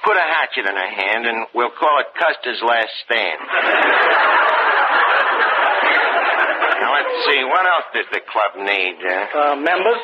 Put 0.03 0.15
a 0.15 0.23
hatchet 0.27 0.67
in 0.67 0.75
her 0.75 0.91
hand, 0.91 1.27
and 1.27 1.47
we'll 1.55 1.71
call 1.75 1.99
it 1.99 2.07
Custer's 2.15 2.59
Last 2.63 2.91
Stand. 3.07 3.39
now, 6.83 6.91
let's 6.95 7.15
see. 7.27 7.39
What 7.43 7.63
else 7.67 7.87
does 7.95 8.07
the 8.11 8.21
club 8.27 8.51
need? 8.63 8.95
Uh, 9.03 9.39
Uh, 9.39 9.55
members? 9.59 9.99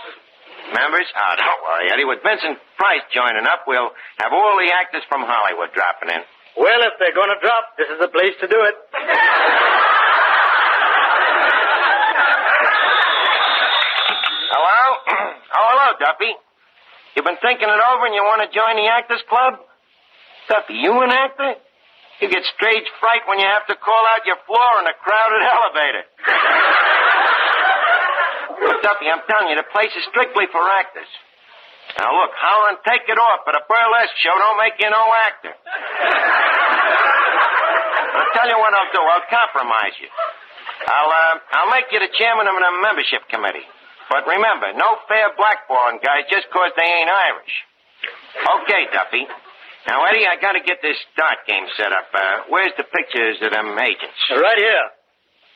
members? 0.75 1.07
Oh, 1.15 1.33
don't 1.39 1.61
worry, 1.63 1.87
Eddie. 1.91 2.03
With 2.07 2.19
Vincent 2.23 2.59
Price 2.77 3.03
joining 3.13 3.47
up, 3.47 3.63
we'll 3.67 3.91
have 4.19 4.33
all 4.33 4.57
the 4.59 4.71
actors 4.73 5.03
from 5.07 5.23
Hollywood 5.23 5.71
dropping 5.71 6.09
in. 6.11 6.23
Well, 6.55 6.81
if 6.87 6.95
they're 6.99 7.15
going 7.15 7.35
to 7.35 7.39
drop, 7.43 7.75
this 7.75 7.91
is 7.91 7.99
the 7.99 8.07
place 8.07 8.31
to 8.39 8.47
do 8.47 8.55
it. 8.63 8.75
Hello? 14.55 14.79
oh, 15.51 15.67
hello, 15.67 15.87
Duffy. 15.99 16.31
You've 17.15 17.27
been 17.27 17.43
thinking 17.43 17.67
it 17.67 17.81
over 17.91 18.07
and 18.07 18.15
you 18.15 18.23
want 18.23 18.39
to 18.47 18.49
join 18.55 18.79
the 18.79 18.87
Actors 18.87 19.23
Club? 19.27 19.59
Duffy, 20.47 20.79
you 20.79 20.95
an 21.03 21.11
actor? 21.11 21.59
You 22.23 22.31
get 22.31 22.47
stage 22.55 22.87
fright 23.03 23.27
when 23.27 23.43
you 23.43 23.47
have 23.51 23.67
to 23.67 23.75
call 23.75 24.03
out 24.15 24.23
your 24.23 24.39
floor 24.47 24.79
in 24.79 24.87
a 24.87 24.95
crowded 24.95 25.43
elevator. 25.59 26.03
Duffy, 28.79 29.11
I'm 29.11 29.27
telling 29.27 29.51
you, 29.51 29.59
the 29.59 29.67
place 29.75 29.91
is 29.91 30.07
strictly 30.07 30.47
for 30.55 30.63
actors. 30.63 31.11
Now, 31.99 32.11
look, 32.11 32.31
holler 32.35 32.75
and 32.75 32.79
take 32.83 33.07
it 33.07 33.15
off, 33.17 33.45
but 33.45 33.55
a 33.55 33.63
burlesque 33.69 34.17
show 34.19 34.35
don't 34.35 34.57
make 34.59 34.75
you 34.81 34.89
no 34.91 35.03
actor. 35.29 35.53
I'll 38.15 38.31
tell 38.35 38.47
you 38.49 38.57
what 38.59 38.73
I'll 38.73 38.91
do. 38.91 38.99
I'll 39.01 39.27
compromise 39.31 39.95
you. 39.99 40.09
I'll, 40.87 41.09
uh, 41.09 41.35
I'll 41.55 41.71
make 41.71 41.87
you 41.91 41.99
the 41.99 42.11
chairman 42.19 42.47
of 42.47 42.55
the 42.55 42.71
membership 42.83 43.23
committee. 43.31 43.63
But 44.09 44.27
remember, 44.27 44.73
no 44.73 44.99
fair 45.07 45.31
blackballing 45.33 46.03
guys 46.03 46.25
just 46.29 46.49
'cause 46.51 46.71
they 46.77 46.83
ain't 46.85 47.09
Irish. 47.09 47.55
Okay, 48.61 48.85
Duffy. 48.91 49.27
Now, 49.87 50.03
Eddie, 50.05 50.27
I 50.27 50.35
gotta 50.35 50.59
get 50.59 50.81
this 50.81 50.97
dart 51.15 51.45
game 51.47 51.67
set 51.77 51.91
up. 51.93 52.09
Uh, 52.13 52.39
where's 52.49 52.73
the 52.75 52.83
pictures 52.83 53.41
of 53.41 53.51
them 53.51 53.77
agents? 53.79 54.29
Right 54.29 54.57
here. 54.57 54.89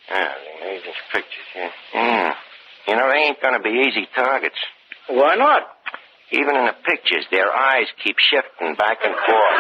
Yeah, 0.10 0.34
the 0.62 0.72
agents' 0.72 0.98
pictures, 1.12 1.46
yeah. 1.54 1.72
Mm. 1.94 2.36
You 2.88 2.96
know, 2.96 3.10
they 3.10 3.18
ain't 3.18 3.42
gonna 3.42 3.60
be 3.60 3.70
easy 3.70 4.08
targets. 4.16 4.58
Why 5.08 5.36
not? 5.36 5.79
Even 6.32 6.56
in 6.56 6.66
the 6.70 6.78
pictures, 6.86 7.26
their 7.32 7.50
eyes 7.50 7.90
keep 8.04 8.16
shifting 8.20 8.76
back 8.78 9.02
and 9.02 9.16
forth. 9.18 9.58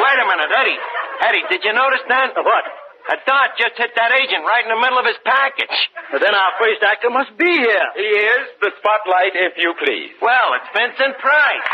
Wait 0.00 0.16
a 0.16 0.26
minute, 0.26 0.50
Eddie. 0.56 0.80
Eddie, 1.28 1.44
did 1.52 1.60
you 1.64 1.72
notice 1.76 2.00
that? 2.08 2.32
What? 2.40 2.64
A 3.10 3.16
dart 3.26 3.58
just 3.58 3.76
hit 3.76 3.90
that 3.96 4.12
agent 4.12 4.44
right 4.46 4.64
in 4.64 4.70
the 4.70 4.80
middle 4.80 4.96
of 4.96 5.04
his 5.04 5.18
package. 5.24 5.76
Well, 6.12 6.20
then 6.22 6.32
our 6.32 6.52
first 6.56 6.80
actor 6.84 7.10
must 7.10 7.36
be 7.36 7.48
here. 7.48 7.86
He 7.96 8.06
is 8.06 8.44
the 8.62 8.70
spotlight, 8.78 9.34
if 9.34 9.58
you 9.58 9.74
please. 9.82 10.14
Well, 10.22 10.56
it's 10.56 10.70
Vincent 10.72 11.18
Price. 11.18 11.66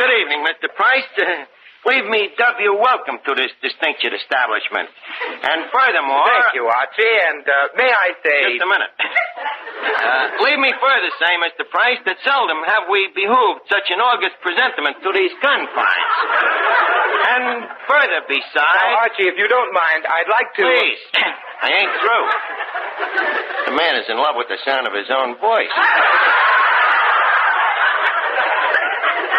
Good 0.00 0.16
evening, 0.16 0.40
Mr. 0.48 0.72
Price. 0.72 1.12
Uh, 1.20 1.44
leave 1.92 2.08
me 2.08 2.32
W 2.32 2.72
welcome 2.80 3.20
to 3.20 3.32
this 3.36 3.52
distinctive 3.60 4.16
establishment. 4.16 4.88
And 5.44 5.68
furthermore... 5.68 6.24
Thank 6.24 6.56
you, 6.56 6.64
Archie. 6.64 7.16
And 7.28 7.44
uh, 7.44 7.76
may 7.76 7.92
I 7.92 8.08
say. 8.24 8.56
Just 8.56 8.64
a 8.64 8.70
minute. 8.72 8.92
Uh, 8.96 10.40
leave 10.40 10.56
me 10.56 10.72
further 10.80 11.12
say, 11.20 11.32
Mr. 11.44 11.68
Price, 11.68 12.00
that 12.08 12.16
seldom 12.24 12.64
have 12.64 12.88
we 12.88 13.12
behooved 13.12 13.68
such 13.68 13.92
an 13.92 14.00
august 14.00 14.40
presentiment 14.40 15.04
to 15.04 15.12
these 15.12 15.36
confines. 15.44 16.16
And 17.36 17.68
further 17.84 18.24
besides... 18.24 18.56
Now, 18.56 19.04
Archie, 19.04 19.28
if 19.28 19.36
you 19.36 19.52
don't 19.52 19.72
mind, 19.76 20.08
I'd 20.08 20.32
like 20.32 20.48
to. 20.56 20.64
Please. 20.64 21.02
I 21.60 21.68
ain't 21.76 21.92
through. 22.00 22.26
The 23.68 23.76
man 23.76 24.00
is 24.00 24.08
in 24.08 24.16
love 24.16 24.40
with 24.40 24.48
the 24.48 24.56
sound 24.64 24.88
of 24.88 24.96
his 24.96 25.12
own 25.12 25.36
voice. 25.36 25.76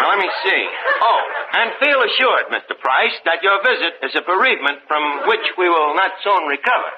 Let 0.02 0.18
me 0.18 0.30
see. 0.44 0.62
Oh, 1.02 1.22
and 1.52 1.72
feel 1.78 2.00
assured, 2.02 2.50
Mr. 2.50 2.74
Price, 2.78 3.16
that 3.24 3.42
your 3.42 3.62
visit 3.62 4.02
is 4.02 4.12
a 4.18 4.22
bereavement 4.26 4.82
from 4.88 5.28
which 5.28 5.46
we 5.58 5.68
will 5.68 5.94
not 5.94 6.12
soon 6.24 6.48
recover. 6.50 6.90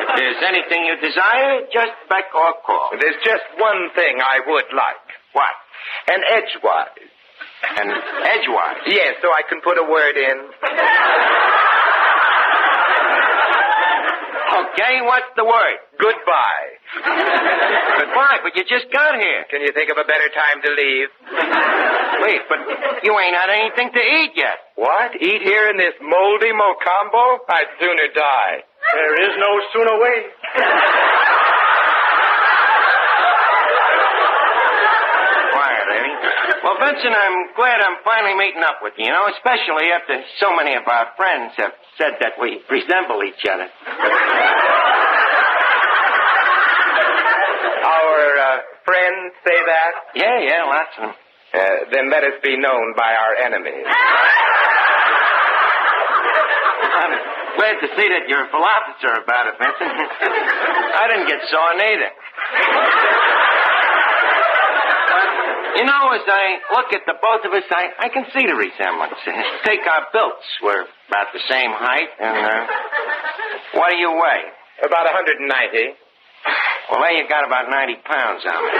if 0.00 0.08
there's 0.16 0.42
anything 0.42 0.86
you 0.88 0.96
desire, 1.00 1.66
just 1.72 1.92
back 2.08 2.32
or 2.34 2.54
call. 2.64 2.90
There's 2.98 3.20
just 3.24 3.44
one 3.58 3.90
thing 3.94 4.18
I 4.20 4.40
would 4.46 4.70
like. 4.72 5.06
What? 5.32 5.54
An 6.08 6.20
edgewise. 6.24 7.10
An 7.76 7.88
edgewise? 8.24 8.80
Yes, 8.86 9.20
so 9.22 9.28
I 9.28 9.42
can 9.48 9.60
put 9.60 9.76
a 9.76 9.84
word 9.84 10.16
in. 10.16 10.38
Okay, 14.50 14.98
what's 15.06 15.30
the 15.36 15.44
word? 15.44 15.78
Goodbye. 15.98 16.68
Goodbye, 18.02 18.38
but 18.42 18.56
you 18.56 18.64
just 18.66 18.90
got 18.92 19.14
here. 19.14 19.46
Can 19.50 19.62
you 19.62 19.70
think 19.72 19.90
of 19.90 19.98
a 19.98 20.04
better 20.04 20.26
time 20.34 20.58
to 20.64 20.70
leave? 20.74 21.08
Wait, 22.26 22.42
but 22.50 22.58
you 23.06 23.14
ain't 23.18 23.36
had 23.36 23.50
anything 23.50 23.92
to 23.94 24.00
eat 24.02 24.32
yet. 24.34 24.58
What? 24.74 25.14
Eat 25.14 25.42
here 25.42 25.70
in 25.70 25.76
this 25.76 25.94
moldy 26.02 26.50
mocambo? 26.50 27.38
I'd 27.48 27.70
sooner 27.78 28.08
die. 28.14 28.64
There 28.94 29.14
is 29.30 29.32
no 29.38 29.50
sooner 29.72 29.96
way. 30.02 30.18
Quiet, 35.52 35.86
Eddie. 35.94 36.16
Well, 36.62 36.76
Vincent, 36.78 37.14
I'm 37.14 37.54
glad 37.56 37.80
I'm 37.80 37.98
finally 38.04 38.34
meeting 38.36 38.62
up 38.62 38.78
with 38.82 38.94
you, 38.98 39.06
you 39.06 39.12
know, 39.12 39.26
especially 39.34 39.90
after 39.94 40.20
so 40.38 40.54
many 40.54 40.74
of 40.74 40.86
our 40.86 41.08
friends 41.16 41.52
have 41.56 41.72
said 41.98 42.16
that 42.20 42.36
we 42.40 42.60
resemble 42.70 43.22
each 43.24 43.42
other. 43.48 43.66
Our 47.90 48.38
uh, 48.38 48.58
friends 48.86 49.34
say 49.42 49.58
that? 49.66 49.92
Yeah, 50.14 50.38
yeah, 50.46 50.62
lots 50.64 50.94
of 50.98 51.02
them. 51.10 51.14
Uh, 51.50 51.58
then 51.90 52.06
let 52.10 52.22
us 52.22 52.38
be 52.44 52.54
known 52.56 52.94
by 52.94 53.10
our 53.10 53.34
enemies. 53.34 53.82
I'm 56.94 57.14
glad 57.58 57.76
to 57.82 57.88
see 57.98 58.06
that 58.06 58.30
you're 58.30 58.46
a 58.46 58.50
philosopher 58.54 59.18
about 59.18 59.50
it, 59.50 59.58
Vincent. 59.58 59.90
I 59.90 61.04
didn't 61.10 61.26
get 61.26 61.42
sore 61.50 61.74
neither. 61.74 62.10
But, 65.10 65.26
you 65.82 65.84
know, 65.90 66.14
as 66.14 66.22
I 66.30 66.62
look 66.78 66.94
at 66.94 67.02
the 67.10 67.18
both 67.18 67.42
of 67.42 67.50
us, 67.50 67.66
I, 67.74 67.90
I 67.98 68.08
can 68.14 68.30
see 68.30 68.46
the 68.46 68.54
resemblance. 68.54 69.18
Take 69.66 69.82
our 69.90 70.06
builds. 70.14 70.46
We're 70.62 70.86
about 71.10 71.34
the 71.34 71.42
same 71.50 71.74
height, 71.74 72.14
and 72.14 72.46
uh, 72.46 72.66
what 73.74 73.90
do 73.90 73.96
you 73.98 74.14
weigh? 74.14 74.46
About 74.86 75.04
190. 75.10 75.98
Well, 76.90 76.98
there 77.06 77.22
you 77.22 77.28
got 77.30 77.46
about 77.46 77.70
90 77.70 78.02
pounds 78.02 78.42
on 78.42 78.58
me. 78.66 78.72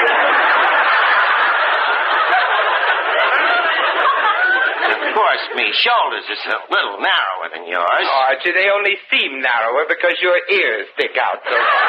Of 4.90 5.14
course, 5.14 5.44
me 5.54 5.70
shoulders 5.78 6.26
is 6.26 6.42
a 6.50 6.58
little 6.74 6.98
narrower 6.98 7.54
than 7.54 7.70
yours. 7.70 8.02
Oh, 8.02 8.26
Archie, 8.34 8.50
they 8.50 8.66
only 8.66 8.98
seem 9.14 9.38
narrower 9.38 9.86
because 9.86 10.18
your 10.18 10.34
ears 10.34 10.90
stick 10.98 11.14
out 11.22 11.38
so 11.38 11.54
far. 11.54 11.86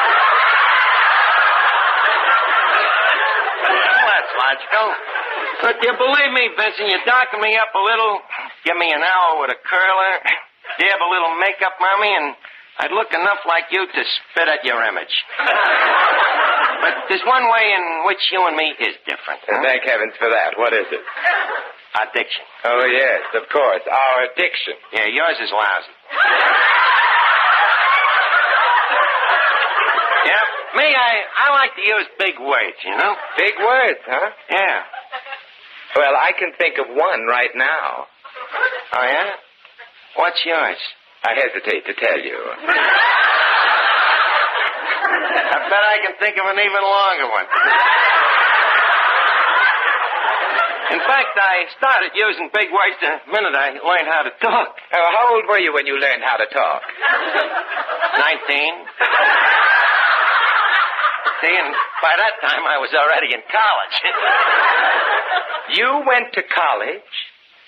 Well, 3.66 4.06
that's 4.14 4.32
logical. 4.38 4.88
But 5.62 5.74
you 5.82 5.92
believe 5.98 6.32
me, 6.38 6.54
Vincent, 6.54 6.86
you 6.86 6.98
darken 7.02 7.42
me 7.42 7.58
up 7.58 7.74
a 7.74 7.82
little, 7.82 8.22
give 8.62 8.78
me 8.78 8.94
an 8.94 9.02
hour 9.02 9.42
with 9.42 9.50
a 9.50 9.58
curler, 9.58 10.12
dab 10.78 10.98
a 11.02 11.08
little 11.10 11.34
makeup 11.42 11.74
me, 11.82 12.10
and 12.14 12.34
I'd 12.78 12.92
look 12.92 13.12
enough 13.12 13.44
like 13.46 13.64
you 13.70 13.86
to 13.86 14.02
spit 14.04 14.48
at 14.48 14.64
your 14.64 14.82
image. 14.82 15.12
but 16.82 16.94
there's 17.08 17.22
one 17.28 17.44
way 17.44 17.64
in 17.76 17.84
which 18.06 18.32
you 18.32 18.46
and 18.48 18.56
me 18.56 18.72
is 18.80 18.96
different. 19.04 19.40
huh? 19.44 19.60
Thank 19.62 19.82
heavens 19.84 20.14
for 20.18 20.30
that. 20.30 20.56
What 20.56 20.72
is 20.72 20.86
it? 20.90 21.04
Addiction. 21.92 22.44
Oh, 22.64 22.86
yes, 22.88 23.20
of 23.36 23.44
course. 23.52 23.82
Our 23.84 24.24
addiction. 24.32 24.72
Yeah, 24.96 25.06
yours 25.12 25.36
is 25.36 25.52
lousy. 25.52 25.92
yeah, 30.32 30.44
me, 30.80 30.88
I, 30.96 31.12
I 31.28 31.46
like 31.52 31.76
to 31.76 31.84
use 31.84 32.06
big 32.18 32.40
words, 32.40 32.80
you 32.84 32.96
know? 32.96 33.12
Big 33.36 33.52
words, 33.60 34.00
huh? 34.08 34.30
Yeah. 34.50 34.80
Well, 35.96 36.14
I 36.16 36.32
can 36.38 36.52
think 36.58 36.78
of 36.78 36.86
one 36.88 37.26
right 37.28 37.52
now. 37.54 38.06
Oh, 38.96 39.04
yeah? 39.04 39.30
What's 40.16 40.40
yours? 40.46 40.78
I 41.22 41.38
hesitate 41.38 41.86
to 41.86 41.94
tell 41.94 42.18
you. 42.18 42.34
I 45.52 45.58
bet 45.70 45.82
I 45.86 45.98
can 46.02 46.14
think 46.18 46.34
of 46.36 46.46
an 46.50 46.58
even 46.58 46.82
longer 46.82 47.28
one. 47.30 47.46
In 50.92 51.00
fact, 51.08 51.32
I 51.38 51.64
started 51.78 52.12
using 52.12 52.50
big 52.52 52.68
words 52.68 52.98
the 53.00 53.22
minute 53.32 53.54
I 53.54 53.72
learned 53.80 54.08
how 54.12 54.22
to 54.28 54.32
talk. 54.42 54.76
Oh, 54.92 55.08
how 55.16 55.34
old 55.34 55.46
were 55.48 55.58
you 55.58 55.72
when 55.72 55.86
you 55.86 55.96
learned 55.96 56.22
how 56.22 56.36
to 56.36 56.46
talk? 56.52 56.82
Nineteen. 58.18 58.74
See, 61.40 61.54
and 61.56 61.74
by 62.02 62.12
that 62.18 62.34
time 62.44 62.66
I 62.66 62.76
was 62.78 62.92
already 62.92 63.32
in 63.32 63.40
college. 63.46 63.96
You 65.78 66.02
went 66.06 66.34
to 66.34 66.42
college? 66.42 67.08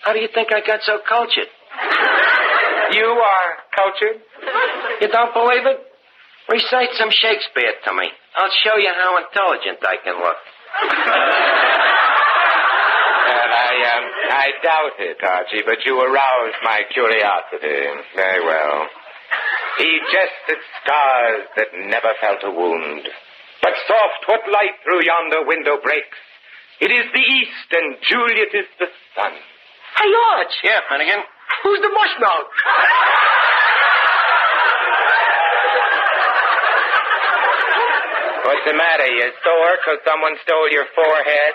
How 0.03 0.13
do 0.13 0.21
you 0.21 0.29
think 0.35 0.53
I 0.53 0.61
got 0.61 0.83
so 0.83 0.99
cultured? 1.09 1.49
You 2.95 3.11
are 3.11 3.49
cultured? 3.75 4.23
You 5.01 5.09
don't 5.09 5.35
believe 5.35 5.67
it? 5.67 5.79
Recite 6.49 6.95
some 6.95 7.11
Shakespeare 7.11 7.75
to 7.85 7.93
me. 7.95 8.07
I'll 8.37 8.55
show 8.63 8.77
you 8.79 8.93
how 8.95 9.19
intelligent 9.19 9.83
I 9.83 9.97
can 10.05 10.15
look. 10.15 10.39
Well, 13.25 13.51
I, 13.51 13.73
um, 13.97 14.05
I 14.31 14.47
doubt 14.63 14.97
it, 15.01 15.19
Archie, 15.25 15.63
but 15.67 15.79
you 15.87 15.99
aroused 15.99 16.61
my 16.63 16.83
curiosity. 16.93 17.89
Very 18.15 18.45
well. 18.45 18.87
He 19.79 19.91
jested 20.13 20.61
scars 20.83 21.49
that 21.57 21.69
never 21.89 22.13
felt 22.21 22.45
a 22.45 22.51
wound. 22.51 23.09
But 23.63 23.73
soft 23.89 24.29
what 24.29 24.47
light 24.53 24.77
through 24.85 25.03
yonder 25.03 25.43
window 25.47 25.79
breaks. 25.83 26.19
It 26.81 26.93
is 26.93 27.07
the 27.15 27.25
east, 27.25 27.69
and 27.73 27.97
Juliet 28.07 28.53
is 28.55 28.69
the 28.79 28.87
sun. 29.17 29.33
Hey, 29.97 30.11
Arch. 30.37 30.55
Yeah, 30.63 30.81
Finnegan. 30.91 31.25
Who's 31.65 31.81
the 31.81 31.89
mushmouth? 31.89 32.49
What's 38.45 38.65
the 38.69 38.77
matter? 38.77 39.09
You 39.09 39.33
sore 39.43 39.73
because 39.81 39.99
someone 40.05 40.37
stole 40.45 40.69
your 40.71 40.85
forehead? 40.95 41.53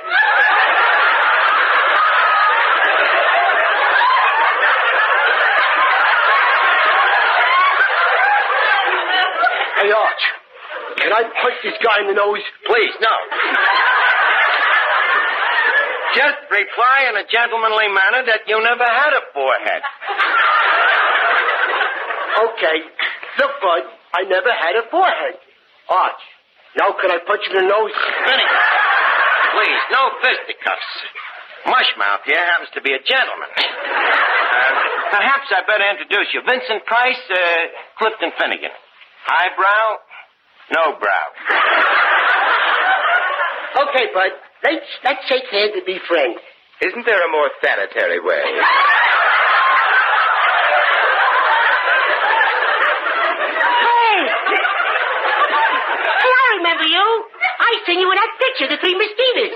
Hey, 9.78 9.92
Arch. 9.94 10.24
Can 10.98 11.14
I 11.14 11.22
punch 11.24 11.58
this 11.64 11.78
guy 11.86 12.02
in 12.02 12.08
the 12.08 12.18
nose? 12.18 12.44
Please, 12.66 12.96
no. 13.00 13.16
Just 16.18 16.42
reply 16.50 16.98
in 17.08 17.16
a 17.16 17.26
gentlemanly 17.30 17.88
manner 17.88 18.26
that 18.26 18.50
you 18.50 18.58
never 18.58 18.84
had 18.84 19.14
a 19.14 19.22
forehead. 19.32 19.82
Okay. 22.30 22.78
Look, 23.40 23.54
Bud, 23.62 23.84
I 24.14 24.22
never 24.30 24.52
had 24.52 24.76
a 24.76 24.86
forehead. 24.90 25.36
Arch, 25.90 26.24
now 26.78 26.94
can 27.02 27.10
I 27.12 27.20
punch 27.26 27.42
you 27.50 27.58
in 27.58 27.66
the 27.66 27.70
nose? 27.70 27.94
Finnegan, 28.26 28.64
please, 29.54 29.82
no 29.90 30.04
fisticuffs. 30.22 30.92
Mushmouth 31.66 32.24
here 32.26 32.40
happens 32.40 32.70
to 32.74 32.82
be 32.82 32.94
a 32.94 33.02
gentleman. 33.04 33.50
Uh, 33.50 34.72
perhaps 35.12 35.48
I 35.52 35.66
better 35.68 35.88
introduce 35.92 36.30
you. 36.34 36.42
Vincent 36.46 36.86
Price, 36.86 37.20
uh, 37.30 37.38
Clifton 37.98 38.32
Finnegan. 38.40 38.72
Eyebrow, 39.28 39.86
no 40.72 41.00
brow. 41.00 41.28
Okay, 43.90 44.06
Bud. 44.14 44.32
Let's 44.64 44.86
let's 45.04 45.24
shake 45.28 45.48
hands 45.52 45.72
and 45.76 45.86
be 45.86 46.00
friends. 46.08 46.40
Isn't 46.82 47.06
there 47.06 47.20
a 47.26 47.32
more 47.32 47.50
sanitary 47.64 48.20
way? 48.20 48.44
Hey, 56.80 56.88
I 56.88 56.96
remember 56.96 56.96
you. 56.96 57.08
I 57.60 57.72
seen 57.86 58.00
you 58.00 58.08
in 58.08 58.16
that 58.16 58.34
picture, 58.40 58.68
The 58.72 58.80
Three 58.80 58.96
Mosquitoes. 58.96 59.52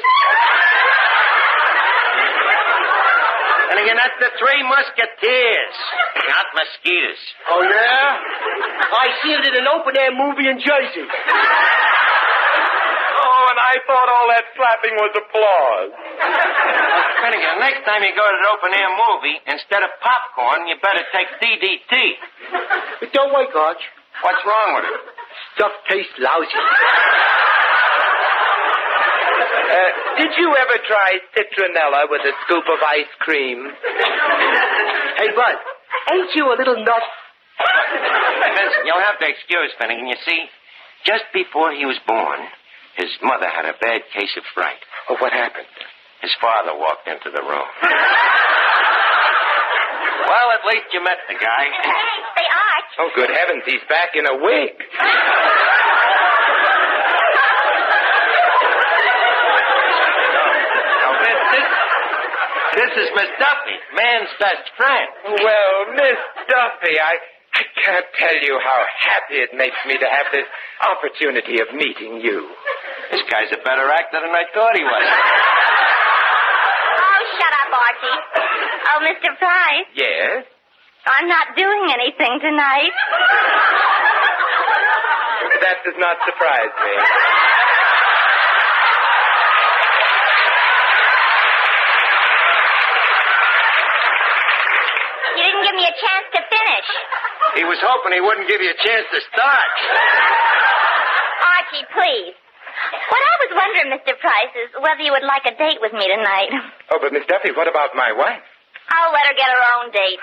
Finnegan, 3.71 3.95
that's 3.97 4.19
the 4.19 4.31
Three 4.37 4.61
Musketeers, 4.67 5.75
not 6.27 6.45
mosquitoes. 6.53 7.21
Oh, 7.49 7.63
yeah? 7.63 8.19
I 8.91 9.07
seen 9.23 9.39
it 9.39 9.55
in 9.55 9.55
an 9.55 9.67
open-air 9.71 10.11
movie 10.13 10.45
in 10.51 10.59
Jersey. 10.59 11.07
Oh, 13.23 13.43
and 13.49 13.59
I 13.59 13.73
thought 13.87 14.07
all 14.13 14.27
that 14.35 14.45
clapping 14.59 14.93
was 14.99 15.15
applause. 15.15 15.91
Finnegan, 17.23 17.55
next 17.63 17.87
time 17.87 18.03
you 18.03 18.13
go 18.13 18.27
to 18.27 18.35
an 18.35 18.47
open-air 18.51 18.89
movie, 18.99 19.39
instead 19.47 19.81
of 19.81 19.89
popcorn, 20.03 20.67
you 20.67 20.75
better 20.83 21.01
take 21.15 21.31
DDT. 21.39 22.19
But 22.99 23.09
don't 23.15 23.33
wait, 23.33 23.49
Arch. 23.55 23.81
What's 24.21 24.45
wrong 24.45 24.75
with 24.75 24.85
it? 24.85 25.12
Stuff 25.55 25.71
tastes 25.89 26.13
lousy. 26.19 26.61
Uh, 29.73 29.89
did 30.21 30.31
you 30.37 30.49
ever 30.53 30.77
try 30.85 31.17
citronella 31.33 32.09
with 32.09 32.21
a 32.21 32.33
scoop 32.45 32.65
of 32.69 32.79
ice 32.85 33.09
cream? 33.19 33.69
Hey, 35.17 35.29
Bud, 35.33 35.57
ain't 36.13 36.35
you 36.35 36.45
a 36.53 36.57
little 36.57 36.77
nut? 36.77 37.05
Vincent, 38.53 38.85
you'll 38.85 39.01
have 39.01 39.19
to 39.19 39.27
excuse 39.27 39.71
Finnegan. 39.79 40.07
You 40.07 40.17
see, 40.25 40.45
just 41.05 41.25
before 41.33 41.71
he 41.73 41.85
was 41.85 41.97
born, 42.05 42.39
his 42.97 43.09
mother 43.23 43.49
had 43.49 43.65
a 43.65 43.73
bad 43.81 44.01
case 44.13 44.35
of 44.37 44.43
fright. 44.53 44.79
Oh, 45.09 45.17
what 45.19 45.33
happened? 45.33 45.67
His 46.21 46.33
father 46.39 46.77
walked 46.77 47.07
into 47.07 47.29
the 47.33 47.41
room. 47.41 47.67
well, 50.27 50.47
at 50.55 50.63
least 50.67 50.87
you 50.93 51.03
met 51.03 51.19
the 51.27 51.35
guy. 51.35 51.63
Say, 52.37 52.45
Arch. 52.47 52.91
Oh, 52.99 53.09
good 53.15 53.29
heavens, 53.29 53.63
he's 53.65 53.83
back 53.89 54.15
in 54.15 54.25
a 54.25 54.35
wig. 54.37 54.73
Now, 59.83 61.11
Vince, 61.19 61.45
this, 61.51 61.67
this 62.77 62.91
is 63.03 63.07
Miss 63.15 63.31
Duffy, 63.39 63.77
man's 63.95 64.31
best 64.39 64.65
friend. 64.77 65.09
Well, 65.43 65.75
Miss 65.97 66.19
Duffy, 66.47 66.95
I, 66.99 67.13
I 67.53 67.63
can't 67.83 68.05
tell 68.17 68.37
you 68.41 68.59
how 68.63 68.79
happy 68.87 69.37
it 69.43 69.51
makes 69.57 69.77
me 69.87 69.97
to 69.97 70.07
have 70.07 70.27
this 70.31 70.47
opportunity 70.81 71.59
of 71.59 71.73
meeting 71.75 72.21
you. 72.21 72.47
This 73.11 73.21
guy's 73.29 73.51
a 73.51 73.61
better 73.63 73.89
actor 73.91 74.19
than 74.21 74.31
I 74.33 74.45
thought 74.53 74.75
he 74.75 74.83
was. 74.83 75.05
Barty. 77.73 78.13
Oh, 78.93 78.99
Mr. 79.01 79.33
Price. 79.41 79.89
Yes? 79.97 80.45
I'm 81.09 81.27
not 81.27 81.57
doing 81.57 81.89
anything 81.89 82.37
tonight. 82.37 82.93
That 85.57 85.81
does 85.81 85.97
not 85.97 86.17
surprise 86.21 86.69
me. 86.85 86.93
You 95.33 95.43
didn't 95.49 95.63
give 95.65 95.75
me 95.75 95.85
a 95.89 95.95
chance 95.97 96.27
to 96.37 96.41
finish. 96.45 96.87
He 97.57 97.63
was 97.65 97.79
hoping 97.81 98.13
he 98.13 98.21
wouldn't 98.21 98.47
give 98.47 98.61
you 98.61 98.69
a 98.69 98.79
chance 98.85 99.07
to 99.09 99.19
start. 99.33 99.71
Archie, 101.41 101.85
please. 101.89 102.42
What 103.13 103.21
I 103.21 103.35
was 103.45 103.51
wondering, 103.53 103.89
Mr. 103.93 104.17
Price, 104.17 104.53
is 104.57 104.73
whether 104.81 105.05
you 105.05 105.13
would 105.13 105.21
like 105.21 105.45
a 105.45 105.53
date 105.53 105.77
with 105.85 105.93
me 105.93 106.09
tonight. 106.09 106.49
Oh, 106.93 106.97
but 107.01 107.09
Miss 107.13 107.25
Duffy, 107.25 107.49
what 107.57 107.65
about 107.69 107.93
my 107.97 108.13
wife? 108.13 108.41
I'll 108.89 109.13
let 109.13 109.25
her 109.25 109.33
get 109.33 109.49
her 109.49 109.63
own 109.81 109.89
date. 109.89 110.19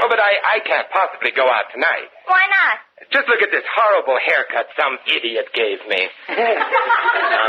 Oh, 0.00 0.08
but 0.08 0.16
I, 0.16 0.32
I 0.56 0.64
can't 0.64 0.88
possibly 0.88 1.28
go 1.36 1.44
out 1.44 1.68
tonight. 1.76 2.08
Why 2.24 2.40
not? 2.48 2.80
Just 3.12 3.28
look 3.28 3.38
at 3.44 3.52
this 3.52 3.62
horrible 3.68 4.16
haircut 4.16 4.66
some 4.80 4.96
idiot 5.08 5.48
gave 5.56 5.80
me. 5.88 6.08
Uh, 7.32 7.48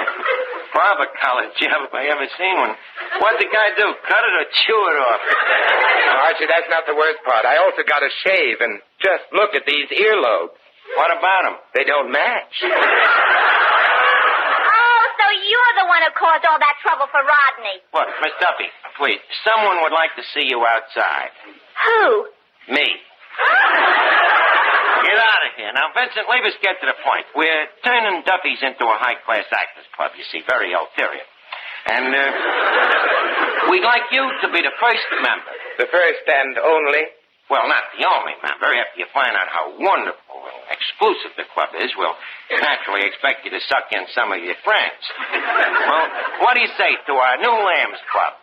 barber 0.73 1.05
collar 1.21 1.47
job 1.59 1.85
if 1.85 1.93
I 1.93 2.07
ever 2.09 2.25
seen 2.39 2.55
one. 2.57 2.73
What'd 3.21 3.37
the 3.39 3.51
guy 3.51 3.75
do? 3.77 3.87
Cut 4.07 4.23
it 4.25 4.33
or 4.41 4.45
chew 4.65 4.81
it 4.89 4.97
off? 4.97 5.21
Archie, 6.33 6.47
that's 6.49 6.65
not 6.71 6.87
the 6.89 6.95
worst 6.97 7.19
part. 7.27 7.45
I 7.45 7.61
also 7.61 7.83
got 7.85 8.01
a 8.01 8.09
shave, 8.25 8.57
and 8.59 8.81
just 9.03 9.27
look 9.35 9.53
at 9.53 9.67
these 9.69 9.85
earlobes. 9.93 10.57
What 10.97 11.11
about 11.17 11.43
them? 11.47 11.55
They 11.73 11.83
don't 11.83 12.11
match. 12.11 12.53
Oh, 14.73 15.03
so 15.19 15.25
you're 15.43 15.73
the 15.83 15.87
one 15.91 16.01
who 16.01 16.09
caused 16.17 16.45
all 16.49 16.57
that 16.59 16.75
trouble 16.81 17.05
for 17.11 17.19
Rodney. 17.21 17.77
What, 17.91 18.07
Miss 18.23 18.31
Duffy, 18.41 18.69
please. 18.97 19.19
Someone 19.45 19.83
would 19.83 19.91
like 19.93 20.15
to 20.17 20.23
see 20.33 20.47
you 20.49 20.65
outside. 20.65 21.29
Who? 21.45 22.27
Me. 22.73 22.87
Get 25.03 25.19
out 25.19 25.43
of 25.45 25.51
here. 25.59 25.67
Now, 25.75 25.91
Vincent, 25.91 26.31
leave 26.31 26.47
us 26.47 26.55
get 26.63 26.79
to 26.79 26.87
the 26.87 26.95
point. 27.03 27.27
We're 27.35 27.67
turning 27.83 28.23
Duffy's 28.23 28.63
into 28.63 28.87
a 28.87 28.95
high-class 28.97 29.51
actors 29.51 29.83
club, 29.97 30.15
you 30.15 30.23
see, 30.31 30.39
very 30.47 30.71
ulterior. 30.71 31.27
And, 31.91 32.07
uh, 32.15 33.67
we'd 33.67 33.83
like 33.83 34.07
you 34.15 34.23
to 34.23 34.47
be 34.47 34.63
the 34.63 34.71
first 34.79 35.03
member. 35.19 35.51
The 35.77 35.91
first 35.91 36.23
and 36.23 36.55
only? 36.55 37.03
Well, 37.51 37.67
not 37.67 37.83
the 37.99 38.07
only 38.07 38.39
member. 38.39 38.71
After 38.71 38.95
you 39.03 39.07
find 39.11 39.35
out 39.35 39.51
how 39.51 39.75
wonderful 39.75 40.22
and 40.22 40.22
exclusive 40.69 41.35
the 41.35 41.47
club 41.53 41.69
is, 41.79 41.91
we'll 41.97 42.15
naturally 42.61 43.05
expect 43.07 43.45
you 43.45 43.51
to 43.51 43.61
suck 43.67 43.91
in 43.91 44.05
some 44.13 44.31
of 44.31 44.39
your 44.39 44.55
friends. 44.63 45.01
well, 45.89 46.07
what 46.41 46.55
do 46.55 46.61
you 46.61 46.71
say 46.77 46.95
to 47.07 47.13
our 47.13 47.37
new 47.37 47.51
Lambs 47.51 48.01
Club? 48.11 48.33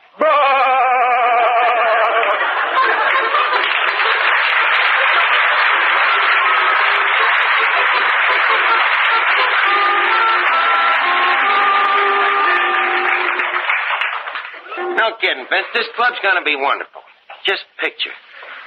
No 14.96 15.16
kidding, 15.16 15.46
Vince. 15.48 15.66
This 15.72 15.88
club's 15.96 16.18
gonna 16.22 16.44
be 16.44 16.56
wonderful. 16.56 17.00
Just 17.46 17.64
picture 17.80 18.12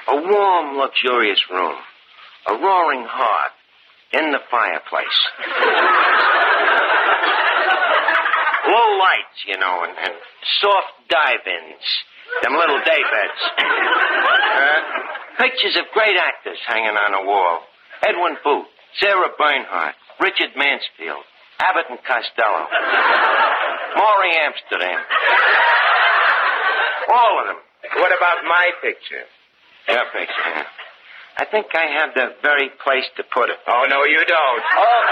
a 0.08 0.16
warm, 0.16 0.76
luxurious 0.76 1.40
room, 1.50 1.76
a 2.48 2.54
roaring 2.54 3.06
hearth 3.08 3.56
in 4.12 4.32
the 4.32 4.40
fireplace. 4.50 5.18
Low 8.68 8.88
lights, 8.98 9.38
you 9.46 9.58
know, 9.58 9.84
and, 9.84 9.92
and 9.98 10.14
soft 10.60 10.92
dive-ins, 11.08 11.84
them 12.42 12.56
little 12.56 12.80
day 12.84 13.02
beds. 13.02 13.40
Uh, 13.58 14.80
pictures 15.38 15.76
of 15.76 15.84
great 15.92 16.16
actors 16.16 16.58
hanging 16.66 16.96
on 16.96 17.12
the 17.12 17.26
wall. 17.26 17.60
Edwin 18.06 18.36
Booth, 18.42 18.66
Sarah 19.00 19.32
Bernhardt, 19.36 19.94
Richard 20.20 20.56
Mansfield, 20.56 21.24
Abbott 21.60 21.86
and 21.90 21.98
Costello, 22.06 22.66
Morey 23.96 24.32
Amsterdam. 24.46 25.00
All 27.12 27.40
of 27.40 27.46
them. 27.46 27.60
What 28.00 28.16
about 28.16 28.44
my 28.48 28.70
picture? 28.80 29.24
Your 29.88 30.04
picture? 30.12 30.66
I 31.36 31.44
think 31.50 31.66
I 31.74 31.86
have 31.98 32.14
the 32.14 32.38
very 32.42 32.70
place 32.82 33.06
to 33.18 33.22
put 33.34 33.50
it. 33.50 33.58
Oh, 33.66 33.84
no, 33.90 34.06
you 34.06 34.22
don't. 34.22 34.62
Oh. 34.62 35.02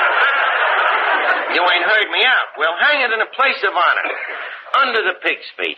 You 1.55 1.63
ain't 1.67 1.85
heard 1.85 2.09
me 2.15 2.23
out. 2.25 2.55
We'll 2.57 2.79
hang 2.79 3.03
it 3.03 3.11
in 3.13 3.21
a 3.21 3.31
place 3.35 3.59
of 3.67 3.75
honor. 3.75 4.09
Under 4.73 5.03
the 5.05 5.21
pig's 5.21 5.45
feet. 5.59 5.77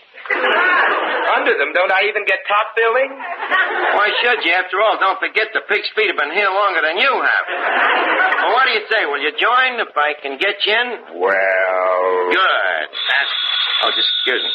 Under 1.35 1.53
them? 1.59 1.75
Don't 1.75 1.91
I 1.91 2.07
even 2.07 2.23
get 2.29 2.47
top 2.47 2.77
billing? 2.77 3.11
Why 3.11 4.09
should 4.23 4.45
you? 4.47 4.53
After 4.55 4.79
all, 4.81 5.01
don't 5.01 5.19
forget 5.19 5.51
the 5.53 5.67
pig's 5.67 5.91
feet 5.97 6.09
have 6.13 6.21
been 6.21 6.31
here 6.31 6.49
longer 6.49 6.81
than 6.81 6.97
you 7.03 7.11
have. 7.11 7.45
Well, 8.39 8.53
what 8.55 8.69
do 8.69 8.73
you 8.77 8.85
say? 8.87 9.03
Will 9.09 9.21
you 9.21 9.35
join 9.35 9.81
if 9.83 9.93
I 9.97 10.15
can 10.23 10.39
get 10.39 10.63
you 10.63 10.73
in? 10.79 10.89
Well. 11.19 12.05
Good. 12.31 12.87
That's. 12.93 13.35
Oh, 13.83 13.91
just 13.97 14.09
excuse 14.23 14.45
me. 14.47 14.53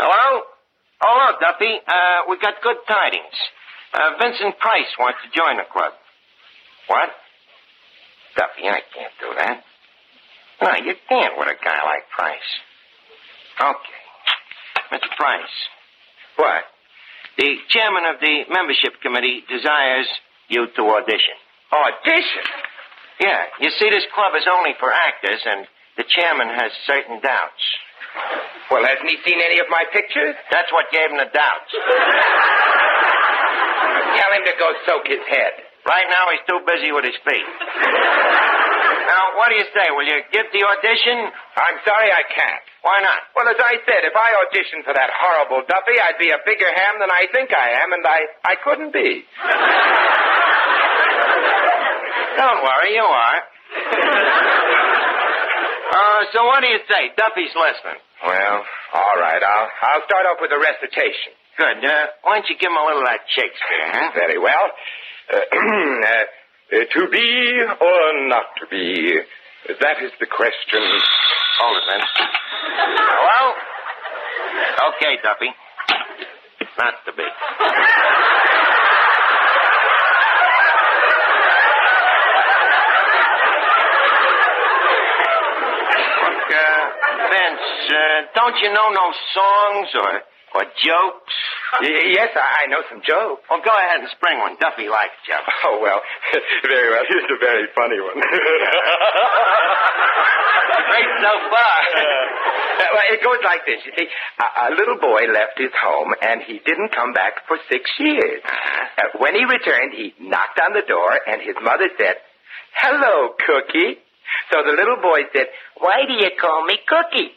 Hello? 0.00 0.48
Hello, 1.02 1.26
Duffy. 1.42 1.76
Uh, 1.84 2.30
we 2.30 2.38
got 2.38 2.62
good 2.62 2.80
tidings. 2.88 3.36
Uh, 3.92 4.16
Vincent 4.20 4.58
Price 4.58 4.88
wants 4.98 5.20
to 5.20 5.28
join 5.36 5.56
the 5.60 5.68
club. 5.70 5.92
What? 6.88 7.10
Duffy, 8.36 8.64
I 8.64 8.80
can't 8.88 9.12
do 9.20 9.30
that. 9.36 9.60
No, 10.62 10.70
you 10.80 10.94
can't 11.08 11.36
with 11.36 11.48
a 11.48 11.58
guy 11.62 11.80
like 11.84 12.08
Price. 12.08 12.50
Okay. 13.60 14.02
Mr. 14.96 15.08
Price. 15.16 15.56
What? 16.36 16.64
The 17.36 17.56
chairman 17.68 18.04
of 18.08 18.20
the 18.20 18.44
membership 18.48 19.00
committee 19.02 19.44
desires 19.48 20.08
you 20.48 20.68
to 20.68 20.82
audition. 20.96 21.36
Audition? 21.72 22.44
Yeah. 23.20 23.44
You 23.60 23.70
see, 23.78 23.90
this 23.90 24.04
club 24.14 24.32
is 24.36 24.44
only 24.48 24.72
for 24.80 24.92
actors, 24.92 25.40
and 25.44 25.66
the 25.96 26.04
chairman 26.08 26.48
has 26.48 26.72
certain 26.86 27.20
doubts. 27.20 27.64
Well, 28.70 28.84
hasn't 28.84 29.08
he 29.08 29.16
seen 29.24 29.40
any 29.40 29.60
of 29.60 29.66
my 29.68 29.84
pictures? 29.92 30.36
That's 30.50 30.72
what 30.72 30.92
gave 30.92 31.10
him 31.10 31.18
the 31.18 31.28
doubts. 31.32 31.72
Tell 34.18 34.32
him 34.36 34.44
to 34.44 34.52
go 34.58 34.68
soak 34.86 35.06
his 35.08 35.22
head. 35.28 35.52
Right 35.86 36.06
now, 36.08 36.26
he's 36.30 36.44
too 36.46 36.60
busy 36.66 36.92
with 36.92 37.04
his 37.04 37.16
feet. 37.26 37.46
Now, 39.02 39.34
what 39.36 39.50
do 39.50 39.56
you 39.58 39.66
say? 39.74 39.90
Will 39.92 40.06
you 40.06 40.22
give 40.32 40.46
the 40.54 40.62
audition? 40.62 41.26
I'm 41.58 41.76
sorry 41.84 42.08
I 42.08 42.22
can't. 42.32 42.62
Why 42.80 43.02
not? 43.02 43.20
Well, 43.36 43.48
as 43.50 43.58
I 43.58 43.76
said, 43.84 44.06
if 44.08 44.14
I 44.16 44.30
auditioned 44.46 44.84
for 44.88 44.94
that 44.94 45.10
horrible 45.12 45.66
Duffy, 45.68 45.98
I'd 46.00 46.16
be 46.22 46.30
a 46.30 46.38
bigger 46.46 46.70
ham 46.70 46.96
than 47.02 47.10
I 47.10 47.26
think 47.34 47.50
I 47.52 47.82
am, 47.82 47.92
and 47.92 48.06
I, 48.06 48.20
I 48.46 48.54
couldn't 48.62 48.92
be. 48.94 49.26
Don't 52.40 52.62
worry, 52.62 52.94
you 52.94 53.02
are. 53.04 53.38
Uh, 55.92 56.24
so 56.32 56.40
what 56.48 56.64
do 56.64 56.72
you 56.72 56.80
say? 56.88 57.12
Duffy's 57.20 57.52
listening. 57.52 58.00
Well, 58.24 58.64
all 58.96 59.16
right. 59.20 59.44
I'll, 59.44 59.68
I'll 59.68 60.00
start 60.08 60.24
off 60.24 60.40
with 60.40 60.48
a 60.48 60.56
recitation. 60.56 61.36
Good. 61.56 61.84
Uh, 61.84 62.06
why 62.22 62.38
don't 62.38 62.48
you 62.48 62.56
give 62.56 62.70
him 62.70 62.76
a 62.76 62.84
little 62.86 63.02
of 63.02 63.08
that 63.08 63.28
Shakespeare, 63.28 63.84
huh? 63.92 64.10
Very 64.14 64.38
well. 64.38 64.72
Uh, 65.28 65.36
uh, 65.52 66.84
to 66.96 67.08
be 67.12 67.60
or 67.80 68.28
not 68.28 68.56
to 68.58 68.66
be, 68.70 69.20
that 69.68 69.96
is 70.02 70.12
the 70.18 70.26
question. 70.26 70.80
Hold 71.60 71.76
it, 71.76 71.84
then. 71.92 72.00
Hello? 72.96 73.52
Okay, 74.96 75.20
Duffy. 75.22 75.52
Not 76.78 76.94
to 77.04 77.12
be. 77.12 77.22
Look, 86.22 86.48
uh, 86.48 86.82
Vince, 87.28 87.68
uh, 87.92 88.20
don't 88.34 88.56
you 88.62 88.72
know 88.72 88.88
no 88.88 89.06
songs 89.34 89.88
or, 89.94 90.22
or 90.54 90.64
jokes? 90.84 91.34
Y- 91.80 92.12
yes, 92.12 92.28
I, 92.36 92.64
I 92.64 92.66
know 92.68 92.84
some 92.92 93.00
jokes. 93.00 93.40
Well, 93.48 93.64
go 93.64 93.72
ahead 93.72 94.04
and 94.04 94.08
spring 94.12 94.36
one. 94.44 94.60
Duffy 94.60 94.92
likes 94.92 95.16
jokes. 95.24 95.48
Oh, 95.64 95.80
well, 95.80 96.04
very 96.68 96.90
well. 96.92 97.04
Here's 97.08 97.24
a 97.32 97.40
very 97.40 97.64
funny 97.72 97.96
one. 97.96 98.20
Great 100.92 101.10
so 101.24 101.32
far. 101.48 101.76
Uh, 101.96 102.84
well, 102.92 103.06
it 103.08 103.20
goes 103.24 103.40
like 103.44 103.64
this. 103.64 103.80
You 103.88 103.92
see, 103.96 104.04
a, 104.04 104.46
a 104.68 104.76
little 104.76 104.98
boy 105.00 105.32
left 105.32 105.56
his 105.56 105.72
home, 105.80 106.12
and 106.20 106.42
he 106.44 106.60
didn't 106.60 106.92
come 106.92 107.12
back 107.12 107.46
for 107.48 107.56
six 107.70 107.88
years. 107.98 108.42
Uh, 108.44 109.16
when 109.18 109.34
he 109.34 109.44
returned, 109.44 109.94
he 109.96 110.12
knocked 110.20 110.60
on 110.60 110.72
the 110.76 110.84
door, 110.86 111.16
and 111.26 111.40
his 111.40 111.56
mother 111.62 111.88
said, 111.96 112.16
Hello, 112.76 113.32
Cookie. 113.40 113.96
So 114.52 114.60
the 114.64 114.72
little 114.76 115.00
boy 115.00 115.24
said, 115.32 115.46
Why 115.80 116.04
do 116.06 116.14
you 116.14 116.30
call 116.40 116.64
me 116.66 116.76
Cookie? 116.86 117.32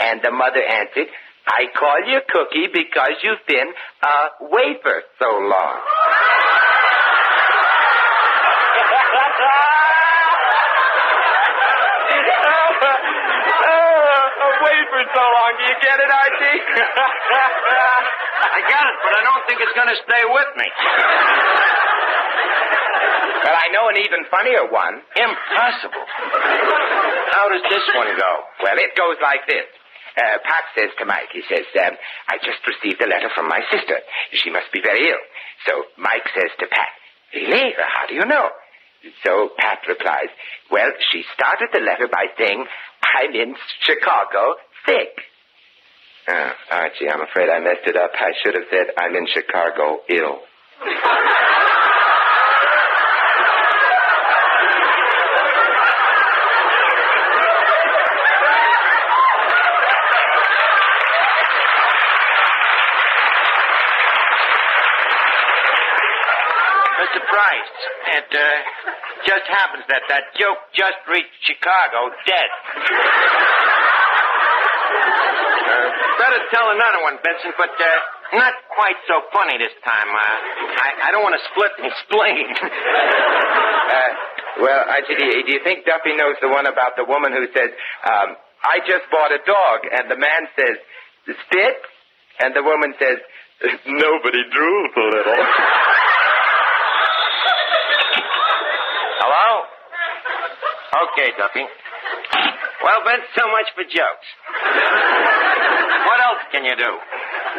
And 0.00 0.20
the 0.22 0.30
mother 0.30 0.62
answered, 0.62 1.08
I 1.48 1.64
call 1.72 2.04
you 2.04 2.20
Cookie 2.28 2.68
because 2.68 3.16
you've 3.24 3.40
been 3.48 3.72
a 3.72 4.16
wafer 4.52 5.02
so 5.18 5.30
long. 5.48 5.80
a 14.38 14.50
wafer 14.60 15.02
so 15.08 15.24
long. 15.24 15.50
Do 15.56 15.64
you 15.64 15.76
get 15.80 15.96
it, 15.98 16.10
Archie? 16.12 16.60
I 18.48 18.60
got 18.68 18.84
it, 18.86 18.96
but 19.02 19.12
I 19.16 19.22
don't 19.24 19.44
think 19.48 19.58
it's 19.64 19.72
going 19.72 19.88
to 19.88 19.98
stay 20.04 20.22
with 20.28 20.50
me. 20.60 20.68
Well, 23.48 23.56
I 23.56 23.72
know 23.72 23.88
an 23.88 23.96
even 24.04 24.28
funnier 24.28 24.68
one. 24.68 25.00
Impossible. 25.16 26.04
How 27.32 27.48
does 27.48 27.64
this 27.72 27.84
one 27.96 28.12
go? 28.20 28.32
Well, 28.62 28.76
it 28.76 28.92
goes 28.94 29.16
like 29.24 29.48
this. 29.48 29.64
Uh, 30.18 30.38
Pat 30.42 30.64
says 30.74 30.90
to 30.98 31.06
Mike, 31.06 31.30
he 31.32 31.42
says, 31.48 31.64
um, 31.86 31.94
I 32.26 32.36
just 32.42 32.58
received 32.66 33.00
a 33.00 33.06
letter 33.08 33.30
from 33.34 33.46
my 33.48 33.62
sister. 33.70 34.02
She 34.32 34.50
must 34.50 34.70
be 34.72 34.82
very 34.82 35.06
ill. 35.06 35.22
So 35.66 35.72
Mike 35.96 36.26
says 36.34 36.50
to 36.58 36.66
Pat, 36.66 36.90
Really? 37.34 37.74
How 37.76 38.06
do 38.06 38.14
you 38.14 38.24
know? 38.24 38.48
So 39.24 39.50
Pat 39.58 39.78
replies, 39.86 40.28
Well, 40.70 40.90
she 41.12 41.22
started 41.34 41.68
the 41.72 41.80
letter 41.80 42.08
by 42.10 42.26
saying, 42.38 42.64
I'm 43.14 43.34
in 43.34 43.54
Chicago 43.86 44.56
sick. 44.86 45.14
Oh, 46.28 46.50
Archie, 46.72 47.08
I'm 47.08 47.22
afraid 47.22 47.48
I 47.48 47.60
messed 47.60 47.86
it 47.86 47.96
up. 47.96 48.10
I 48.14 48.32
should 48.42 48.54
have 48.54 48.68
said, 48.70 48.86
I'm 48.98 49.14
in 49.14 49.26
Chicago 49.32 50.00
ill. 50.08 50.40
just 69.26 69.46
happens 69.50 69.84
that 69.88 70.02
that 70.08 70.34
joke 70.38 70.58
just 70.72 70.98
reached 71.10 71.36
Chicago 71.44 72.10
dead. 72.24 72.50
Uh, 75.68 75.88
better 76.18 76.40
tell 76.50 76.70
another 76.72 77.00
one, 77.04 77.18
Vincent, 77.20 77.54
but 77.58 77.70
uh, 77.70 78.38
not 78.40 78.54
quite 78.72 78.96
so 79.06 79.20
funny 79.32 79.58
this 79.58 79.74
time. 79.84 80.08
Uh, 80.08 80.36
I, 80.80 80.88
I 81.08 81.12
don't 81.12 81.22
want 81.22 81.36
to 81.36 81.44
split 81.52 81.72
and 81.82 81.92
spleen. 82.08 82.48
Uh, 82.56 84.10
well, 84.64 84.82
I, 84.88 85.00
do 85.06 85.12
you, 85.12 85.44
do 85.44 85.52
you 85.52 85.62
think 85.62 85.84
Duffy 85.84 86.16
knows 86.16 86.36
the 86.40 86.48
one 86.48 86.66
about 86.66 86.96
the 86.96 87.04
woman 87.04 87.32
who 87.32 87.46
says, 87.52 87.70
um, 88.04 88.36
I 88.64 88.80
just 88.88 89.06
bought 89.12 89.30
a 89.30 89.38
dog, 89.46 89.86
and 89.92 90.10
the 90.10 90.16
man 90.18 90.48
says, 90.56 90.76
spit? 91.46 91.78
And 92.40 92.54
the 92.54 92.62
woman 92.62 92.94
says, 92.98 93.18
nobody 93.86 94.42
drools 94.54 94.92
a 94.96 95.06
little. 95.10 95.42
Okay, 100.88 101.28
Duffy. 101.36 101.64
Well, 102.82 103.00
Vince, 103.04 103.28
so 103.36 103.44
much 103.52 103.68
for 103.74 103.84
jokes. 103.84 104.28
what 106.08 106.20
else 106.20 106.42
can 106.52 106.64
you 106.64 106.76
do? 106.76 106.92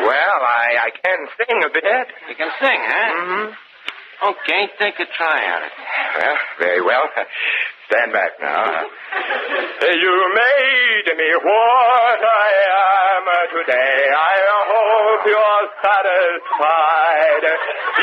Well, 0.01 0.37
I, 0.41 0.87
I 0.87 0.89
can 0.95 1.19
sing 1.37 1.57
a 1.61 1.69
bit. 1.69 2.07
You 2.29 2.35
can 2.35 2.49
sing, 2.59 2.79
huh? 2.81 3.09
Mm-hmm. 3.13 3.53
Okay, 4.19 4.67
take 4.79 4.99
a 4.99 5.07
try 5.15 5.39
at 5.45 5.63
it. 5.63 5.71
Well, 6.19 6.37
very 6.59 6.81
well. 6.81 7.03
Stand 7.89 8.13
back 8.13 8.37
now. 8.39 8.85
You 9.89 10.15
made 10.35 11.07
me 11.17 11.29
what 11.41 12.19
I 12.21 12.49
am 12.69 13.25
today. 13.57 14.01
I 14.11 14.37
hope 14.69 15.23
you're 15.25 15.65
satisfied. 15.81 17.45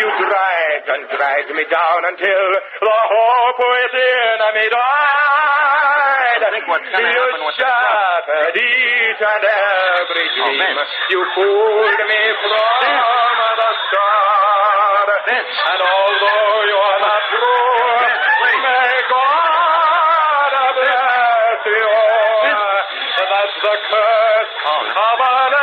You 0.00 0.08
dragged 0.26 0.88
and 0.90 1.02
dragged 1.14 1.50
me 1.54 1.64
down 1.70 2.00
until 2.10 2.44
the 2.80 2.96
hope 3.12 3.60
within 3.60 4.40
me 4.56 4.66
died. 4.72 6.40
I 6.42 6.48
think 6.50 6.66
what's 6.66 6.88
gonna 6.90 7.06
you 7.06 7.22
happen 7.22 7.44
with 7.46 7.54
shattered 7.60 8.56
each 8.56 9.20
and 9.22 9.44
every 9.46 10.26
Oh, 10.26 10.48
dream. 10.48 10.58
Vince. 10.58 10.90
you 11.12 11.20
fooled 11.36 12.00
me 12.08 12.22
from 12.40 13.36
the 13.62 13.70
start. 13.86 15.08
And 15.30 15.80
although 15.86 16.56
you're 16.66 16.98
not 17.04 17.22
true, 17.30 18.00
may 18.42 18.56
God 19.06 19.22
you. 19.22 19.25
That's 21.66 23.58
the 23.58 23.74
curse 23.90 24.54
of 24.70 25.18
an 25.18 25.54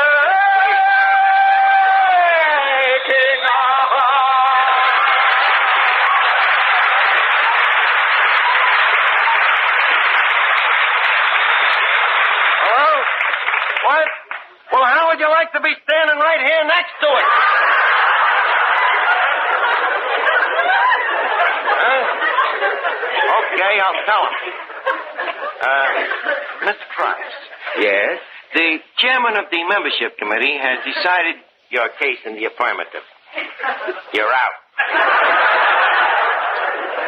aching 2.84 3.40
Hello? 12.60 12.92
What? 13.88 14.08
Well, 14.74 14.84
how 14.84 15.08
would 15.08 15.20
you 15.20 15.30
like 15.30 15.54
to 15.54 15.62
be 15.62 15.72
standing 15.88 16.20
right 16.20 16.42
here 16.44 16.68
next 16.68 17.00
to 17.00 17.08
it? 17.08 17.28
Okay, 23.56 23.80
I'll 23.80 24.04
tell 24.04 24.28
him. 24.28 24.73
Uh, 25.64 26.68
Mr. 26.68 26.86
Price. 26.92 27.36
Yes? 27.80 28.20
The 28.54 28.84
chairman 29.00 29.40
of 29.40 29.48
the 29.48 29.64
membership 29.64 30.20
committee 30.20 30.60
has 30.60 30.84
decided 30.84 31.40
your 31.72 31.88
case 32.04 32.20
in 32.28 32.36
the 32.36 32.52
affirmative. 32.52 33.08
You're 34.14 34.28
out. 34.28 34.56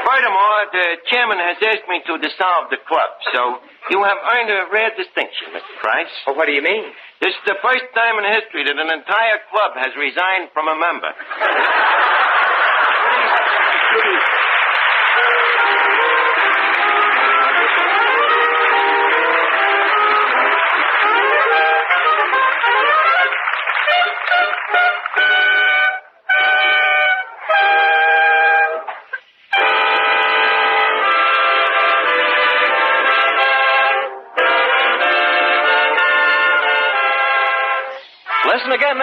Furthermore, 0.08 0.60
the 0.72 1.04
chairman 1.12 1.36
has 1.44 1.60
asked 1.68 1.84
me 1.92 2.00
to 2.08 2.16
dissolve 2.18 2.72
the 2.72 2.80
club, 2.88 3.12
so 3.36 3.60
you 3.92 4.00
have 4.00 4.24
earned 4.24 4.48
a 4.50 4.72
rare 4.72 4.96
distinction, 4.96 5.52
Mr. 5.52 5.76
Price. 5.84 6.08
Well, 6.26 6.40
what 6.40 6.48
do 6.48 6.56
you 6.56 6.64
mean? 6.64 6.88
This 7.20 7.36
is 7.36 7.44
the 7.46 7.60
first 7.60 7.92
time 7.92 8.24
in 8.24 8.32
history 8.32 8.64
that 8.64 8.80
an 8.80 8.88
entire 8.88 9.44
club 9.52 9.76
has 9.76 9.92
resigned 10.00 10.48
from 10.56 10.72
a 10.72 10.80
member. 10.80 11.12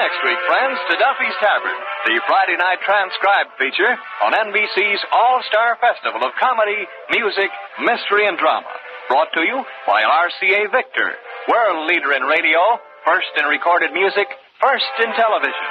next 0.03 0.19
week, 0.27 0.41
friends, 0.51 0.75
to 0.91 0.99
Duffy's 0.99 1.39
Tavern, 1.39 1.79
the 2.11 2.19
Friday 2.27 2.59
night 2.59 2.83
transcribed 2.83 3.55
feature 3.55 3.95
on 4.27 4.35
NBC's 4.35 4.99
All 5.15 5.39
Star 5.47 5.79
Festival 5.79 6.27
of 6.27 6.35
Comedy, 6.43 6.91
Music, 7.15 7.47
Mystery, 7.87 8.27
and 8.27 8.35
Drama. 8.35 8.67
Brought 9.07 9.31
to 9.39 9.47
you 9.47 9.63
by 9.87 10.03
RCA 10.03 10.75
Victor, 10.75 11.15
world 11.47 11.87
leader 11.87 12.19
in 12.19 12.27
radio, 12.27 12.83
first 13.07 13.31
in 13.39 13.47
recorded 13.47 13.95
music, 13.95 14.27
first 14.59 14.91
in 15.07 15.15
television, 15.15 15.69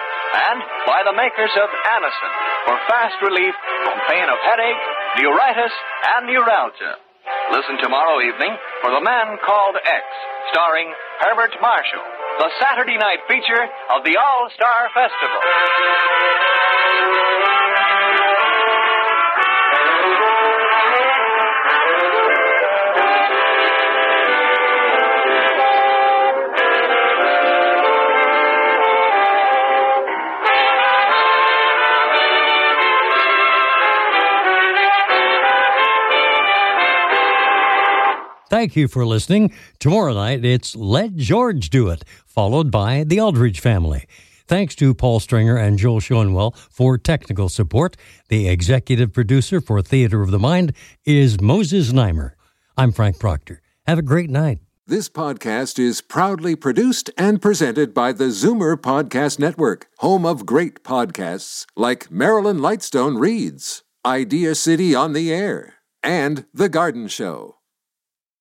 and 0.48 0.64
by 0.88 1.04
the 1.04 1.12
makers 1.12 1.52
of 1.60 1.68
Anacin 1.92 2.34
for 2.72 2.80
fast 2.88 3.20
relief 3.20 3.56
from 3.84 4.00
pain 4.08 4.32
of 4.32 4.40
headache, 4.48 4.84
neuritis, 5.20 5.76
and 6.16 6.32
neuralgia. 6.32 6.96
Listen 7.52 7.76
tomorrow 7.84 8.24
evening 8.24 8.56
for 8.80 8.96
The 8.96 9.04
Man 9.04 9.36
Called 9.44 9.76
X, 9.76 10.04
starring 10.56 10.88
Herbert 11.20 11.52
Marshall, 11.60 12.21
the 12.40 12.50
Saturday 12.60 12.98
night 12.98 13.20
feature 13.28 13.64
of 13.96 14.04
the 14.04 14.18
All 14.18 14.50
Star 14.56 14.90
Festival. 14.94 15.42
Thank 38.52 38.76
you 38.76 38.90
for 38.90 39.06
listening. 39.06 39.54
Tomorrow 39.80 40.14
night, 40.14 40.44
it's 40.44 40.76
Let 40.76 41.16
George 41.16 41.70
Do 41.70 41.88
It, 41.88 42.04
followed 42.26 42.70
by 42.70 43.06
The 43.06 43.18
Aldrich 43.18 43.62
Family. 43.62 44.04
Thanks 44.46 44.76
to 44.76 44.94
Paul 44.94 45.22
Stringer 45.22 45.56
and 45.56 45.78
Joel 45.78 46.02
Schoenwell 46.02 46.54
for 46.70 46.98
technical 46.98 47.48
support. 47.48 47.96
The 48.28 48.50
executive 48.50 49.14
producer 49.14 49.62
for 49.62 49.82
Theater 49.82 50.22
of 50.22 50.32
the 50.32 50.38
Mind 50.38 50.74
is 51.06 51.40
Moses 51.40 51.94
Neimer. 51.94 52.32
I'm 52.76 52.92
Frank 52.92 53.20
Proctor. 53.20 53.62
Have 53.88 54.00
a 54.00 54.02
great 54.02 54.30
night. 54.30 54.60
This 54.86 55.08
podcast 55.08 55.80
is 55.80 56.02
proudly 56.02 56.58
produced 56.58 57.10
and 57.18 57.42
presented 57.42 57.94
by 57.94 58.12
the 58.12 58.26
Zoomer 58.26 58.76
Podcast 58.76 59.40
Network, 59.40 59.88
home 60.00 60.26
of 60.26 60.46
great 60.46 60.84
podcasts 60.84 61.66
like 61.78 62.12
Marilyn 62.12 62.58
Lightstone 62.58 63.18
Reads, 63.18 63.84
Idea 64.06 64.56
City 64.56 64.94
on 64.94 65.14
the 65.14 65.34
Air, 65.34 65.76
and 66.04 66.48
The 66.54 66.68
Garden 66.68 67.08
Show. 67.08 67.61